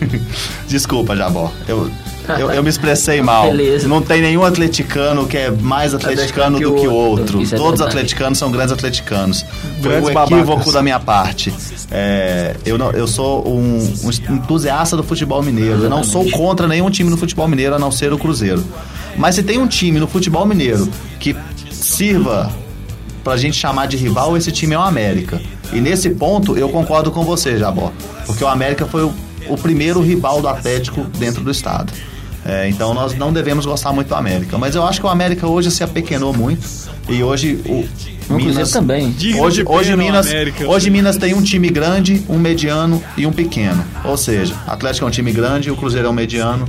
Desculpa, 0.68 1.14
Jabó. 1.16 1.52
Eu, 1.68 1.90
eu, 2.38 2.50
eu 2.52 2.62
me 2.62 2.68
expressei 2.70 3.20
mal. 3.22 3.50
Beleza. 3.50 3.86
Não 3.88 4.00
tem 4.00 4.22
nenhum 4.22 4.44
atleticano 4.44 5.26
que 5.26 5.36
é 5.36 5.50
mais 5.50 5.94
atleticano 5.94 6.58
do 6.58 6.74
que 6.74 6.86
o 6.86 6.92
outro. 6.94 7.42
Isso 7.42 7.54
é 7.54 7.58
Todos 7.58 7.74
os 7.74 7.78
verdade. 7.80 7.98
atleticanos 7.98 8.38
são 8.38 8.50
grandes 8.50 8.72
atleticanos. 8.72 9.44
Foi 9.80 9.90
Grandes 9.90 10.10
um 10.10 10.12
babacas. 10.14 10.38
equívoco 10.38 10.72
da 10.72 10.82
minha 10.82 11.00
parte. 11.00 11.52
É, 11.90 12.54
eu, 12.64 12.78
não, 12.78 12.90
eu 12.92 13.06
sou 13.06 13.46
um, 13.48 13.78
um 14.04 14.34
entusiasta 14.34 14.96
do 14.96 15.02
futebol 15.02 15.42
mineiro. 15.42 15.82
Eu 15.84 15.90
não 15.90 16.04
sou 16.04 16.28
contra 16.30 16.66
nenhum 16.68 16.88
time 16.90 17.10
no 17.10 17.16
futebol 17.16 17.46
mineiro, 17.48 17.74
a 17.74 17.78
não 17.78 17.90
ser 17.90 18.12
o 18.12 18.18
Cruzeiro. 18.18 18.64
Mas 19.16 19.34
se 19.34 19.42
tem 19.42 19.58
um 19.58 19.66
time 19.66 19.98
no 19.98 20.06
futebol 20.06 20.46
mineiro 20.46 20.88
que 21.18 21.36
sirva 21.70 22.50
pra 23.22 23.36
gente 23.36 23.56
chamar 23.56 23.86
de 23.86 23.96
rival, 23.96 24.36
esse 24.36 24.50
time 24.50 24.74
é 24.74 24.78
o 24.78 24.82
América. 24.82 25.40
E 25.72 25.80
nesse 25.80 26.10
ponto 26.10 26.56
eu 26.56 26.68
concordo 26.68 27.10
com 27.10 27.24
você, 27.24 27.56
Jabó. 27.58 27.92
Porque 28.26 28.42
o 28.42 28.48
América 28.48 28.86
foi 28.86 29.04
o, 29.04 29.14
o 29.48 29.56
primeiro 29.56 30.00
rival 30.00 30.40
do 30.40 30.48
Atlético 30.48 31.02
dentro 31.18 31.42
do 31.42 31.50
estado. 31.50 31.92
É, 32.44 32.68
então 32.68 32.94
nós 32.94 33.14
não 33.14 33.32
devemos 33.32 33.66
gostar 33.66 33.92
muito 33.92 34.08
do 34.08 34.14
América. 34.14 34.56
Mas 34.58 34.74
eu 34.74 34.84
acho 34.84 35.00
que 35.00 35.06
o 35.06 35.10
América 35.10 35.46
hoje 35.46 35.70
se 35.70 35.84
apequenou 35.84 36.32
muito. 36.32 36.66
E 37.08 37.22
hoje 37.22 37.60
o 37.64 37.86
Cruzeiro 38.38 38.70
também. 38.70 39.14
Hoje, 39.38 39.64
hoje, 39.66 39.96
Minas, 39.96 40.28
América. 40.28 40.68
hoje 40.68 40.90
Minas 40.90 41.16
tem 41.16 41.34
um 41.34 41.42
time 41.42 41.68
grande, 41.68 42.22
um 42.28 42.38
mediano 42.38 43.02
e 43.16 43.26
um 43.26 43.32
pequeno. 43.32 43.84
Ou 44.04 44.16
seja, 44.16 44.54
o 44.66 44.70
Atlético 44.70 45.04
é 45.04 45.08
um 45.08 45.10
time 45.10 45.32
grande, 45.32 45.70
o 45.70 45.76
Cruzeiro 45.76 46.06
é 46.06 46.10
um 46.10 46.14
mediano 46.14 46.66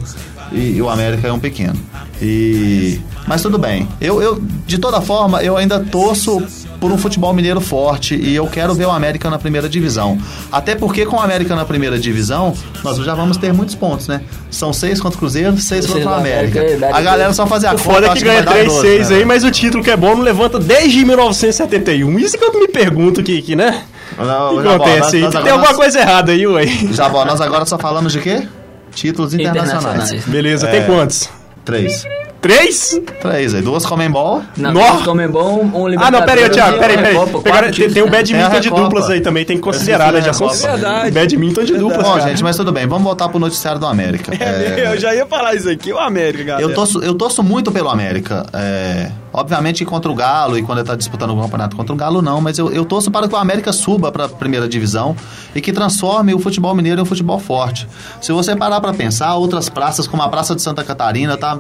e, 0.52 0.78
e 0.78 0.82
o 0.82 0.90
América 0.90 1.28
é 1.28 1.32
um 1.34 1.40
pequeno. 1.40 1.76
E 2.22 3.00
mas 3.28 3.42
tudo 3.42 3.58
bem. 3.58 3.88
Eu, 4.00 4.22
eu 4.22 4.42
de 4.66 4.78
toda 4.78 5.00
forma 5.02 5.42
eu 5.44 5.56
ainda 5.58 5.80
torço 5.80 6.42
por 6.80 6.92
um 6.92 6.98
futebol 6.98 7.32
mineiro 7.34 7.62
forte 7.62 8.16
e 8.16 8.36
eu 8.36 8.48
quero 8.48 8.74
ver 8.74 8.86
o 8.88 8.92
América 8.92 9.30
na 9.30 9.38
primeira 9.38 9.70
divisão. 9.70 10.18
Até 10.52 10.74
porque 10.76 11.06
com 11.06 11.18
o 11.18 11.20
América 11.20 11.56
na 11.56 11.64
primeira 11.64 12.00
divisão 12.00 12.54
nós 12.84 12.98
já 12.98 13.14
vamos 13.14 13.38
ter 13.38 13.54
muitos 13.54 13.76
pontos, 13.76 14.08
né? 14.08 14.22
São 14.50 14.74
seis 14.74 15.00
contra 15.00 15.16
o 15.18 15.20
Cruzeiro, 15.20 15.56
seis 15.60 15.86
contra 15.86 16.10
o 16.10 16.14
América. 16.14 16.60
América, 16.62 16.86
é, 16.88 16.92
A 16.92 17.02
galera 17.02 17.32
só 17.34 17.46
fazer 17.46 17.68
a 17.68 17.74
O 17.74 17.78
conta. 17.78 17.84
foda 17.84 18.08
é 18.08 18.14
que 18.14 18.24
ganha 18.24 18.44
vai 18.44 18.66
dar 18.66 18.72
3-6 18.72 18.82
12, 18.98 19.14
né? 19.14 19.20
aí, 19.20 19.26
mas 19.26 19.44
o 19.44 19.52
título 19.52 19.84
que 19.84 19.92
é 19.92 19.98
bom 19.98 20.16
não 20.16 20.24
levanta 20.24 20.60
desde 20.60 21.06
1971. 21.06 22.20
Isso 22.20 22.38
que 22.38 22.44
eu 22.44 22.54
me 22.60 22.68
pergunto 22.68 23.22
que 23.24 23.56
né? 23.56 23.84
Não, 24.18 24.58
O 24.58 24.62
que 24.62 24.68
acontece 24.68 25.00
nós- 25.00 25.14
aí? 25.14 25.22
nós 25.22 25.32
Tem 25.32 25.40
agora- 25.42 25.54
alguma 25.54 25.74
coisa 25.76 26.00
errada 26.00 26.32
aí, 26.32 26.46
ué. 26.48 26.66
Já, 26.92 27.08
bom, 27.08 27.24
nós 27.26 27.40
agora 27.40 27.66
só 27.66 27.78
falamos 27.78 28.12
de 28.12 28.20
quê? 28.20 28.48
Títulos 28.94 29.34
internacionais. 29.34 29.84
Internacionais. 30.12 30.26
Beleza, 30.26 30.68
É. 30.68 30.72
tem 30.72 30.86
quantos? 30.86 31.30
Três. 31.66 32.06
Três? 32.42 33.00
Três 33.22 33.54
aí. 33.54 33.62
Duas 33.62 33.86
Comembol. 33.86 34.42
Não, 34.58 34.74
Nó. 34.74 34.96
um 34.96 35.04
Comembol, 35.04 35.64
um 35.64 35.88
Ah, 36.00 36.10
não, 36.10 36.24
pera 36.24 36.42
aí, 36.42 36.50
Libertadores 36.50 36.56
Thiago, 36.56 36.76
e 36.76 36.80
pera 36.80 36.92
aí, 36.92 36.98
uma 36.98 37.04
pera 37.04 37.08
aí. 37.10 37.14
Recopa, 37.14 37.50
Agora 37.50 37.72
tem, 37.72 37.90
tem 37.92 38.04
o 38.04 38.10
badminton 38.10 38.56
É 38.56 38.60
de 38.60 38.70
duplas 38.72 39.10
aí 39.12 39.22
também, 39.22 39.46
tem 39.46 39.58
que 39.58 39.62
considerar, 39.64 40.12
né? 40.12 40.22
Já 40.22 40.34
são. 40.34 40.50
Verdade. 40.50 41.12
badminton 41.12 41.64
de 41.64 41.78
duplas. 41.78 42.04
Bom, 42.04 42.20
gente, 42.20 42.42
mas 42.42 42.58
tudo 42.58 42.72
bem. 42.72 42.88
Vamos 42.88 43.04
voltar 43.04 43.30
pro 43.30 43.40
noticiário 43.40 43.80
do 43.80 43.86
América. 43.86 44.32
É, 44.42 44.92
Eu 44.94 45.00
já 45.00 45.14
ia 45.14 45.26
falar 45.26 45.54
isso 45.54 45.70
aqui, 45.70 45.94
o 45.94 46.00
América, 46.00 46.44
galera. 46.44 46.68
eu, 46.68 46.74
torço, 46.74 47.00
eu 47.04 47.14
torço 47.14 47.44
muito 47.44 47.72
pelo 47.72 47.90
América. 47.90 48.46
É, 48.54 49.12
obviamente 49.32 49.86
contra 49.86 50.12
o 50.12 50.16
Galo 50.16 50.58
e 50.58 50.64
quando 50.64 50.80
ele 50.80 50.88
tá 50.88 50.96
disputando 50.96 51.32
o 51.38 51.42
campeonato 51.42 51.76
contra 51.76 51.94
o 51.94 51.96
Galo, 51.96 52.22
não. 52.24 52.42
Mas 52.42 52.58
eu, 52.58 52.72
eu 52.72 52.84
torço 52.86 53.12
para 53.12 53.28
que 53.28 53.36
o 53.36 53.38
América 53.38 53.72
suba 53.72 54.12
para 54.12 54.26
a 54.26 54.30
primeira 54.30 54.68
divisão 54.68 55.16
e 55.54 55.62
que 55.62 55.72
transforme 55.72 56.34
o 56.34 56.40
futebol 56.40 56.74
mineiro 56.74 57.00
em 57.00 57.04
um 57.04 57.06
futebol 57.06 57.40
forte. 57.40 57.88
Se 58.20 58.32
você 58.32 58.56
parar 58.56 58.82
para 58.82 58.94
pensar, 58.94 59.36
outras 59.36 59.70
praças, 59.70 60.08
como 60.08 60.24
a 60.24 60.28
Praça 60.30 60.56
de 60.56 60.62
Santa 60.62 60.84
Catarina, 60.84 61.38
tá 61.38 61.60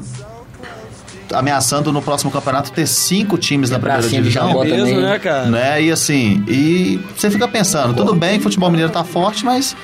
ameaçando 1.33 1.91
no 1.91 2.01
próximo 2.01 2.31
campeonato 2.31 2.71
ter 2.71 2.87
cinco 2.87 3.37
times 3.37 3.69
na 3.69 3.79
primeira 3.79 4.07
divisão. 4.07 4.47
Jabó 4.47 4.63
Mesmo, 4.63 4.77
também. 4.77 5.01
né, 5.01 5.19
cara? 5.19 5.45
né? 5.45 5.83
E 5.83 5.91
assim, 5.91 6.43
e 6.47 6.99
você 7.15 7.29
fica 7.29 7.47
pensando, 7.47 7.93
tudo 7.93 8.13
bem 8.15 8.33
que 8.33 8.39
o 8.39 8.43
futebol 8.43 8.69
mineiro 8.69 8.91
tá 8.91 9.03
forte, 9.03 9.45
mas 9.45 9.75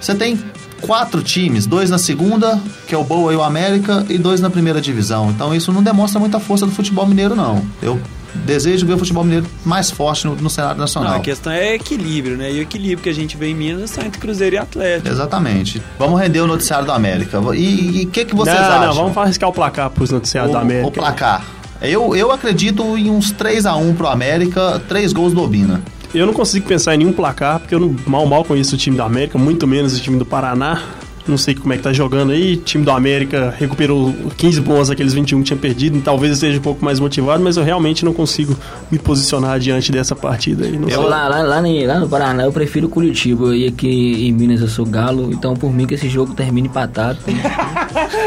você 0.00 0.14
tem 0.14 0.38
quatro 0.80 1.22
times, 1.22 1.66
dois 1.66 1.90
na 1.90 1.98
segunda, 1.98 2.60
que 2.86 2.94
é 2.94 2.98
o 2.98 3.04
Boa 3.04 3.32
e 3.32 3.36
o 3.36 3.42
América, 3.42 4.04
e 4.08 4.18
dois 4.18 4.40
na 4.40 4.50
primeira 4.50 4.80
divisão. 4.80 5.30
Então 5.30 5.54
isso 5.54 5.72
não 5.72 5.82
demonstra 5.82 6.18
muita 6.18 6.40
força 6.40 6.66
do 6.66 6.72
futebol 6.72 7.06
mineiro, 7.06 7.34
não. 7.34 7.64
Eu 7.80 8.00
desejo 8.34 8.86
ver 8.86 8.94
o 8.94 8.98
futebol 8.98 9.24
mineiro 9.24 9.46
mais 9.64 9.90
forte 9.90 10.26
no, 10.26 10.34
no 10.36 10.50
cenário 10.50 10.76
Não, 10.76 10.82
nacional. 10.82 11.14
a 11.14 11.20
questão 11.20 11.52
é 11.52 11.74
equilíbrio, 11.74 12.36
né? 12.36 12.52
E 12.52 12.58
o 12.58 12.62
equilíbrio 12.62 12.98
que 12.98 13.08
a 13.08 13.14
gente 13.14 13.36
vê 13.36 13.48
em 13.48 13.54
Minas 13.54 13.90
está 13.90 14.04
entre 14.04 14.20
Cruzeiro 14.20 14.56
e 14.56 14.58
Atlético. 14.58 15.08
Exatamente. 15.08 15.82
Vamos 15.98 16.20
render 16.20 16.40
o 16.40 16.46
noticiário 16.46 16.86
do 16.86 16.92
América. 16.92 17.38
E 17.54 18.04
o 18.06 18.10
que, 18.10 18.24
que 18.24 18.34
vocês 18.34 18.56
não, 18.56 18.64
acham? 18.64 18.86
não, 18.86 18.94
vamos 18.94 19.16
arriscar 19.16 19.48
o 19.48 19.52
placar 19.52 19.90
pros 19.90 20.10
noticiários 20.10 20.50
o, 20.50 20.54
da 20.54 20.60
América. 20.60 20.88
o 20.88 20.90
placar. 20.90 21.44
Eu, 21.80 22.14
eu 22.14 22.30
acredito 22.30 22.96
em 22.96 23.10
uns 23.10 23.32
3 23.32 23.66
a 23.66 23.74
1 23.74 23.94
pro 23.94 24.06
América, 24.06 24.80
três 24.88 25.12
gols 25.12 25.32
do 25.32 25.42
Obina. 25.42 25.82
Eu 26.14 26.26
não 26.26 26.32
consigo 26.32 26.66
pensar 26.66 26.94
em 26.94 26.98
nenhum 26.98 27.12
placar, 27.12 27.58
porque 27.58 27.74
eu 27.74 27.80
não, 27.80 27.96
mal 28.06 28.26
mal 28.26 28.44
conheço 28.44 28.74
o 28.74 28.78
time 28.78 28.96
da 28.96 29.04
América, 29.04 29.38
muito 29.38 29.66
menos 29.66 29.96
o 29.96 30.00
time 30.00 30.18
do 30.18 30.26
Paraná. 30.26 30.80
Não 31.26 31.38
sei 31.38 31.54
como 31.54 31.72
é 31.72 31.76
que 31.76 31.82
tá 31.82 31.92
jogando 31.92 32.32
aí. 32.32 32.54
O 32.54 32.56
time 32.58 32.84
do 32.84 32.90
América 32.90 33.54
recuperou 33.56 34.12
15 34.36 34.60
pontos 34.62 34.88
daqueles 34.88 35.12
21 35.12 35.38
que 35.38 35.44
tinha 35.44 35.56
perdido. 35.56 36.00
Talvez 36.00 36.30
eu 36.30 36.34
esteja 36.34 36.58
um 36.58 36.62
pouco 36.62 36.84
mais 36.84 36.98
motivado, 36.98 37.42
mas 37.42 37.56
eu 37.56 37.62
realmente 37.62 38.04
não 38.04 38.12
consigo 38.12 38.56
me 38.90 38.98
posicionar 38.98 39.58
diante 39.60 39.92
dessa 39.92 40.16
partida 40.16 40.64
aí. 40.64 40.76
Não 40.76 40.88
sei. 40.88 40.96
Eu, 40.96 41.02
lá, 41.08 41.28
lá, 41.28 41.42
lá, 41.42 41.60
lá 41.60 42.00
no 42.00 42.08
Paraná 42.08 42.42
eu 42.44 42.52
prefiro 42.52 42.88
Curitiba 42.88 43.54
e 43.56 43.66
aqui 43.68 44.26
em 44.28 44.32
Minas 44.32 44.60
eu 44.60 44.68
sou 44.68 44.84
Galo, 44.84 45.30
então 45.32 45.54
por 45.54 45.72
mim 45.72 45.86
que 45.86 45.94
esse 45.94 46.08
jogo 46.08 46.34
termine 46.34 46.68
empatado. 46.68 47.18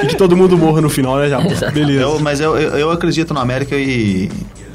E 0.03 0.07
que 0.07 0.15
todo 0.15 0.35
mundo 0.35 0.57
morra 0.57 0.81
no 0.81 0.89
final, 0.89 1.17
né? 1.17 1.25
Exato. 1.51 1.73
Beleza. 1.73 2.01
Eu- 2.01 2.19
mas 2.19 2.39
eu, 2.39 2.55
eu, 2.57 2.77
eu 2.77 2.91
acredito 2.91 3.33
no 3.33 3.39
América 3.39 3.75
e 3.75 4.29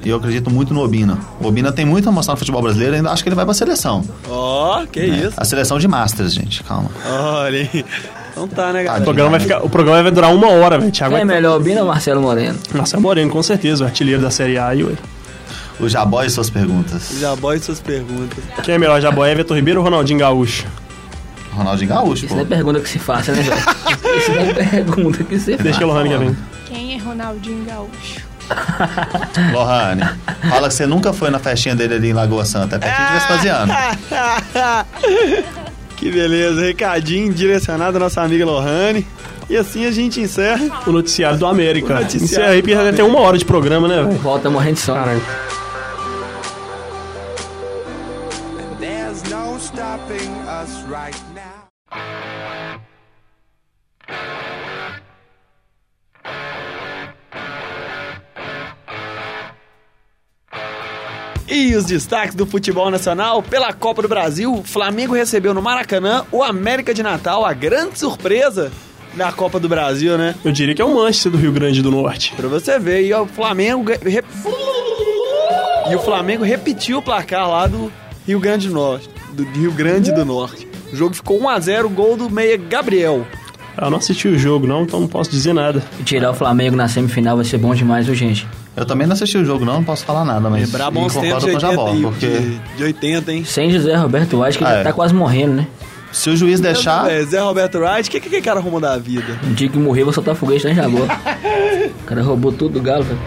eu 0.09 0.17
acredito 0.17 0.51
muito 0.51 0.73
no 0.73 0.81
Obina. 0.83 1.19
O 1.41 1.47
Obina 1.47 1.71
tem 1.73 1.85
muito 1.85 2.09
a 2.09 2.13
mostrar 2.13 2.35
no 2.35 2.39
futebol 2.39 2.63
brasileiro, 2.63 2.97
ainda 2.97 3.11
acho 3.11 3.23
que 3.23 3.29
ele 3.29 3.37
vai 3.37 3.45
pra 3.45 3.53
seleção. 3.55 4.03
Ó, 4.29 4.85
que 4.87 5.01
isso. 5.05 5.35
A 5.37 5.45
seleção 5.45 5.79
de 5.79 5.87
Masters, 5.87 6.33
gente, 6.33 6.63
calma. 6.65 6.91
Olha 7.07 7.59
aí. 7.73 7.85
Então 8.33 8.47
tá, 8.49 8.73
né, 8.73 8.83
O 8.83 8.85
galera? 8.85 9.05
programa, 9.05 9.31
vai 9.31 9.41
ficar, 9.41 9.65
o 9.65 9.69
programa 9.69 10.03
vai 10.03 10.13
durar 10.13 10.35
uma 10.35 10.49
hora, 10.49 10.79
velho. 10.79 10.91
Thiago 10.93 11.13
Quem 11.15 11.23
é 11.23 11.25
melhor, 11.25 11.59
Bina 11.61 11.81
ou 11.83 11.89
Marcelo 11.89 12.23
Moreno? 12.23 12.59
É 12.95 12.97
Moreno, 12.99 13.31
com 13.31 13.43
certeza, 13.43 13.85
o 13.85 13.87
artilheiro 13.87 14.23
da 14.23 14.31
Série 14.31 14.57
A 14.57 14.69
aí, 14.69 14.83
ué. 14.85 14.93
O 15.79 15.89
Jabó 15.89 16.23
e 16.23 16.31
suas 16.31 16.49
perguntas. 16.51 17.11
Já 17.19 17.35
bote 17.37 17.65
suas 17.65 17.81
perguntas. 17.81 18.39
Quem 18.63 18.75
é 18.75 18.79
melhor, 18.79 19.01
Jabó? 19.01 19.27
Everton 19.27 19.55
Ribeiro 19.57 19.81
ou 19.81 19.85
Ronaldinho 19.85 20.19
Gaúcho? 20.21 20.67
Ronaldinho 21.53 21.89
Gaúcho, 21.89 22.27
Isso 22.27 22.29
pô. 22.29 22.35
não 22.37 22.43
é 22.43 22.45
pergunta 22.47 22.81
que 22.81 22.89
se 22.89 22.99
faça, 22.99 23.33
né, 23.33 23.43
velho? 23.43 23.61
Isso 24.17 24.31
não 24.31 24.40
é 24.40 24.53
pergunta 24.55 25.25
que 25.25 25.38
se 25.38 25.57
Deixa 25.57 25.73
faça. 25.81 25.85
o 25.85 25.88
Lohane 25.88 26.09
que 26.11 26.17
vem. 26.19 26.37
Quem 26.67 26.94
é 26.94 26.98
Ronaldinho 26.98 27.65
Gaúcho? 27.65 28.21
Lohane, 29.53 30.03
fala 30.48 30.69
que 30.69 30.75
você 30.75 30.87
nunca 30.87 31.13
foi 31.13 31.31
na 31.31 31.38
festinha 31.38 31.75
dele 31.75 31.94
ali 31.94 32.11
em 32.11 32.13
Lagoa 32.13 32.44
Santa. 32.44 32.77
É 32.77 32.79
pertinho 32.79 33.09
de 33.09 33.15
Vespasiano. 33.15 33.73
que 35.96 36.11
beleza, 36.11 36.61
recadinho 36.63 37.33
direcionado 37.33 37.96
à 37.96 38.01
nossa 38.01 38.23
amiga 38.23 38.44
Lohane. 38.44 39.07
E 39.48 39.57
assim 39.57 39.85
a 39.85 39.90
gente 39.90 40.21
encerra. 40.21 40.83
O 40.87 40.92
noticiário 40.92 41.38
do 41.38 41.46
América. 41.46 41.94
O 41.94 41.96
noticiário 41.96 42.25
Encerra 42.25 42.51
aí, 42.51 42.63
porque 42.63 42.75
já 42.75 42.92
tem 42.92 43.05
uma 43.05 43.19
hora 43.19 43.37
de 43.37 43.44
programa, 43.44 43.88
né, 43.88 44.03
velho? 44.03 44.17
Volta 44.19 44.48
morrendo 44.48 44.75
de 44.75 44.81
sono. 44.81 45.01
Caralho. 45.01 45.23
E 61.51 61.75
os 61.75 61.85
destaques 61.85 62.35
do 62.35 62.46
futebol 62.46 62.90
nacional 62.90 63.42
pela 63.42 63.73
Copa 63.73 64.01
do 64.03 64.09
Brasil, 64.09 64.55
o 64.55 64.63
Flamengo 64.63 65.15
recebeu 65.15 65.53
no 65.53 65.61
Maracanã 65.61 66.25
o 66.31 66.42
América 66.44 66.94
de 66.94 67.03
Natal, 67.03 67.44
a 67.44 67.53
grande 67.53 67.98
surpresa 67.98 68.71
da 69.15 69.33
Copa 69.33 69.59
do 69.59 69.69
Brasil, 69.69 70.17
né? 70.17 70.37
Eu 70.44 70.53
diria 70.53 70.75
que 70.77 70.81
é 70.81 70.85
o 70.85 70.94
Manchester 70.94 71.33
do 71.33 71.38
Rio 71.38 71.51
Grande 71.51 71.83
do 71.83 71.90
Norte. 71.90 72.33
Pra 72.37 72.46
você 72.46 72.79
ver, 72.79 73.05
e 73.05 73.13
o 73.13 73.27
Flamengo 73.27 73.85
rep- 73.90 74.25
e 75.90 75.94
o 75.96 75.98
Flamengo 75.98 76.44
repetiu 76.44 76.98
o 76.98 77.03
placar 77.03 77.48
lá 77.48 77.67
do 77.67 77.90
Rio 78.25 78.38
Grande 78.38 78.69
do 78.69 78.75
Norte, 78.75 79.11
do 79.33 79.42
Rio 79.42 79.73
Grande 79.73 80.13
do 80.13 80.25
Norte. 80.25 80.69
O 80.92 80.96
jogo 80.96 81.15
ficou 81.17 81.40
1 81.40 81.48
a 81.48 81.59
0, 81.59 81.88
gol 81.88 82.17
do 82.17 82.31
meia 82.31 82.57
Gabriel. 82.57 83.27
Eu 83.81 83.90
não 83.90 83.98
assisti 83.98 84.29
o 84.29 84.38
jogo, 84.38 84.69
não, 84.69 84.83
então 84.83 85.01
não 85.01 85.09
posso 85.09 85.29
dizer 85.31 85.53
nada. 85.53 85.83
E 85.98 86.05
tirar 86.05 86.31
o 86.31 86.35
Flamengo 86.35 86.77
na 86.77 86.87
semifinal 86.87 87.35
vai 87.37 87.44
ser 87.44 87.59
bom 87.59 87.75
demais, 87.75 88.07
viu, 88.07 88.15
gente? 88.15 88.46
Eu 88.81 88.87
também 88.87 89.06
não 89.06 89.12
assisti 89.12 89.37
o 89.37 89.44
jogo, 89.44 89.64
não, 89.64 89.74
não 89.74 89.85
posso 89.85 90.04
falar 90.06 90.24
nada, 90.24 90.48
mas 90.48 90.62
Lembrar 90.64 90.90
bons 90.90 91.14
tempos 91.14 91.44
de 91.44 91.52
concordo 91.52 91.76
com 91.76 91.83
o 91.83 91.85
80, 91.85 91.92
Jabó, 91.92 91.94
e- 91.94 92.02
porque 92.02 92.26
de, 92.26 92.58
de 92.78 92.83
80, 92.85 93.33
hein? 93.33 93.44
Sem 93.44 93.70
José 93.70 93.94
Roberto 93.94 94.40
White, 94.42 94.56
que 94.58 94.64
Ah, 94.64 94.68
já 94.70 94.76
é. 94.78 94.83
tá 94.83 94.92
quase 94.92 95.12
morrendo, 95.14 95.54
né? 95.56 95.66
se 96.12 96.28
o 96.28 96.37
juiz 96.37 96.58
deixar... 96.58 97.08
É, 97.08 97.22
Zé 97.22 97.38
Roberto 97.40 97.78
Wright, 97.78 98.08
o 98.08 98.10
que, 98.10 98.18
que 98.18 98.26
aquele 98.26 98.42
cara 98.42 98.58
arrumou 98.58 98.81
da 98.81 98.96
vida? 98.98 99.38
Um 99.44 99.52
dia 99.52 99.68
que 99.68 99.78
morrer, 99.78 100.02
vou 100.02 100.12
soltar 100.12 100.35
foguete 100.35 100.66
em 100.66 100.74
Jabó. 100.74 100.98
o 101.04 102.04
cara 102.04 102.20
roubou 102.22 102.50
tudo 102.50 102.72
do 102.72 102.81
galo, 102.83 103.04
velho. 103.04 103.18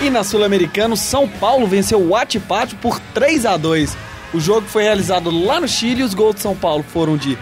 E 0.00 0.10
na 0.10 0.24
Sul-Americana, 0.24 0.96
São 0.96 1.28
Paulo 1.28 1.66
venceu 1.66 2.00
o 2.00 2.16
Atipato 2.16 2.74
por 2.76 2.98
3 3.14 3.46
a 3.46 3.56
2 3.56 3.96
O 4.34 4.40
jogo 4.40 4.66
foi 4.66 4.82
realizado 4.82 5.30
lá 5.30 5.60
no 5.60 5.68
Chile 5.68 6.00
e 6.00 6.04
os 6.04 6.12
gols 6.14 6.34
de 6.36 6.40
São 6.40 6.56
Paulo 6.56 6.82
foram 6.86 7.16
de 7.16 7.38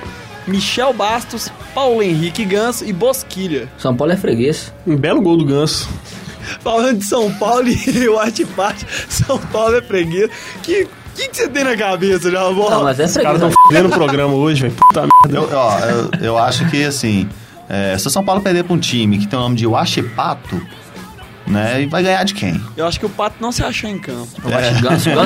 Michel 0.46 0.92
Bastos, 0.92 1.50
Paulo 1.74 2.02
Henrique 2.02 2.44
Ganso 2.44 2.84
e 2.84 2.92
Bosquilha. 2.92 3.68
São 3.78 3.94
Paulo 3.94 4.12
é 4.12 4.16
freguês. 4.16 4.72
Um 4.86 4.96
belo 4.96 5.20
gol 5.20 5.36
do 5.36 5.44
Ganso. 5.44 5.88
Falando 6.60 6.98
de 6.98 7.04
São 7.04 7.32
Paulo 7.34 7.68
e 7.68 8.08
o 8.08 8.18
Atipato, 8.18 8.84
São 9.08 9.38
Paulo 9.38 9.76
é 9.76 9.82
freguês. 9.82 10.30
Que 10.62 10.88
que, 11.14 11.28
que 11.28 11.36
você 11.36 11.48
tem 11.48 11.64
na 11.64 11.76
cabeça, 11.76 12.30
já, 12.30 12.40
Não, 12.40 12.84
mas 12.84 12.98
é 12.98 13.04
Os 13.04 13.16
caras 13.16 13.34
estão 13.34 13.50
fudendo 13.66 13.88
o 13.88 13.92
programa 13.92 14.32
hoje, 14.32 14.62
velho. 14.62 14.74
Puta 14.74 15.00
merda. 15.02 15.38
Eu, 15.38 15.48
ó, 15.52 15.78
eu, 15.80 16.10
eu 16.22 16.38
acho 16.38 16.68
que, 16.70 16.84
assim, 16.84 17.28
é, 17.68 17.96
se 17.98 18.06
o 18.06 18.10
São 18.10 18.24
Paulo 18.24 18.40
perder 18.40 18.64
pra 18.64 18.74
um 18.74 18.78
time 18.78 19.18
que 19.18 19.26
tem 19.26 19.38
o 19.38 19.42
nome 19.42 19.56
de 19.56 19.66
Wachipato, 19.66 20.60
né, 21.46 21.82
e 21.82 21.86
vai 21.86 22.02
ganhar 22.02 22.24
de 22.24 22.32
quem? 22.32 22.60
Eu 22.76 22.86
acho 22.86 22.98
que 22.98 23.06
o 23.06 23.10
Pato 23.10 23.36
não 23.40 23.52
se 23.52 23.62
achou 23.62 23.90
em 23.90 23.98
campo. 23.98 24.30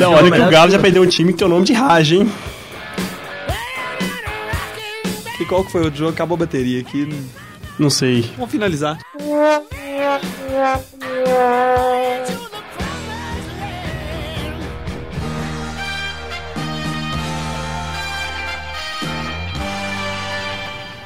Não, 0.01 0.13
é 0.13 0.17
olha 0.17 0.31
que 0.31 0.41
o 0.41 0.51
Galo 0.51 0.71
já 0.71 0.79
perdeu 0.79 1.03
um 1.03 1.07
time 1.07 1.33
que 1.33 1.39
tem 1.39 1.47
o 1.47 1.51
nome 1.51 1.65
de 1.65 1.75
Raj, 1.75 2.13
hein? 2.13 2.31
E 5.41 5.45
qual 5.45 5.65
que 5.65 5.73
foi 5.73 5.89
o 5.89 5.95
jogo? 5.95 6.11
Acabou 6.13 6.37
a 6.37 6.39
bateria 6.41 6.81
aqui. 6.81 7.05
não- 7.07 7.45
Não 7.79 7.91
sei. 7.91 8.23
Vamos 8.37 8.53
finalizar. 8.53 8.99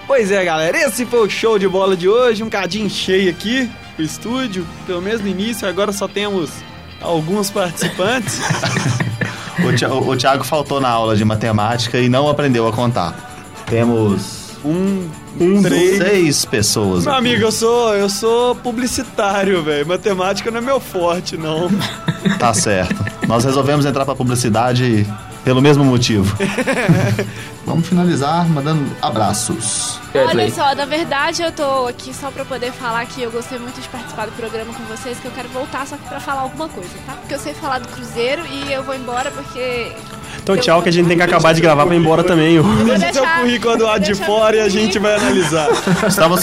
Pois 0.06 0.30
é, 0.30 0.42
galera, 0.44 0.76
esse 0.78 1.04
foi 1.04 1.26
o 1.26 1.30
show 1.30 1.58
de 1.58 1.68
bola 1.68 1.94
de 1.96 2.08
hoje, 2.08 2.42
um 2.42 2.48
cadinho 2.48 2.88
cheio 2.88 3.30
aqui, 3.30 3.70
o 3.98 4.02
estúdio, 4.02 4.66
pelo 4.86 5.02
menos 5.02 5.20
no 5.20 5.28
início, 5.28 5.68
agora 5.68 5.92
só 5.92 6.08
temos 6.08 6.50
alguns 7.00 7.50
participantes. 7.50 8.40
O, 9.60 9.72
Thi- 9.76 9.86
o, 9.86 10.10
o 10.10 10.16
Thiago 10.16 10.44
faltou 10.44 10.80
na 10.80 10.88
aula 10.88 11.16
de 11.16 11.24
matemática 11.24 11.98
e 11.98 12.08
não 12.08 12.28
aprendeu 12.28 12.68
a 12.68 12.72
contar. 12.72 13.27
Temos 13.68 14.48
Um, 14.64 15.08
um, 15.40 15.62
três. 15.62 15.98
seis 15.98 16.44
pessoas. 16.44 17.04
Meu 17.04 17.12
aqui. 17.12 17.20
amigo, 17.20 17.42
eu 17.42 17.52
sou, 17.52 17.94
eu 17.94 18.08
sou 18.08 18.54
publicitário, 18.56 19.62
velho. 19.62 19.86
Matemática 19.86 20.50
não 20.50 20.58
é 20.58 20.60
meu 20.60 20.80
forte, 20.80 21.36
não. 21.36 21.68
Tá 22.38 22.52
certo. 22.52 22.94
Nós 23.26 23.44
resolvemos 23.44 23.86
entrar 23.86 24.04
pra 24.04 24.14
publicidade 24.14 25.06
pelo 25.44 25.62
mesmo 25.62 25.84
motivo. 25.84 26.36
Vamos 27.64 27.86
finalizar 27.88 28.46
mandando 28.48 28.84
abraços. 29.00 29.98
Olha 30.14 30.50
só, 30.50 30.74
na 30.74 30.84
verdade 30.84 31.42
eu 31.42 31.52
tô 31.52 31.86
aqui 31.86 32.12
só 32.12 32.30
pra 32.30 32.44
poder 32.44 32.72
falar 32.72 33.06
que 33.06 33.22
eu 33.22 33.30
gostei 33.30 33.58
muito 33.58 33.80
de 33.80 33.88
participar 33.88 34.26
do 34.26 34.32
programa 34.32 34.72
com 34.74 34.82
vocês, 34.84 35.18
que 35.18 35.26
eu 35.26 35.32
quero 35.32 35.48
voltar 35.50 35.86
só 35.86 35.96
pra 36.08 36.18
falar 36.20 36.42
alguma 36.42 36.68
coisa, 36.68 36.90
tá? 37.06 37.12
Porque 37.14 37.34
eu 37.34 37.38
sei 37.38 37.54
falar 37.54 37.78
do 37.78 37.88
Cruzeiro 37.88 38.42
e 38.46 38.72
eu 38.72 38.82
vou 38.82 38.94
embora 38.94 39.30
porque. 39.30 39.92
Então 40.48 40.56
tchau, 40.56 40.82
que 40.82 40.88
a 40.88 40.92
gente 40.92 41.06
tem 41.06 41.16
que 41.18 41.22
acabar 41.22 41.52
de 41.52 41.60
gravar 41.60 41.84
pra 41.84 41.94
ir 41.94 41.98
embora 41.98 42.24
também. 42.24 42.58
Deixa 42.86 43.12
seu 43.12 43.26
currículo 43.26 43.76
do 43.76 43.84
lado 43.84 44.02
de 44.02 44.14
fora 44.14 44.56
e 44.56 44.60
a 44.60 44.68
gente 44.70 44.98
vai 44.98 45.14
analisar. 45.16 45.68
Estamos, 46.08 46.42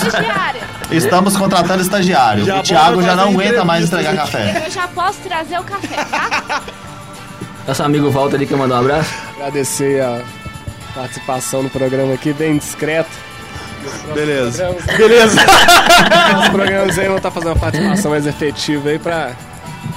estamos 0.91 1.35
contratando 1.35 1.81
estagiário. 1.81 2.45
Já 2.45 2.59
o 2.59 2.61
Thiago 2.61 3.01
já 3.01 3.15
não 3.15 3.29
aguenta 3.29 3.65
mais 3.65 3.85
entregar 3.85 4.15
café. 4.15 4.61
Eu 4.63 4.71
já 4.71 4.87
posso 4.89 5.17
trazer 5.21 5.59
o 5.59 5.63
café, 5.63 5.95
tá? 6.05 6.61
Nosso 7.67 7.81
amigo 7.81 8.11
Walter 8.11 8.35
ali 8.35 8.45
quer 8.45 8.57
mandar 8.57 8.75
um 8.75 8.81
abraço. 8.81 9.11
Agradecer 9.37 10.03
a 10.03 10.21
participação 10.93 11.63
no 11.63 11.69
programa 11.71 12.13
aqui, 12.13 12.31
bem 12.31 12.59
discreto. 12.59 13.09
Beleza. 14.13 14.75
Beleza. 14.97 15.41
Os 16.43 16.49
programas 16.49 16.99
aí 16.99 17.07
vão 17.07 17.17
estar 17.17 17.31
fazendo 17.31 17.49
uma 17.49 17.59
participação 17.59 18.11
mais 18.11 18.27
efetiva 18.27 18.89
aí 18.89 18.99
pra 18.99 19.31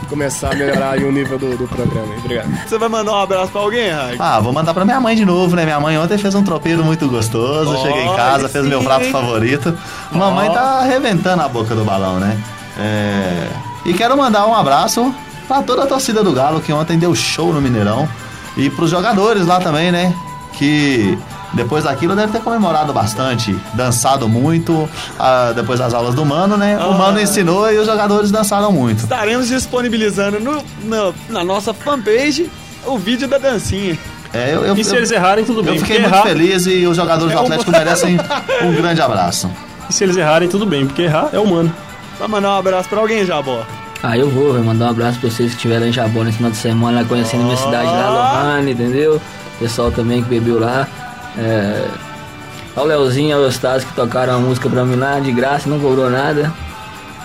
começar 0.08 0.52
a 0.52 0.54
melhorar 0.54 0.92
aí 0.92 1.04
o 1.04 1.12
nível 1.12 1.38
do, 1.38 1.56
do 1.56 1.68
programa. 1.68 2.14
Obrigado. 2.18 2.48
Você 2.66 2.78
vai 2.78 2.88
mandar 2.88 3.12
um 3.12 3.20
abraço 3.20 3.52
pra 3.52 3.60
alguém, 3.60 3.90
Raik? 3.90 4.16
Ah, 4.18 4.40
vou 4.40 4.52
mandar 4.52 4.74
pra 4.74 4.84
minha 4.84 5.00
mãe 5.00 5.14
de 5.14 5.24
novo, 5.24 5.54
né? 5.54 5.64
Minha 5.64 5.78
mãe 5.78 5.98
ontem 5.98 6.18
fez 6.18 6.34
um 6.34 6.42
tropeiro 6.42 6.84
muito 6.84 7.06
gostoso. 7.08 7.74
Ó, 7.74 7.82
Cheguei 7.82 8.02
em 8.04 8.16
casa, 8.16 8.46
aí 8.46 8.52
fez 8.52 8.64
sim, 8.64 8.70
meu 8.70 8.82
prato 8.82 9.04
favorito. 9.10 9.76
Mamãe 10.10 10.50
tá 10.50 10.80
arrebentando 10.80 11.42
a 11.42 11.48
boca 11.48 11.74
do 11.74 11.84
balão, 11.84 12.18
né? 12.18 12.36
É... 12.78 13.48
E 13.84 13.94
quero 13.94 14.16
mandar 14.16 14.46
um 14.46 14.54
abraço 14.54 15.14
pra 15.46 15.62
toda 15.62 15.84
a 15.84 15.86
torcida 15.86 16.22
do 16.22 16.32
Galo 16.32 16.60
que 16.60 16.72
ontem 16.72 16.98
deu 16.98 17.14
show 17.14 17.52
no 17.52 17.60
Mineirão. 17.60 18.08
E 18.56 18.68
pros 18.70 18.90
jogadores 18.90 19.46
lá 19.46 19.60
também, 19.60 19.92
né? 19.92 20.14
Que 20.52 21.16
depois 21.52 21.84
daquilo 21.84 22.14
deve 22.14 22.32
ter 22.32 22.40
comemorado 22.40 22.92
bastante, 22.92 23.56
dançado 23.74 24.28
muito. 24.28 24.88
ah, 25.18 25.52
depois 25.54 25.78
das 25.78 25.94
aulas 25.94 26.14
do 26.14 26.24
Mano, 26.24 26.56
né? 26.56 26.78
O 26.78 26.92
Mano 26.96 27.18
Ah. 27.18 27.22
ensinou 27.22 27.70
e 27.72 27.78
os 27.78 27.86
jogadores 27.86 28.30
dançaram 28.30 28.70
muito. 28.72 29.00
Estaremos 29.04 29.48
disponibilizando 29.48 30.40
no, 30.40 30.62
no- 30.84 31.14
na 31.28 31.44
nossa 31.44 31.72
fanpage 31.72 32.50
o 32.86 32.98
vídeo 32.98 33.26
da 33.28 33.38
dancinha. 33.38 33.98
É, 34.32 34.54
eu, 34.54 34.62
eu, 34.64 34.76
E 34.76 34.84
se 34.84 34.90
eu- 34.92 34.98
eles 34.98 35.10
errarem, 35.10 35.44
tudo 35.44 35.62
bem. 35.62 35.74
eu 35.74 35.80
fiquei 35.80 36.00
muito 36.00 36.12
errar, 36.14 36.22
feliz 36.22 36.66
e 36.66 36.86
os 36.86 36.96
jogadores 36.96 37.32
do 37.32 37.38
É 37.38 37.42
Atlético 37.42 37.70
uma- 37.70 37.78
merecem 37.78 38.18
um 38.62 38.72
grande 38.74 39.00
abraço. 39.00 39.50
E 39.88 39.92
se 39.92 40.04
eles 40.04 40.16
errarem, 40.18 40.48
tudo 40.48 40.66
bem. 40.66 40.86
Porque 40.86 41.02
errar 41.02 41.30
é 41.32 41.38
humano. 41.38 41.72
Vai 42.18 42.28
mandar 42.28 42.50
um 42.50 42.58
abraço 42.58 42.88
pra 42.90 43.00
alguém, 43.00 43.24
Jabó. 43.24 43.62
Ah, 44.02 44.16
eu 44.18 44.28
vou, 44.28 44.52
vou 44.52 44.62
mandar 44.62 44.86
um 44.86 44.90
abraço 44.90 45.18
pra 45.18 45.30
vocês 45.30 45.50
que 45.50 45.56
estiveram 45.56 45.86
em 45.86 45.92
Jabó 45.92 46.22
nesse 46.22 46.36
final 46.36 46.50
de 46.52 46.58
semana, 46.58 47.00
lá 47.00 47.06
conhecendo 47.06 47.40
a 47.40 47.44
minha 47.44 47.56
cidade 47.56 47.86
lá, 47.86 48.10
Lohane, 48.10 48.72
entendeu? 48.72 49.20
Pessoal 49.58 49.90
também 49.90 50.22
que 50.22 50.28
bebeu 50.28 50.60
lá. 50.60 50.86
É... 51.36 51.86
Ao 52.76 52.84
Leozinho 52.84 53.30
e 53.30 53.32
ao 53.32 53.40
Eustácio 53.42 53.88
que 53.88 53.94
tocaram 53.94 54.34
a 54.36 54.38
música 54.38 54.68
pra 54.70 54.84
mim 54.84 54.94
lá, 54.96 55.18
de 55.18 55.32
graça, 55.32 55.68
não 55.68 55.80
cobrou 55.80 56.08
nada, 56.08 56.52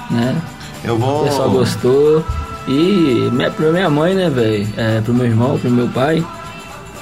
né? 0.09 0.35
Eu 0.83 0.95
O 0.95 0.97
vou. 0.97 1.23
pessoal 1.25 1.49
gostou. 1.51 2.25
E 2.67 3.29
minha, 3.31 3.51
pra 3.51 3.71
minha 3.71 3.89
mãe, 3.89 4.15
né, 4.15 4.29
velho? 4.29 4.67
É, 4.77 5.01
pro 5.01 5.13
meu 5.13 5.25
irmão, 5.25 5.59
pro 5.59 5.69
meu 5.69 5.87
pai. 5.89 6.25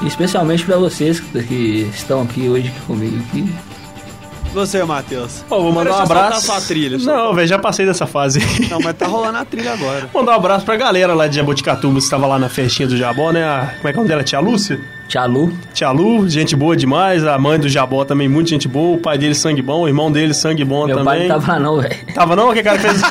E 0.01 0.07
especialmente 0.07 0.65
pra 0.65 0.75
vocês 0.77 1.19
que, 1.19 1.43
que 1.43 1.89
estão 1.93 2.23
aqui 2.23 2.49
hoje 2.49 2.67
aqui 2.67 2.79
comigo. 2.81 3.17
Aqui. 3.29 3.53
Você, 4.53 4.83
Matheus. 4.83 5.45
Vou 5.47 5.71
mandar 5.71 5.91
um 5.91 5.99
abraço. 6.01 6.47
sua 6.47 6.59
trilha. 6.59 6.97
Não, 6.97 7.33
velho, 7.33 7.47
já 7.47 7.57
passei 7.57 7.85
dessa 7.85 8.05
fase. 8.05 8.39
Não, 8.69 8.79
mas 8.81 8.97
tá 8.97 9.07
rolando 9.07 9.37
a 9.37 9.45
trilha 9.45 9.71
agora. 9.71 10.09
Mandar 10.13 10.33
um 10.33 10.35
abraço 10.35 10.65
pra 10.65 10.75
galera 10.75 11.13
lá 11.13 11.27
de 11.27 11.37
Jaboticatuba 11.37 11.93
que 11.99 12.03
estava 12.03 12.27
lá 12.27 12.37
na 12.37 12.49
festinha 12.49 12.87
do 12.87 12.97
Jabó, 12.97 13.31
né? 13.31 13.45
A, 13.45 13.73
como 13.77 13.87
é 13.87 13.91
que 13.93 13.97
é 13.97 14.01
o 14.01 14.03
nome 14.03 14.09
dela? 14.09 14.23
Tia 14.23 14.39
Lúcia? 14.41 14.77
Tia 15.11 15.25
Lu. 15.25 15.51
Tia 15.73 15.91
Lu, 15.91 16.29
gente 16.29 16.55
boa 16.55 16.73
demais. 16.73 17.25
A 17.27 17.37
mãe 17.37 17.59
do 17.59 17.67
Jabó 17.67 18.05
também, 18.05 18.29
muito 18.29 18.49
gente 18.49 18.65
boa. 18.65 18.95
O 18.95 18.97
pai 18.97 19.17
dele, 19.17 19.35
sangue 19.35 19.61
bom. 19.61 19.81
O 19.81 19.87
irmão 19.89 20.09
dele, 20.09 20.33
sangue 20.33 20.63
bom 20.63 20.85
Meu 20.85 21.03
pai 21.03 21.17
também. 21.17 21.27
não 21.27 21.41
tava 21.41 21.59
não, 21.59 21.81
velho. 21.81 21.95
Tava 22.15 22.33
não? 22.37 22.53
Que 22.53 22.63
cara 22.63 22.77
que 22.77 22.87
fez. 22.87 23.01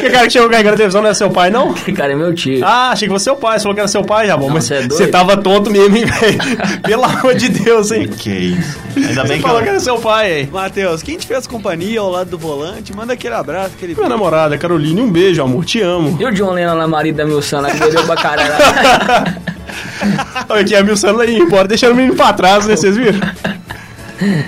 que 0.00 0.10
cara 0.10 0.26
que 0.26 0.32
chegou 0.32 0.50
carregando 0.50 0.74
a 0.74 0.76
televisão 0.76 1.02
não 1.02 1.08
é 1.08 1.14
seu 1.14 1.30
pai, 1.30 1.48
não? 1.48 1.72
Que 1.72 1.92
cara 1.92 2.12
é 2.14 2.16
meu 2.16 2.34
tio. 2.34 2.64
Ah, 2.64 2.90
achei 2.90 3.06
que 3.06 3.14
fosse 3.14 3.26
seu 3.26 3.36
pai. 3.36 3.60
Você 3.60 3.62
falou 3.62 3.74
que 3.74 3.80
era 3.80 3.86
seu 3.86 4.02
pai, 4.02 4.26
Jabó. 4.26 4.48
Não, 4.48 4.54
Mas 4.54 4.64
você 4.64 4.74
é 4.74 4.78
doido? 4.78 4.94
você 4.94 5.06
tava 5.06 5.36
tonto 5.36 5.70
mesmo, 5.70 5.96
hein, 5.96 6.04
velho? 6.04 6.38
Pelo 6.82 7.04
amor 7.04 7.36
de 7.36 7.48
Deus, 7.48 7.92
hein? 7.92 8.08
Que 8.08 8.30
isso. 8.30 8.80
Ainda 8.96 9.22
Você 9.22 9.28
bem 9.28 9.36
que 9.36 9.42
falou 9.44 9.62
que 9.62 9.68
eu... 9.68 9.70
era 9.70 9.78
seu 9.80 9.98
pai, 10.00 10.40
hein? 10.40 10.48
Matheus, 10.52 11.00
quem 11.00 11.16
te 11.16 11.28
fez 11.28 11.46
companhia 11.46 12.00
ao 12.00 12.10
lado 12.10 12.28
do 12.30 12.38
volante, 12.38 12.92
manda 12.92 13.12
aquele 13.12 13.34
abraço, 13.36 13.70
aquele 13.76 13.94
Minha 13.94 14.08
namorada, 14.08 14.58
Caroline, 14.58 15.00
um 15.00 15.12
beijo, 15.12 15.40
amor. 15.44 15.64
Te 15.64 15.80
amo. 15.80 16.16
E 16.20 16.24
o 16.24 16.32
John 16.32 16.50
Lennon 16.50 16.74
lá, 16.74 16.88
marido 16.88 17.14
da 17.14 17.24
Milsana, 17.24 17.70
que 17.70 17.78
bebeu 17.78 18.02
pra 18.04 18.16
caralho. 18.16 18.52
Olha 20.48 20.60
aqui, 20.60 20.74
a 20.74 20.82
Milsana 20.82 21.22
aí 21.22 21.36
embora, 21.36 21.66
deixando 21.68 21.92
o 21.92 21.96
menino 21.96 22.14
pra 22.14 22.32
trás, 22.32 22.66
né? 22.66 22.76
Vocês 22.76 22.96
viram? 22.96 23.20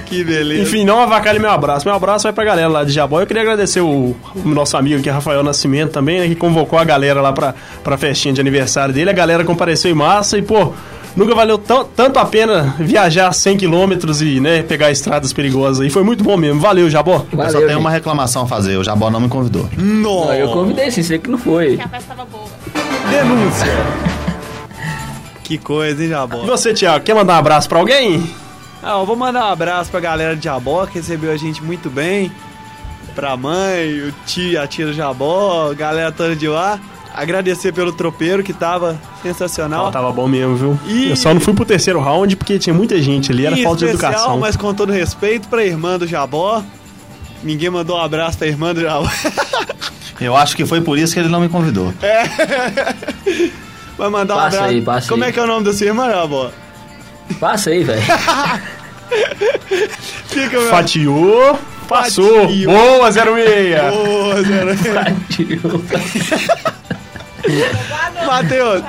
Que 0.06 0.24
beleza. 0.24 0.62
Enfim, 0.62 0.82
não 0.84 0.98
avacalhe 1.00 1.38
meu 1.38 1.50
abraço. 1.50 1.86
Meu 1.86 1.94
abraço 1.94 2.22
vai 2.22 2.32
pra 2.32 2.42
galera 2.44 2.68
lá 2.68 2.84
de 2.84 2.90
Jabó. 2.92 3.20
Eu 3.20 3.26
queria 3.26 3.42
agradecer 3.42 3.80
o, 3.82 4.16
o 4.34 4.48
nosso 4.48 4.76
amigo 4.78 4.98
aqui, 4.98 5.10
Rafael 5.10 5.42
Nascimento, 5.42 5.90
também, 5.92 6.20
né? 6.20 6.26
Que 6.28 6.34
convocou 6.34 6.78
a 6.78 6.84
galera 6.84 7.20
lá 7.20 7.32
pra, 7.34 7.54
pra 7.84 7.98
festinha 7.98 8.32
de 8.32 8.40
aniversário 8.40 8.94
dele. 8.94 9.10
A 9.10 9.12
galera 9.12 9.44
compareceu 9.44 9.90
em 9.90 9.94
massa 9.94 10.38
e, 10.38 10.42
pô, 10.42 10.72
nunca 11.14 11.34
valeu 11.34 11.58
tão- 11.58 11.84
tanto 11.84 12.18
a 12.18 12.24
pena 12.24 12.74
viajar 12.78 13.30
100 13.30 13.58
quilômetros 13.58 14.22
e, 14.22 14.40
né, 14.40 14.62
pegar 14.62 14.90
estradas 14.90 15.34
perigosas. 15.34 15.86
E 15.86 15.90
foi 15.90 16.02
muito 16.02 16.24
bom 16.24 16.38
mesmo. 16.38 16.58
Valeu, 16.60 16.88
Jabó. 16.88 17.16
Eu 17.30 17.30
só 17.30 17.36
Valeu, 17.36 17.52
tenho 17.52 17.68
gente. 17.68 17.78
uma 17.80 17.90
reclamação 17.90 18.44
a 18.44 18.46
fazer. 18.46 18.78
O 18.78 18.82
Jabó 18.84 19.10
não 19.10 19.20
me 19.20 19.28
convidou. 19.28 19.68
Nossa. 19.76 20.26
Não, 20.28 20.34
eu 20.34 20.48
convidei 20.48 20.90
sim, 20.90 21.02
você 21.02 21.18
que 21.18 21.28
não 21.30 21.36
foi. 21.36 21.78
A 21.78 21.88
festa 21.88 22.14
tava 22.14 22.24
boa. 22.24 22.46
Denúncia. 23.10 23.66
Que 25.48 25.58
coisa, 25.58 26.00
hein, 26.02 26.08
E 26.08 26.10
Jabó? 26.10 26.36
você, 26.44 26.72
Thiago, 26.74 27.04
quer 27.04 27.14
mandar 27.14 27.34
um 27.34 27.38
abraço 27.38 27.68
pra 27.68 27.78
alguém? 27.78 28.28
Ah, 28.82 28.98
eu 29.00 29.06
vou 29.06 29.16
mandar 29.16 29.46
um 29.46 29.52
abraço 29.52 29.90
pra 29.90 29.98
galera 29.98 30.36
de 30.36 30.44
Jabó, 30.44 30.86
que 30.86 30.98
recebeu 30.98 31.32
a 31.32 31.36
gente 31.36 31.62
muito 31.64 31.88
bem. 31.90 32.30
Pra 33.14 33.36
mãe, 33.36 34.00
o 34.02 34.12
tio, 34.26 34.60
a 34.60 34.66
tia 34.66 34.86
do 34.86 34.92
Jabó, 34.92 35.70
a 35.70 35.74
galera 35.74 36.12
toda 36.12 36.36
de 36.36 36.46
lá. 36.46 36.78
Agradecer 37.14 37.72
pelo 37.72 37.90
tropeiro, 37.90 38.44
que 38.44 38.52
tava 38.52 38.96
sensacional. 39.22 39.90
Tava 39.90 40.12
bom 40.12 40.28
mesmo, 40.28 40.54
viu? 40.54 40.78
E- 40.86 41.10
Eu 41.10 41.16
só 41.16 41.34
não 41.34 41.40
fui 41.40 41.52
pro 41.54 41.64
terceiro 41.64 41.98
round 41.98 42.36
porque 42.36 42.58
tinha 42.60 42.72
muita 42.74 43.00
gente 43.02 43.32
ali, 43.32 43.44
era 43.46 43.58
Em 43.58 43.64
falta 43.64 43.78
de 43.78 43.86
especial, 43.86 44.12
educação. 44.12 44.38
mas 44.38 44.54
com 44.56 44.72
todo 44.72 44.92
respeito 44.92 45.48
pra 45.48 45.64
irmã 45.64 45.98
do 45.98 46.06
Jabó. 46.06 46.62
Ninguém 47.42 47.70
mandou 47.70 47.96
um 47.96 48.00
abraço 48.02 48.38
pra 48.38 48.46
irmã 48.46 48.72
do 48.74 48.82
Jabó. 48.82 49.08
Eu 50.20 50.36
acho 50.36 50.54
que 50.54 50.64
foi 50.66 50.80
por 50.80 50.96
isso 50.98 51.14
que 51.14 51.18
ele 51.20 51.28
não 51.28 51.40
me 51.40 51.48
convidou. 51.48 51.92
Vai 53.98 54.08
mandar 54.08 54.34
um 54.34 54.38
Passa 54.38 54.56
abraço. 54.58 54.74
aí, 54.74 54.80
passa 54.80 55.08
Como 55.08 55.24
aí. 55.24 55.30
é 55.30 55.32
que 55.32 55.40
é 55.40 55.42
o 55.42 55.46
nome 55.46 55.64
da 55.64 55.72
sua 55.72 55.86
irmã, 55.86 56.08
Jabó? 56.08 56.50
Passa 57.40 57.70
aí, 57.70 57.82
velho. 57.82 58.00
Fica, 60.28 60.60
meu... 60.60 60.70
Fatiou, 60.70 61.58
passou. 61.88 62.42
Fatiou. 62.42 62.72
Boa, 62.72 63.10
06. 63.10 63.24
Ô, 63.92 64.42
zero. 64.44 64.78
Matheus. 68.26 68.82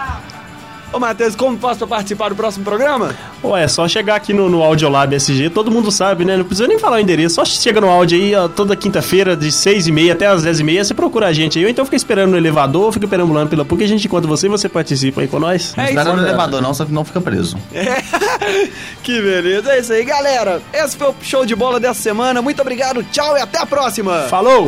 Ô, 0.92 1.00
Matheus, 1.00 1.36
como 1.36 1.58
faço 1.60 1.80
pra 1.80 1.88
participar 1.88 2.30
do 2.30 2.36
próximo 2.36 2.66
programa? 2.66 3.16
Ué, 3.44 3.64
é 3.64 3.68
só 3.68 3.88
chegar 3.88 4.16
aqui 4.16 4.34
no, 4.34 4.50
no 4.50 4.64
Audiolab 4.64 5.14
SG, 5.16 5.50
todo 5.52 5.70
mundo 5.70 5.92
sabe, 5.92 6.26
né? 6.26 6.36
Não 6.36 6.44
precisa 6.44 6.68
nem 6.68 6.80
falar 6.80 6.98
o 6.98 7.00
endereço, 7.00 7.36
só 7.36 7.46
chega 7.46 7.80
no 7.80 7.88
áudio 7.88 8.18
aí, 8.18 8.34
ó, 8.36 8.48
toda 8.48 8.76
quinta-feira, 8.76 9.38
de 9.38 9.52
6 9.52 9.88
e 9.88 9.92
meia 9.92 10.14
até 10.14 10.26
as 10.26 10.42
10 10.42 10.60
e 10.60 10.64
meia, 10.64 10.84
você 10.84 10.94
procura 10.96 11.28
a 11.28 11.34
gente 11.34 11.60
aí, 11.60 11.66
ou 11.66 11.70
então 11.70 11.86
fica 11.86 11.96
esperando 11.96 12.32
no 12.32 12.38
elevador, 12.38 12.92
fica 12.92 13.08
perambulando 13.08 13.50
pela 13.50 13.64
PUC, 13.64 13.84
a 13.84 13.88
gente 13.88 14.08
encontra 14.08 14.28
você 14.28 14.48
e 14.48 14.50
você 14.50 14.68
participa 14.68 15.22
aí 15.22 15.28
com 15.28 15.40
nós. 15.40 15.76
Não 15.78 15.84
É 15.84 15.90
espera 15.90 16.10
isso, 16.10 16.18
no 16.18 16.28
elevador 16.28 16.62
não, 16.62 16.74
senão 16.74 17.06
fica 17.06 17.22
preso. 17.22 17.56
Que 19.04 19.22
beleza, 19.22 19.72
é 19.74 19.80
isso 19.80 19.94
aí, 19.94 20.04
galera. 20.04 20.62
Esse 20.74 20.98
foi 20.98 21.10
o 21.10 21.16
show 21.22 21.46
de 21.46 21.56
bola 21.56 21.80
dessa 21.80 22.02
semana. 22.02 22.42
Muito 22.42 22.62
obrigado, 22.62 23.04
tchau 23.12 23.38
e 23.38 23.42
até 23.42 23.60
a 23.60 23.66
próxima. 23.66 24.24
Falou! 24.30 24.68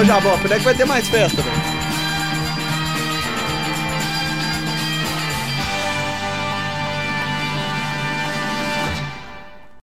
Ô, 0.00 0.04
Jabó, 0.04 0.36
quando 0.40 0.52
é 0.52 0.58
que 0.58 0.64
vai 0.64 0.74
ter 0.74 0.84
mais 0.84 1.08
festa, 1.08 1.42
velho? 1.42 1.75